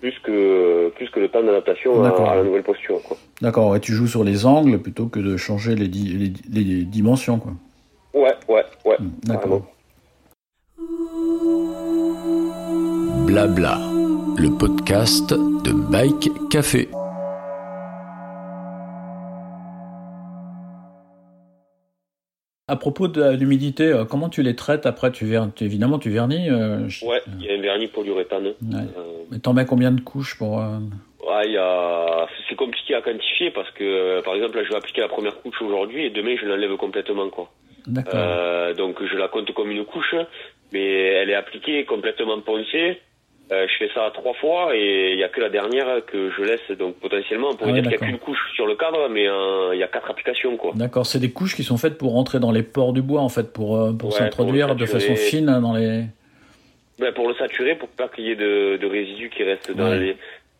plus 0.00 0.14
que 0.24 0.88
plus 0.96 1.08
que 1.10 1.20
le 1.20 1.28
temps 1.28 1.42
d'adaptation 1.42 2.02
à, 2.02 2.34
la 2.36 2.42
nouvelle 2.42 2.62
posture, 2.64 3.00
quoi. 3.02 3.16
D'accord, 3.42 3.76
et 3.76 3.80
tu 3.80 3.92
joues 3.92 4.06
sur 4.08 4.24
les 4.24 4.44
angles 4.44 4.78
plutôt 4.80 5.06
que 5.06 5.20
de 5.20 5.36
changer 5.36 5.74
les, 5.76 5.88
di- 5.88 6.32
les, 6.52 6.60
les 6.64 6.82
dimensions, 6.84 7.38
quoi. 7.38 7.52
Ouais, 8.14 8.32
ouais, 8.48 8.64
Ouais, 8.86 8.96
hmm, 9.00 9.10
d'accord. 9.24 9.62
Blabla, 13.26 13.78
le 14.38 14.56
podcast 14.56 15.34
de 15.34 15.72
Bike 15.90 16.30
Café. 16.50 16.88
À 22.68 22.76
propos 22.76 23.08
de 23.08 23.32
l'humidité, 23.32 23.86
euh, 23.86 24.04
comment 24.04 24.28
tu 24.28 24.44
les 24.44 24.54
traites 24.54 24.86
après 24.86 25.10
tu. 25.10 25.36
Évidemment, 25.60 25.98
tu 25.98 26.10
vernis. 26.10 26.48
Euh, 26.48 26.88
ouais, 27.02 27.22
il 27.40 27.44
y 27.44 27.50
a 27.50 27.54
un 27.54 27.60
vernis 27.60 27.88
polyuréthane. 27.88 28.46
Ouais. 28.46 28.54
Euh... 28.72 29.24
Mais 29.32 29.40
t'en 29.40 29.52
mets 29.52 29.66
combien 29.66 29.90
de 29.90 30.00
couches 30.00 30.38
pour. 30.38 30.60
Euh, 30.60 30.78
ouais, 31.26 31.56
a... 31.56 32.28
c'est 32.48 32.54
compliqué 32.54 32.94
à 32.94 33.02
quantifier 33.02 33.50
parce 33.50 33.70
que, 33.72 34.22
par 34.22 34.36
exemple, 34.36 34.62
je 34.64 34.68
vais 34.68 34.76
appliquer 34.76 35.00
la 35.00 35.08
première 35.08 35.42
couche 35.42 35.60
aujourd'hui 35.60 36.06
et 36.06 36.10
demain, 36.10 36.36
je 36.40 36.46
l'enlève 36.46 36.76
complètement. 36.76 37.28
quoi. 37.30 37.50
D'accord. 37.86 38.14
Euh, 38.16 38.74
donc, 38.74 38.96
je 39.04 39.16
la 39.16 39.28
compte 39.28 39.52
comme 39.54 39.70
une 39.70 39.84
couche, 39.84 40.14
mais 40.72 40.84
elle 41.14 41.30
est 41.30 41.34
appliquée 41.34 41.84
complètement 41.84 42.40
poncée. 42.40 43.00
Euh, 43.52 43.64
je 43.68 43.76
fais 43.78 43.88
ça 43.94 44.10
trois 44.12 44.34
fois 44.34 44.74
et 44.74 45.12
il 45.12 45.18
y 45.20 45.22
a 45.22 45.28
que 45.28 45.40
la 45.40 45.48
dernière 45.48 46.04
que 46.04 46.32
je 46.36 46.42
laisse. 46.42 46.76
Donc, 46.76 46.96
potentiellement, 46.96 47.50
on 47.52 47.54
pourrait 47.54 47.70
Ah 47.70 47.74
ouais, 47.74 47.82
dire 47.82 47.90
qu'il 47.92 48.00
n'y 48.00 48.04
a 48.06 48.08
qu'une 48.08 48.18
couche 48.18 48.40
sur 48.56 48.66
le 48.66 48.74
cadre, 48.74 49.08
mais 49.08 49.28
euh, 49.28 49.70
il 49.72 49.78
y 49.78 49.84
a 49.84 49.86
quatre 49.86 50.10
applications, 50.10 50.56
quoi. 50.56 50.72
D'accord, 50.74 51.06
c'est 51.06 51.20
des 51.20 51.30
couches 51.30 51.54
qui 51.54 51.62
sont 51.62 51.76
faites 51.78 51.96
pour 51.96 52.12
rentrer 52.14 52.40
dans 52.40 52.50
les 52.50 52.64
pores 52.64 52.92
du 52.92 53.02
bois 53.02 53.20
en 53.20 53.28
fait, 53.28 53.52
pour 53.52 53.76
euh, 53.76 53.92
pour 53.92 54.12
s'introduire 54.12 54.74
de 54.74 54.84
façon 54.84 55.14
fine 55.14 55.48
hein, 55.48 55.60
dans 55.60 55.74
les. 55.76 56.02
Ben, 56.98 57.12
pour 57.12 57.28
le 57.28 57.34
saturer, 57.34 57.76
pour 57.76 57.88
pas 57.90 58.08
qu'il 58.08 58.24
y 58.24 58.30
ait 58.32 58.36
de, 58.36 58.78
de 58.78 58.86
résidus 58.86 59.28
qui 59.30 59.44
restent 59.44 59.70
dans 59.70 59.90
Ouais. 59.90 59.98
les 59.98 60.16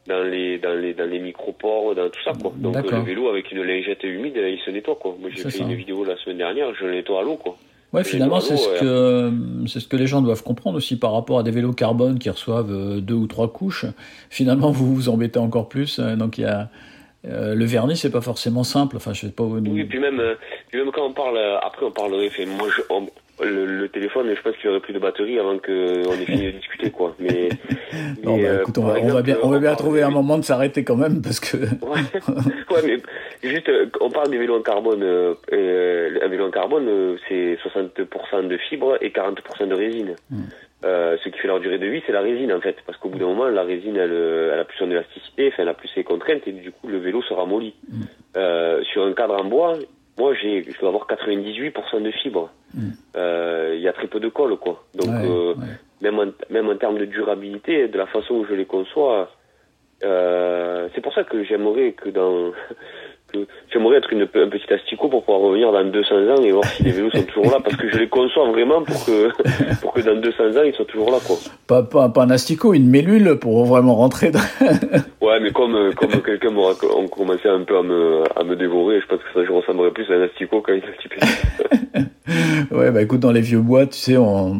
dans 0.09 0.22
les 0.22 0.59
dans 0.59 0.74
les 0.74 0.94
dans 0.94 1.09
les 1.09 1.18
micropores, 1.18 1.94
dans 1.94 2.09
tout 2.09 2.22
ça 2.24 2.32
quoi. 2.40 2.52
Donc 2.57 2.76
euh, 2.76 2.82
le 2.90 3.02
vélo 3.02 3.28
avec 3.28 3.50
une 3.52 3.62
lingette 3.62 4.02
humide, 4.04 4.34
il 4.36 4.59
se 4.64 4.70
nettoie 4.70 4.96
quoi. 4.96 5.16
Moi 5.20 5.30
j'ai 5.32 5.42
fait 5.42 5.50
ça. 5.50 5.64
une 5.64 5.74
vidéo 5.74 6.04
la 6.04 6.16
semaine 6.18 6.38
dernière, 6.38 6.74
je 6.74 6.84
le 6.84 6.92
nettoie 6.94 7.20
à 7.20 7.22
l'eau 7.22 7.36
quoi. 7.36 7.57
Ouais, 7.92 8.02
finalement, 8.04 8.40
c'est 8.40 8.57
ce 8.57 8.68
que 8.80 9.32
c'est 9.68 9.80
ce 9.80 9.88
que 9.88 9.96
les 9.96 10.07
gens 10.09 10.20
doivent 10.20 10.42
comprendre 10.42 10.76
aussi 10.76 10.98
par 10.98 11.12
rapport 11.12 11.38
à 11.38 11.42
des 11.42 11.52
vélos 11.52 11.72
carbone 11.72 12.18
qui 12.18 12.28
reçoivent 12.28 12.70
euh, 12.72 13.00
deux 13.00 13.14
ou 13.14 13.26
trois 13.26 13.50
couches. 13.50 13.86
Finalement, 14.28 14.70
vous 14.70 14.92
vous 14.94 15.09
embêtez 15.09 15.38
encore 15.38 15.68
plus. 15.68 15.98
euh, 15.98 16.16
Donc 16.16 16.36
il 16.36 16.42
y 16.42 16.44
a 16.44 16.68
euh, 17.26 17.54
le 17.54 17.64
vernis, 17.64 17.96
c'est 17.96 18.11
pas 18.11 18.20
forcément 18.20 18.64
simple. 18.64 18.96
Enfin, 18.96 19.12
je 19.14 19.22
sais 19.22 19.32
pas. 19.32 19.44
Vous... 19.44 19.59
Oui, 19.59 19.84
puis 19.84 19.98
même 20.00 20.20
euh, 20.20 20.34
puis 20.68 20.80
même 20.80 20.90
quand 20.92 21.07
on 21.07 21.12
parle 21.12 21.36
euh, 21.38 21.59
après 21.59 21.86
on 21.86 21.90
parlerait 21.92 22.28
fait 22.28 22.44
moi 22.44 22.66
je 22.76 22.82
on- 22.90 23.09
le, 23.43 23.66
le 23.66 23.89
téléphone, 23.89 24.32
je 24.34 24.41
pense 24.41 24.57
qu'il 24.57 24.66
y 24.66 24.68
aurait 24.68 24.80
plus 24.80 24.93
de 24.95 24.99
batterie 24.99 25.39
avant 25.39 25.59
que 25.59 26.07
on 26.09 26.12
ait 26.12 26.24
fini 26.24 26.47
de 26.47 26.51
discuter 26.53 26.91
quoi. 26.91 27.14
Mais, 27.18 27.49
Non, 28.24 28.37
mais, 28.37 28.43
bah, 28.45 28.49
euh, 28.49 28.61
écoute, 28.62 28.78
on 28.78 28.84
va, 28.84 28.95
on 29.01 29.09
va 29.12 29.22
bien, 29.22 29.37
on 29.43 29.51
va 29.51 29.59
bien 29.59 29.74
trouver 29.74 30.03
un 30.03 30.11
moment 30.11 30.39
de 30.39 30.45
s'arrêter 30.45 30.84
quand 30.84 30.97
même 30.97 31.22
parce 31.22 31.41
que. 31.41 31.57
Ouais, 31.57 32.01
ouais 32.70 32.82
mais 33.43 33.49
juste, 33.49 33.70
on 34.01 34.11
parle 34.11 34.30
des 34.30 34.39
vélos 34.39 34.57
en 34.59 34.62
carbone. 34.62 35.03
euh, 35.03 35.34
euh, 35.53 36.18
un 36.22 36.28
vélo 36.28 36.47
en 36.47 36.51
carbone, 36.51 36.87
euh, 36.89 37.16
c'est 37.28 37.59
60% 37.62 38.49
de 38.49 38.57
fibres 38.57 38.97
et 39.01 39.11
40% 39.11 39.68
de 39.68 39.74
résine. 39.74 40.16
Hmm. 40.30 40.45
Euh, 40.84 41.16
ce 41.24 41.28
qui 41.30 41.39
fait 41.39 41.49
leur 41.49 41.61
durée 41.61 41.78
de 41.78 41.87
vie, 41.87 42.03
c'est 42.07 42.12
la 42.12 42.20
résine 42.20 42.53
en 42.53 42.61
fait, 42.61 42.76
parce 42.87 42.99
qu'au 42.99 43.09
bout 43.09 43.18
d'un 43.18 43.26
moment, 43.26 43.47
la 43.49 43.62
résine, 43.62 43.97
elle, 43.97 44.12
elle 44.12 44.61
a 44.61 44.64
plus 44.64 44.76
son 44.78 44.91
élasticité, 44.91 45.49
enfin, 45.49 45.62
elle 45.62 45.68
a 45.68 45.74
plus 45.74 45.89
ses 45.89 46.05
contraintes, 46.05 46.47
et 46.47 46.53
du 46.53 46.70
coup, 46.70 46.89
le 46.89 46.99
vélo 46.99 47.22
sera 47.22 47.45
molli. 47.47 47.74
Hmm. 47.91 48.03
Euh, 48.37 48.82
sur 48.93 49.05
un 49.05 49.14
cadre 49.14 49.41
en 49.41 49.45
bois, 49.45 49.74
moi, 50.19 50.35
j'ai, 50.35 50.64
je 50.71 50.79
dois 50.81 50.89
avoir 50.89 51.07
98% 51.07 52.03
de 52.03 52.11
fibres. 52.11 52.51
Hmm. 52.75 52.91
Euh, 53.17 53.75
Il 53.77 53.81
y 53.83 53.89
a 53.89 53.93
très 53.93 54.07
peu 54.07 54.21
de 54.21 54.29
colle, 54.29 54.57
quoi. 54.57 54.85
Donc, 54.95 55.09
Ouais, 55.09 55.29
euh, 55.29 55.55
ouais. 55.55 55.67
même 56.01 56.19
en, 56.19 56.27
même 56.51 56.69
en 56.69 56.77
termes 56.77 56.99
de 56.99 57.05
durabilité, 57.05 57.89
de 57.89 57.99
la 57.99 58.07
façon 58.07 58.35
où 58.35 58.47
je 58.47 58.55
les 58.55 58.64
conçois, 58.67 59.31
euh, 60.05 60.89
c'est 60.95 61.01
pour 61.01 61.14
ça 61.14 61.25
que 61.25 61.43
j'aimerais 61.45 61.93
que 61.93 62.09
dans 62.11 62.53
que 63.33 63.39
j'aimerais 63.72 63.97
être 63.97 64.12
une, 64.12 64.22
un 64.22 64.49
petit 64.49 64.72
asticot 64.72 65.09
pour 65.09 65.24
pouvoir 65.24 65.43
revenir 65.43 65.72
dans 65.72 65.85
200 65.85 66.14
ans 66.14 66.43
et 66.43 66.53
voir 66.53 66.64
si 66.64 66.83
les 66.83 66.93
vélos 66.93 67.11
sont 67.11 67.22
toujours 67.24 67.51
là 67.51 67.59
parce 67.62 67.77
que 67.77 67.89
je 67.89 67.99
les 67.99 68.09
conçois 68.09 68.49
vraiment 68.51 68.83
pour 68.83 69.05
que 69.05 69.31
pour 69.81 69.93
que 69.93 70.01
dans 70.01 70.16
200 70.20 70.45
ans 70.59 70.62
ils 70.64 70.74
soient 70.74 70.85
toujours 70.85 71.11
là 71.11 71.18
quoi. 71.27 71.37
Pas, 71.66 71.83
pas, 71.83 72.09
pas 72.09 72.22
un 72.22 72.31
asticot, 72.31 72.74
une 72.74 72.89
mélule 72.89 73.39
pour 73.41 73.64
vraiment 73.64 73.95
rentrer 73.95 74.31
dans. 74.31 74.41
Ouais 75.20 75.41
mais 75.41 75.51
comme 75.51 75.74
euh, 75.74 75.91
comme 75.93 76.22
quelqu'un 76.22 76.51
m'aura 76.51 76.74
on 76.97 77.09
commençait 77.09 77.49
un 77.49 77.62
peu 77.64 77.77
à 77.77 77.83
me 77.83 78.22
à 78.37 78.45
me 78.45 78.55
dévorer, 78.55 79.01
je 79.01 79.07
pense 79.07 79.18
que 79.18 79.33
ça 79.35 79.45
je 79.45 79.51
ressemblerais 79.51 79.91
plus 79.91 80.09
à 80.11 80.14
un 80.14 80.22
asticot 80.22 80.62
qu'à 80.62 80.74
une 80.74 80.85
asticot. 80.85 81.16
Ouais, 82.70 82.91
bah 82.91 83.03
écoute, 83.03 83.20
dans 83.20 83.33
les 83.33 83.41
vieux 83.41 83.61
bois, 83.61 83.87
tu 83.87 83.99
sais, 83.99 84.16
on... 84.16 84.59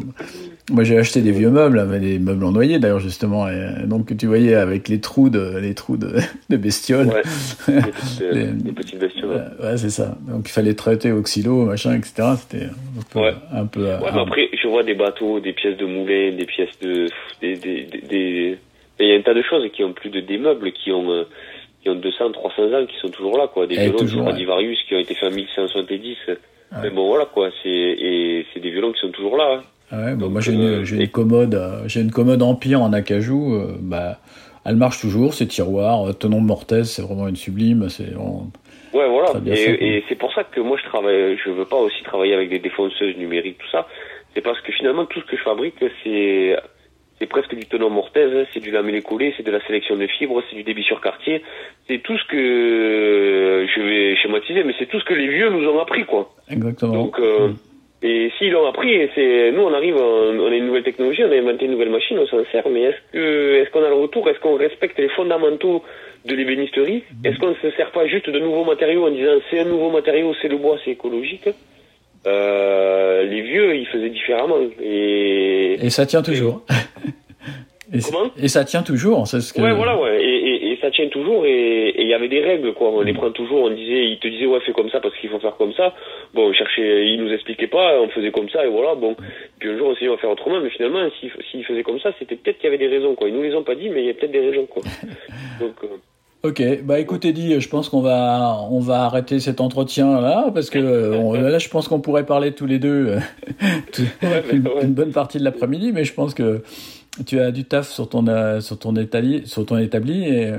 moi 0.69 0.83
j'ai 0.83 0.97
acheté 0.97 1.21
des 1.21 1.31
vieux 1.31 1.49
meubles, 1.49 1.79
avec 1.79 2.01
des 2.01 2.19
meubles 2.19 2.43
en 2.43 2.51
noyer 2.51 2.77
d'ailleurs 2.79 2.99
justement, 2.99 3.47
et 3.47 3.53
euh, 3.53 3.85
donc 3.85 4.15
tu 4.17 4.25
voyais 4.27 4.53
avec 4.55 4.89
les 4.89 4.99
trous 4.99 5.29
de 5.29 5.57
les 5.59 5.73
trous 5.73 5.97
de, 5.97 6.15
de 6.49 6.57
bestioles. 6.57 7.07
Ouais. 7.07 7.21
Des 7.67 7.81
petites, 7.91 8.21
euh, 8.21 8.31
Les- 8.33 8.47
des 8.63 8.71
petites 8.71 8.99
bestioles. 8.99 9.29
ouais. 9.29 9.41
Euh, 9.61 9.71
ouais, 9.71 9.77
c'est 9.77 9.89
ça. 9.89 10.15
Donc 10.27 10.47
il 10.47 10.51
fallait 10.51 10.73
traiter 10.73 11.11
au 11.11 11.21
xylo, 11.21 11.65
machin, 11.65 11.95
etc. 11.95 12.27
C'était 12.37 12.65
un 12.65 13.03
peu, 13.11 13.19
Ouais. 13.19 13.33
un 13.53 13.65
peu. 13.65 13.83
Ouais, 13.85 13.97
mais 14.13 14.19
après, 14.21 14.49
je 14.61 14.67
vois 14.67 14.83
des 14.83 14.93
bateaux, 14.95 15.39
des 15.39 15.53
pièces 15.53 15.77
de 15.77 15.85
moulin, 15.85 16.31
des 16.37 16.45
pièces 16.45 16.77
de, 16.81 17.07
des, 17.41 17.55
des, 17.55 17.83
des, 18.09 18.57
il 18.99 19.07
y 19.07 19.13
a 19.13 19.15
un 19.17 19.21
tas 19.21 19.33
de 19.33 19.43
choses 19.43 19.63
qui 19.73 19.83
ont 19.83 19.93
plus 19.93 20.09
de 20.09 20.19
des 20.21 20.37
meubles, 20.37 20.71
qui 20.71 20.91
ont, 20.91 21.11
euh, 21.11 21.23
qui 21.83 21.89
ont 21.89 21.95
200, 21.95 22.31
300 22.31 22.63
ans, 22.73 22.85
qui 22.85 22.95
sont 23.01 23.09
toujours 23.09 23.37
là, 23.37 23.47
quoi. 23.47 23.67
Des 23.67 23.75
Et 23.75 23.83
violons 23.83 23.97
toujours, 23.99 24.21
du 24.21 24.25
ouais. 24.27 24.31
Stradivarius 24.31 24.79
qui 24.87 24.95
ont 24.95 24.99
été 24.99 25.13
faits 25.13 25.31
en 25.31 25.35
1170. 25.35 26.17
Mais 26.83 26.89
bon, 26.89 27.07
voilà, 27.07 27.25
quoi. 27.25 27.49
C'est, 27.63 27.69
et 27.69 28.45
c'est 28.53 28.59
des 28.59 28.71
violons 28.71 28.91
qui 28.91 28.99
sont 28.99 29.11
toujours 29.11 29.37
là. 29.37 29.59
hein. 29.59 29.61
Ah 29.91 29.97
ouais, 29.97 30.11
bah, 30.11 30.15
Donc, 30.21 30.31
moi 30.31 30.41
j'ai 30.41 30.51
euh, 30.53 30.79
une, 30.79 30.85
j'ai 30.85 30.95
une 30.97 31.07
commode, 31.09 31.55
euh, 31.55 31.83
j'ai 31.87 32.01
une 32.01 32.11
commode 32.11 32.41
Empire 32.41 32.81
en 32.81 32.91
acajou. 32.93 33.53
euh, 33.55 33.75
bah, 33.79 34.17
elle 34.65 34.75
marche 34.75 34.99
toujours, 34.99 35.33
c'est 35.33 35.45
tiroir, 35.47 36.09
euh, 36.09 36.13
tenon 36.13 36.41
Mortaise, 36.41 36.89
c'est 36.91 37.01
vraiment 37.01 37.27
une 37.29 37.37
sublime. 37.37 37.87
C'est 37.89 38.03
vraiment- 38.11 38.47
Ouais, 38.93 39.07
voilà. 39.07 39.31
Et, 39.45 39.97
et 39.97 40.03
c'est 40.09 40.15
pour 40.17 40.33
ça 40.33 40.43
que 40.43 40.59
moi, 40.59 40.77
je 40.81 40.87
travaille, 40.89 41.37
je 41.43 41.49
veux 41.51 41.65
pas 41.65 41.77
aussi 41.77 42.03
travailler 42.03 42.33
avec 42.33 42.49
des 42.49 42.59
défonceuses 42.59 43.15
numériques, 43.17 43.59
tout 43.59 43.69
ça. 43.71 43.87
C'est 44.33 44.41
parce 44.41 44.59
que 44.61 44.71
finalement, 44.71 45.05
tout 45.05 45.19
ce 45.21 45.25
que 45.25 45.37
je 45.37 45.41
fabrique, 45.43 45.75
c'est, 46.03 46.57
c'est 47.19 47.25
presque 47.27 47.53
du 47.55 47.65
tenon 47.65 47.89
mortaise, 47.89 48.45
c'est 48.53 48.59
du 48.59 48.71
lamellé 48.71 49.01
collé, 49.01 49.33
c'est 49.37 49.43
de 49.43 49.51
la 49.51 49.65
sélection 49.67 49.95
de 49.95 50.07
fibres, 50.07 50.41
c'est 50.49 50.55
du 50.55 50.63
débit 50.63 50.83
sur 50.83 50.99
quartier. 51.01 51.43
C'est 51.87 51.99
tout 52.03 52.17
ce 52.17 52.25
que 52.25 53.65
je 53.75 53.81
vais 53.81 54.15
schématiser, 54.17 54.63
mais 54.63 54.73
c'est 54.79 54.87
tout 54.87 54.99
ce 54.99 55.05
que 55.05 55.13
les 55.13 55.27
vieux 55.27 55.49
nous 55.49 55.65
ont 55.67 55.79
appris, 55.79 56.05
quoi. 56.05 56.33
Exactement. 56.49 56.93
Donc, 56.93 57.19
euh, 57.19 57.49
et 58.03 58.31
s'ils 58.37 58.51
l'ont 58.51 58.67
appris, 58.67 59.09
c'est 59.15 59.51
nous 59.51 59.61
on 59.63 59.73
arrive, 59.73 59.95
on, 59.97 60.39
on 60.39 60.51
a 60.51 60.55
une 60.55 60.67
nouvelle 60.67 60.83
technologie, 60.83 61.23
on 61.23 61.31
a 61.31 61.35
inventé 61.35 61.65
une 61.65 61.71
nouvelle 61.71 61.89
machine, 61.89 62.17
on 62.19 62.27
s'en 62.27 62.43
sert, 62.51 62.67
mais 62.69 62.81
est-ce 62.83 62.97
que 63.13 63.55
est-ce 63.61 63.69
qu'on 63.71 63.83
a 63.83 63.89
le 63.89 63.95
retour, 63.95 64.29
est-ce 64.29 64.39
qu'on 64.39 64.55
respecte 64.55 64.97
les 64.99 65.09
fondamentaux 65.09 65.83
de 66.25 66.35
l'ébénisterie? 66.35 67.03
Est-ce 67.23 67.37
qu'on 67.39 67.49
ne 67.49 67.55
se 67.55 67.71
sert 67.71 67.91
pas 67.91 68.05
juste 68.07 68.29
de 68.29 68.39
nouveaux 68.39 68.65
matériaux 68.65 69.05
en 69.07 69.11
disant 69.11 69.31
c'est 69.49 69.59
un 69.59 69.65
nouveau 69.65 69.89
matériau, 69.89 70.33
c'est 70.41 70.47
le 70.47 70.57
bois, 70.57 70.77
c'est 70.85 70.91
écologique? 70.91 71.49
Euh, 72.27 73.23
Les 73.23 73.41
vieux, 73.41 73.75
ils 73.75 73.87
faisaient 73.87 74.09
différemment. 74.09 74.57
Et, 74.81 75.73
Et 75.81 75.89
ça 75.89 76.05
tient 76.05 76.21
toujours. 76.21 76.63
Et, 77.93 78.01
c'est- 78.01 78.11
Comment? 78.11 78.29
et 78.37 78.47
ça 78.47 78.65
tient 78.65 78.83
toujours, 78.83 79.27
c'est 79.27 79.41
ce 79.41 79.53
que. 79.53 79.61
Ouais, 79.61 79.73
voilà, 79.73 79.97
ouais. 79.99 80.21
Et, 80.23 80.27
et, 80.49 80.71
et 80.73 80.77
ça 80.81 80.91
tient 80.91 81.07
toujours. 81.09 81.45
Et 81.45 81.93
il 82.01 82.07
y 82.07 82.13
avait 82.13 82.27
des 82.27 82.41
règles, 82.41 82.73
quoi. 82.73 82.89
On 82.91 83.01
les 83.01 83.13
prend 83.13 83.31
toujours. 83.31 83.63
On 83.63 83.69
disait, 83.69 84.05
ils 84.09 84.19
te 84.19 84.27
disaient, 84.27 84.45
ouais, 84.45 84.59
fais 84.65 84.73
comme 84.73 84.89
ça 84.89 84.99
parce 84.99 85.15
qu'il 85.17 85.29
faut 85.29 85.39
faire 85.39 85.55
comme 85.57 85.73
ça. 85.73 85.93
Bon, 86.33 86.49
on 86.49 86.53
cherchait, 86.53 87.07
ils 87.07 87.17
nous 87.23 87.31
expliquaient 87.31 87.67
pas. 87.67 87.99
On 88.01 88.09
faisait 88.09 88.31
comme 88.31 88.49
ça 88.49 88.65
et 88.65 88.69
voilà. 88.69 88.95
Bon. 88.95 89.15
Puis 89.59 89.69
un 89.69 89.77
jour, 89.77 89.87
on 89.89 89.93
s'est 89.95 90.01
dit, 90.05 90.09
on 90.09 90.13
va 90.13 90.17
faire 90.17 90.29
autrement. 90.31 90.59
Mais 90.61 90.69
finalement, 90.69 90.99
s'ils 91.19 91.31
s'ils 91.51 91.63
faisaient 91.65 91.83
comme 91.83 91.99
ça, 91.99 92.11
c'était 92.19 92.35
peut-être 92.35 92.57
qu'il 92.57 92.65
y 92.65 92.73
avait 92.73 92.77
des 92.77 92.87
raisons, 92.93 93.15
quoi. 93.15 93.29
Ils 93.29 93.35
nous 93.35 93.43
les 93.43 93.55
ont 93.55 93.63
pas 93.63 93.75
dit, 93.75 93.89
mais 93.89 94.01
il 94.01 94.07
y 94.07 94.09
a 94.09 94.13
peut-être 94.13 94.31
des 94.31 94.49
raisons, 94.49 94.65
quoi. 94.65 94.83
Donc, 95.59 95.73
euh, 95.83 95.87
Ok, 96.43 96.61
bah 96.83 96.99
écoute 96.99 97.25
Eddy, 97.25 97.59
je 97.59 97.67
pense 97.67 97.89
qu'on 97.89 97.99
va 97.99 98.59
on 98.69 98.79
va 98.79 99.05
arrêter 99.05 99.39
cet 99.39 99.59
entretien 99.59 100.21
là 100.21 100.51
parce 100.53 100.69
que 100.69 100.77
euh, 100.77 101.15
on- 101.17 101.33
là 101.33 101.57
je 101.57 101.67
pense 101.67 101.87
qu'on 101.87 101.99
pourrait 101.99 102.27
parler 102.27 102.51
tous 102.53 102.67
les 102.67 102.77
deux 102.77 103.07
euh, 103.07 103.19
tout- 103.91 104.03
une, 104.53 104.67
ouais. 104.67 104.83
une 104.83 104.93
bonne 104.93 105.11
partie 105.11 105.39
de 105.39 105.43
l'après-midi, 105.43 105.91
mais 105.93 106.03
je 106.03 106.13
pense 106.13 106.35
que 106.35 106.61
tu 107.25 107.39
as 107.39 107.51
du 107.51 107.63
taf 107.65 107.87
sur 107.89 108.07
ton 108.09 108.27
euh, 108.27 108.59
sur 108.59 108.77
ton 108.77 108.95
établi 108.95 109.47
sur 109.47 109.65
ton 109.65 109.77
établi 109.77 110.23
et 110.25 110.47
euh, 110.47 110.57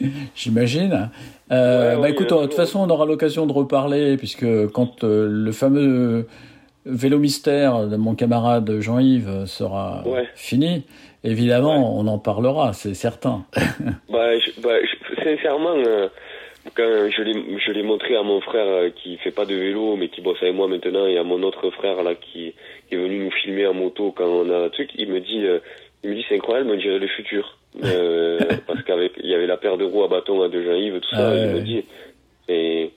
j'imagine. 0.34 1.10
Euh, 1.52 1.96
Ouais, 1.96 2.02
bah 2.02 2.08
écoute, 2.10 2.30
de 2.30 2.42
toute 2.42 2.54
façon 2.54 2.80
on 2.80 2.90
aura 2.90 3.06
l'occasion 3.06 3.46
de 3.46 3.52
reparler 3.52 4.16
puisque 4.16 4.46
quand 4.68 5.04
euh, 5.04 5.26
le 5.28 5.52
fameux 5.52 6.26
vélo 6.86 7.18
mystère 7.18 7.86
de 7.88 7.96
mon 7.96 8.14
camarade 8.14 8.80
Jean-Yves 8.80 9.44
sera 9.46 10.02
Ouais. 10.06 10.26
fini, 10.34 10.84
évidemment 11.24 11.98
on 11.98 12.06
en 12.06 12.18
parlera, 12.18 12.72
c'est 12.72 12.94
certain. 12.94 13.44
Bah, 14.10 14.38
je- 14.38 14.60
bah, 14.60 14.76
je- 14.82 15.22
sincèrement, 15.24 15.74
quand 16.74 16.82
je 17.10 17.22
l'ai, 17.22 17.34
je 17.58 17.72
l'ai 17.72 17.82
montré 17.82 18.16
à 18.16 18.22
mon 18.22 18.40
frère 18.40 18.92
qui 18.94 19.16
fait 19.18 19.30
pas 19.30 19.44
de 19.46 19.54
vélo, 19.54 19.96
mais 19.96 20.08
qui 20.08 20.20
bosse 20.20 20.38
avec 20.42 20.54
moi 20.54 20.68
maintenant, 20.68 21.06
et 21.06 21.18
à 21.18 21.24
mon 21.24 21.42
autre 21.42 21.70
frère 21.70 22.02
là 22.02 22.14
qui, 22.14 22.54
qui 22.88 22.94
est 22.94 22.98
venu 22.98 23.24
nous 23.24 23.30
filmer 23.30 23.66
en 23.66 23.74
moto 23.74 24.12
quand 24.16 24.26
on 24.26 24.50
a 24.50 24.66
un 24.66 24.68
truc, 24.68 24.90
il 24.96 25.08
me 25.10 25.20
dit, 25.20 25.42
il 26.04 26.10
me 26.10 26.14
dit 26.16 26.24
c'est 26.28 26.36
incroyable, 26.36 26.70
on 26.70 26.76
dirait 26.76 26.98
le 26.98 27.08
futur, 27.08 27.58
euh, 27.84 28.38
parce 28.66 28.82
qu'avec 28.84 29.12
il 29.22 29.28
y 29.30 29.34
avait 29.34 29.46
la 29.46 29.56
paire 29.56 29.76
de 29.78 29.84
roues 29.84 30.04
à 30.04 30.08
bâton 30.08 30.48
de 30.48 30.62
Jean-Yves, 30.62 31.00
tout 31.00 31.10
ça, 31.10 31.28
Ah 31.30 31.34
il 31.36 31.40
ouais. 31.46 31.52
me 31.54 31.60
dit, 31.62 31.84
et 32.48 32.90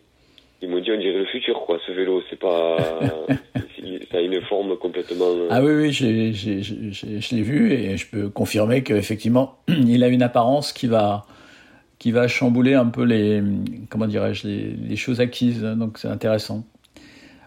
il 0.62 0.70
me 0.70 0.80
dit 0.82 0.91
on 0.91 0.97
dirait 0.99 1.20
le 1.20 1.26
futur 1.26 1.62
quoi, 1.66 1.78
ce 1.86 1.91
vélo, 1.91 2.22
c'est 2.30 2.39
pas, 2.39 2.78
ça 4.12 4.18
a 4.18 4.22
une 4.22 4.41
forme 4.43 4.78
complètement. 4.78 5.26
euh, 5.30 5.47
Ah 5.51 5.62
oui, 5.62 5.72
oui, 5.74 5.91
je 5.91 7.36
l'ai 7.36 7.41
vu 7.41 7.72
et 7.74 7.97
je 7.97 8.08
peux 8.10 8.30
confirmer 8.30 8.84
qu'effectivement, 8.84 9.58
il 9.68 10.04
a 10.04 10.08
une 10.08 10.24
apparence 10.24 10.72
qui 10.72 10.88
va, 10.88 11.26
qui 11.99 12.12
va 12.12 12.28
chambouler 12.28 12.74
un 12.76 12.86
peu 12.88 13.04
les, 13.04 13.41
comment 13.89 14.08
dirais-je, 14.08 14.47
les, 14.47 14.64
les 14.89 14.95
choses 14.95 15.20
acquises. 15.20 15.62
Donc 15.64 15.97
c'est 15.97 16.08
intéressant. 16.08 16.64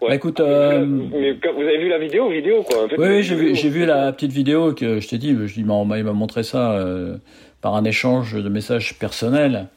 Ouais. 0.01 0.07
Bah, 0.09 0.15
écoute, 0.15 0.39
euh, 0.39 0.85
mais 0.85 1.37
quand 1.41 1.53
vous 1.53 1.61
avez 1.61 1.77
vu 1.77 1.89
la 1.89 1.97
vidéo, 1.97 2.29
vidéo 2.29 2.63
quoi. 2.63 2.85
en 2.85 2.87
fait, 2.87 2.97
Oui, 2.97 3.23
j'ai 3.23 3.35
vu, 3.35 3.47
vidéo, 3.47 3.55
j'ai 3.55 3.69
vu 3.69 3.85
la 3.85 4.11
petite 4.11 4.31
vidéo 4.31 4.73
que 4.73 4.99
je 4.99 5.07
t'ai 5.07 5.17
dit. 5.17 5.35
Je, 5.45 5.59
il 5.59 5.65
m'a, 5.65 5.97
il 5.97 6.03
m'a 6.03 6.13
montré 6.13 6.43
ça 6.43 6.73
euh, 6.73 7.17
par 7.61 7.75
un 7.75 7.83
échange 7.83 8.33
de 8.35 8.49
messages 8.49 8.97
personnels. 8.97 9.67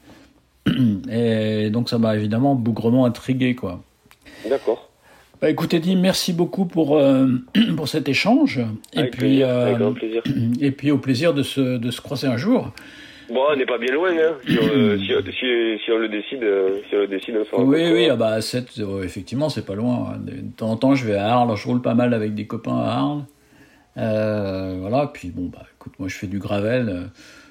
Et 1.10 1.70
donc 1.70 1.88
ça 1.88 1.98
m'a 1.98 2.16
évidemment 2.16 2.54
bougrement 2.54 3.04
intrigué, 3.06 3.54
quoi. 3.54 3.80
D'accord. 4.48 4.90
Bah, 5.40 5.48
écoutez, 5.48 5.78
Eddie, 5.78 5.96
merci 5.96 6.34
beaucoup 6.34 6.66
pour, 6.66 6.98
euh, 6.98 7.26
pour 7.76 7.88
cet 7.88 8.08
échange. 8.08 8.60
Et 8.92 8.98
Avec 8.98 9.12
puis, 9.12 9.20
plaisir, 9.20 9.48
euh, 9.48 9.66
avec 9.66 9.78
grand 9.78 9.92
plaisir. 9.94 10.22
et 10.60 10.70
puis 10.70 10.90
au 10.90 10.98
plaisir 10.98 11.32
de 11.32 11.42
se, 11.42 11.78
de 11.78 11.90
se 11.90 12.00
croiser 12.00 12.26
un 12.26 12.36
jour. 12.36 12.72
Bon, 13.30 13.40
on 13.52 13.56
n'est 13.56 13.66
pas 13.66 13.78
bien 13.78 13.92
loin, 13.94 14.10
hein. 14.10 14.34
Si 14.46 14.58
on, 14.58 14.62
euh, 14.66 14.98
si, 14.98 15.06
si- 15.32 15.84
si 15.84 15.90
on 15.92 15.98
le 15.98 16.08
décide, 16.08 16.42
euh, 16.42 16.80
si 16.88 16.96
on 16.96 16.98
le 17.00 17.06
décide, 17.06 17.36
on 17.40 17.44
se 17.44 17.62
Oui, 17.62 17.82
oui, 17.92 18.08
ah 18.10 18.16
bah, 18.16 18.28
à 18.30 18.40
7, 18.40 18.70
euh, 18.80 19.02
effectivement, 19.04 19.48
c'est 19.48 19.64
pas 19.64 19.74
loin. 19.74 20.16
De, 20.18 20.32
de 20.32 20.50
temps 20.56 20.70
en 20.70 20.76
temps, 20.76 20.94
je 20.94 21.06
vais 21.06 21.14
à 21.16 21.28
Arles, 21.32 21.56
je 21.56 21.66
roule 21.68 21.80
pas 21.82 21.94
mal 21.94 22.12
avec 22.14 22.34
des 22.34 22.46
copains 22.46 22.76
à 22.78 22.90
Arles. 22.92 23.22
Euh, 23.98 24.76
voilà, 24.80 25.06
puis 25.12 25.30
bon, 25.30 25.46
bah, 25.52 25.62
écoute, 25.76 25.92
moi 25.98 26.08
je 26.08 26.16
fais 26.16 26.26
du 26.28 26.38
gravel 26.38 26.88
euh, 26.88 27.02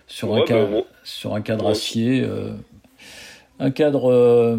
sur, 0.08 0.34
un 0.34 0.40
Ouais, 0.40 0.46
ca- 0.48 0.56
bah, 0.64 0.68
bon. 0.72 0.86
sur 1.04 1.36
un 1.36 1.42
cadre 1.42 1.66
Ouais. 1.66 1.72
acier. 1.72 2.24
euh, 2.24 2.52
un 3.60 3.72
cadre 3.72 4.10
euh, 4.10 4.58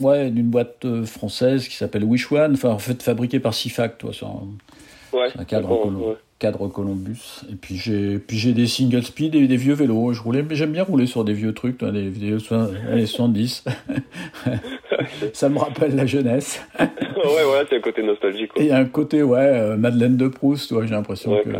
ouais, 0.00 0.30
d'une 0.30 0.46
boîte 0.48 0.84
euh, 0.84 1.04
française 1.04 1.66
qui 1.66 1.74
s'appelle 1.76 2.04
Wish 2.04 2.30
One, 2.30 2.52
enfin 2.54 2.68
en 2.70 2.78
fait 2.78 3.02
fabriqué 3.02 3.40
par 3.40 3.52
Sifac, 3.52 3.98
toi, 3.98 4.12
sur 4.12 4.28
un, 4.28 4.46
Ouais, 5.12 5.28
sur 5.30 5.40
un 5.40 5.44
cadre, 5.44 5.70
ouais. 6.08 6.14
Cadre 6.42 6.66
Columbus. 6.66 7.42
Et 7.50 7.54
puis 7.54 7.76
j'ai 7.76 8.18
puis 8.18 8.36
j'ai 8.36 8.52
des 8.52 8.66
single 8.66 9.04
speed 9.04 9.36
et 9.36 9.46
des 9.46 9.56
vieux 9.56 9.74
vélos. 9.74 10.12
Je 10.12 10.20
roulais, 10.20 10.42
mais 10.42 10.56
j'aime 10.56 10.72
bien 10.72 10.82
rouler 10.82 11.06
sur 11.06 11.24
des 11.24 11.32
vieux 11.34 11.54
trucs, 11.54 11.82
des 11.84 12.08
vieux 12.08 12.40
soin- 12.40 12.68
années 12.90 13.06
70. 13.06 13.64
Ça 15.32 15.48
me 15.48 15.58
rappelle 15.58 15.94
la 15.96 16.06
jeunesse. 16.06 16.60
ouais, 16.80 17.44
voilà, 17.44 17.64
c'est 17.68 17.76
un 17.76 17.80
côté 17.80 18.02
nostalgique. 18.02 18.50
Et 18.56 18.68
Quoi. 18.68 18.76
un 18.76 18.84
côté, 18.84 19.22
ouais, 19.22 19.38
euh, 19.40 19.76
Madeleine 19.76 20.16
de 20.16 20.28
Proust, 20.28 20.68
toi, 20.68 20.84
j'ai 20.84 20.90
l'impression 20.94 21.32
Ouais, 21.32 21.42
que 21.44 21.50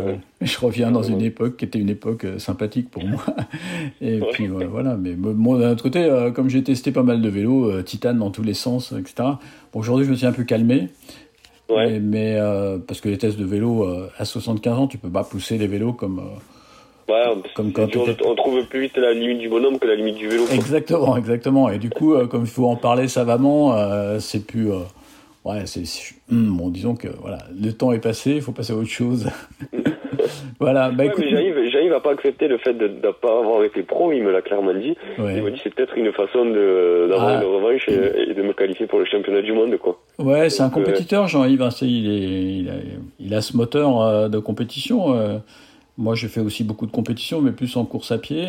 je 0.45 0.59
reviens 0.59 0.91
dans 0.91 1.03
une 1.03 1.17
Ouais. 1.19 1.25
époque 1.25 1.57
qui 1.57 1.65
était 1.65 1.79
une 1.79 1.89
époque 1.89 2.25
euh, 2.25 2.39
sympathique 2.39 2.89
pour 2.89 3.03
moi. 3.05 3.23
Et 4.01 4.19
Ouais. 4.19 4.27
puis 4.33 4.49
ouais, 4.49 4.65
voilà, 4.65 4.95
mais 4.95 5.13
bon, 5.13 5.57
d'un 5.57 5.71
autre 5.71 5.83
côté, 5.83 6.03
euh, 6.03 6.31
comme 6.31 6.49
j'ai 6.49 6.63
testé 6.63 6.91
pas 6.91 7.03
mal 7.03 7.21
de 7.21 7.29
vélos, 7.29 7.81
titane 7.83 8.19
dans 8.19 8.31
tous 8.31 8.43
les 8.43 8.53
sens, 8.53 8.91
etc. 8.97 9.13
Bon, 9.73 9.79
aujourd'hui, 9.79 10.05
je 10.05 10.11
me 10.11 10.15
suis 10.15 10.25
un 10.27 10.31
peu 10.33 10.43
calmé. 10.43 10.89
Ouais. 11.69 11.91
Mais, 11.91 11.99
mais, 11.99 12.35
euh, 12.37 12.77
parce 12.85 13.01
que 13.01 13.09
les 13.09 13.17
tests 13.17 13.37
de 13.37 13.45
vélo, 13.45 13.83
euh, 13.83 14.09
à 14.17 14.25
75 14.25 14.77
ans, 14.77 14.87
tu 14.87 14.97
peux 14.97 15.09
pas 15.09 15.23
pousser 15.23 15.57
les 15.57 15.67
vélos 15.67 15.93
comme. 15.93 16.19
euh, 16.19 17.11
Ouais, 17.11 17.23
on- 17.35 17.43
Comme 17.55 17.73
quand 17.73 17.85
dur 17.87 18.05
on 18.25 18.35
trouve 18.35 18.63
plus 18.67 18.81
vite 18.81 18.95
la 18.97 19.13
limite 19.13 19.39
du 19.39 19.49
bonhomme 19.49 19.77
que 19.77 19.85
la 19.87 19.95
limite 19.95 20.15
du 20.15 20.27
vélo. 20.29 20.45
Exactement, 20.51 21.17
exactement. 21.17 21.69
Et 21.69 21.77
du 21.77 21.89
coup, 21.89 22.13
euh, 22.13 22.27
comme 22.27 22.43
il 22.43 22.47
faut 22.49 22.65
en 22.67 22.75
parler 22.77 23.07
savamment, 23.09 23.75
c'est 24.19 24.45
plus. 24.45 24.69
ouais, 25.43 25.65
c'est. 25.65 25.85
c'est- 25.85 26.15
hum, 26.31 26.55
bon, 26.57 26.69
disons 26.69 26.95
que 26.95 27.09
voilà, 27.21 27.39
le 27.61 27.71
temps 27.73 27.91
est 27.91 27.99
passé, 27.99 28.31
il 28.35 28.41
faut 28.41 28.53
passer 28.53 28.71
à 28.73 28.77
autre 28.77 28.89
chose. 28.89 29.29
voilà, 30.59 30.89
bah 30.91 31.03
Ouais, 31.03 31.09
écoute. 31.09 31.25
j'arrive, 31.71 31.93
à 31.93 31.99
pas 31.99 32.11
accepter 32.11 32.47
le 32.47 32.57
fait 32.57 32.73
de 32.73 32.87
ne 32.87 33.11
pas 33.11 33.39
avoir 33.39 33.63
été 33.63 33.83
pro, 33.83 34.11
il 34.11 34.23
me 34.23 34.31
l'a 34.31 34.41
clairement 34.41 34.73
dit. 34.73 34.95
Ouais. 35.19 35.35
Il 35.37 35.43
m'a 35.43 35.49
dit 35.51 35.59
c'est 35.63 35.73
peut-être 35.73 35.97
une 35.97 36.11
façon 36.11 36.45
d'avoir 36.45 37.27
Ah. 37.27 37.41
une 37.43 37.47
revanche 37.49 37.87
et, 37.89 38.29
et 38.29 38.33
de 38.33 38.41
me 38.41 38.53
qualifier 38.53 38.87
pour 38.87 38.99
le 38.99 39.05
championnat 39.05 39.41
du 39.41 39.53
monde, 39.53 39.77
quoi. 39.77 39.99
Ouais, 40.19 40.49
c'est 40.49 40.63
un 40.63 40.67
euh, 40.67 40.69
compétiteur, 40.69 41.27
Jean-Yves. 41.27 41.61
hein, 41.61 41.69
il 43.19 43.33
a 43.33 43.41
ce 43.41 43.55
moteur 43.57 44.01
euh, 44.01 44.27
de 44.29 44.39
compétition. 44.39 45.15
euh. 45.15 45.37
moi, 45.97 46.15
j'ai 46.15 46.27
fait 46.27 46.41
aussi 46.41 46.63
beaucoup 46.63 46.85
de 46.85 46.91
compétitions, 46.91 47.41
mais 47.41 47.51
plus 47.51 47.75
en 47.77 47.85
course 47.85 48.11
à 48.11 48.17
pied. 48.17 48.45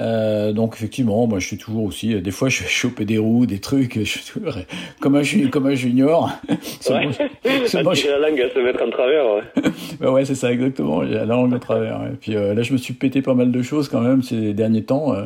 Euh, 0.00 0.52
donc, 0.52 0.74
effectivement, 0.76 1.26
moi, 1.26 1.38
je 1.40 1.46
suis 1.46 1.58
toujours 1.58 1.84
aussi. 1.84 2.14
euh, 2.14 2.20
des 2.20 2.30
fois, 2.30 2.48
je 2.48 2.62
vais 2.62 2.68
choper 2.68 3.04
des 3.04 3.18
roues, 3.18 3.46
des 3.46 3.58
trucs. 3.58 3.98
Je 3.98 4.04
suis 4.04 4.20
toujours, 4.24 4.56
euh, 4.56 4.60
comme, 5.00 5.16
un, 5.16 5.22
ju- 5.22 5.50
comme 5.50 5.66
un 5.66 5.74
junior. 5.74 6.30
C'est 6.80 6.92
Ouais. 6.94 7.06
bon, 7.08 7.14
À 7.78 7.82
bon, 7.82 7.92
tirer 7.92 8.18
la 8.20 8.28
langue 8.30 8.40
à 8.40 8.50
se 8.54 8.58
mettre 8.60 8.82
en 8.82 8.90
travers, 8.90 9.24
ouais. 9.26 9.42
Bah 10.00 10.12
ouais, 10.12 10.24
c'est 10.24 10.34
ça, 10.36 10.52
exactement. 10.52 11.02
La 11.02 11.24
langue 11.24 11.52
au 11.52 11.58
travers. 11.58 12.00
Et 12.12 12.16
puis 12.16 12.36
euh, 12.36 12.54
là, 12.54 12.62
je 12.62 12.72
me 12.72 12.78
suis 12.78 12.94
pété 12.94 13.22
pas 13.22 13.34
mal 13.34 13.50
de 13.50 13.62
choses 13.62 13.88
quand 13.88 14.00
même 14.00 14.22
ces 14.22 14.52
derniers 14.54 14.84
temps, 14.84 15.14
euh, 15.14 15.24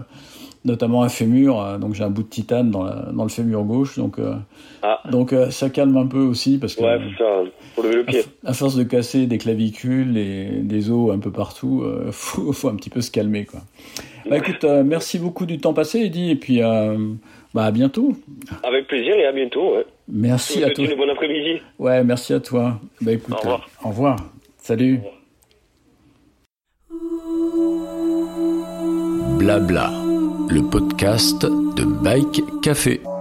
notamment 0.64 1.02
un 1.02 1.08
fémur. 1.08 1.60
euh, 1.60 1.78
donc 1.78 1.94
j'ai 1.94 2.04
un 2.04 2.10
bout 2.10 2.22
de 2.22 2.28
titane 2.28 2.70
dans, 2.70 2.84
la, 2.84 3.10
dans 3.12 3.24
le 3.24 3.28
fémur 3.30 3.62
gauche. 3.64 3.98
Donc, 3.98 4.18
euh, 4.18 4.34
Ah. 4.82 5.00
donc 5.10 5.32
euh, 5.32 5.50
ça 5.50 5.70
calme 5.70 5.96
un 5.96 6.06
peu 6.06 6.20
aussi 6.20 6.58
parce 6.58 6.74
que 6.74 6.82
Ouais, 6.82 6.98
ça, 7.18 7.24
pour 7.74 7.84
lever 7.84 7.96
le 7.96 8.04
pied. 8.04 8.22
à 8.44 8.52
force 8.52 8.76
de 8.76 8.82
casser 8.84 9.26
des 9.26 9.38
clavicules 9.38 10.16
et 10.16 10.46
des 10.62 10.90
os 10.90 11.12
un 11.12 11.18
peu 11.18 11.30
partout, 11.30 11.82
euh, 11.84 12.08
faut, 12.12 12.52
faut 12.52 12.68
un 12.68 12.76
petit 12.76 12.90
peu 12.90 13.00
se 13.00 13.10
calmer. 13.10 13.44
Quoi. 13.44 13.60
Bah 14.28 14.38
écoute, 14.38 14.64
merci 14.84 15.18
beaucoup 15.18 15.46
du 15.46 15.58
temps 15.58 15.74
passé, 15.74 16.00
Eddy, 16.02 16.30
et 16.30 16.36
puis 16.36 16.60
bah, 16.60 17.64
à 17.64 17.70
bientôt. 17.72 18.12
Avec 18.62 18.86
plaisir 18.86 19.14
et 19.16 19.26
à 19.26 19.32
bientôt, 19.32 19.74
ouais. 19.74 19.84
Merci 20.08 20.60
vous 20.60 20.66
à 20.66 20.70
toi. 20.70 20.84
une 20.84 20.96
bonne 20.96 21.10
après-midi. 21.10 21.60
Ouais, 21.80 22.04
merci 22.04 22.32
à 22.32 22.38
toi. 22.40 22.80
Bah 23.00 23.12
écoute, 23.12 23.34
Au 23.34 23.38
revoir. 23.38 23.60
euh, 23.82 23.86
au 23.86 23.88
revoir. 23.90 24.16
Salut. 24.58 25.00
Blabla, 29.38 29.90
le 30.52 30.60
podcast 30.60 31.46
de 31.46 31.84
Bike 31.84 32.42
Café. 32.60 33.11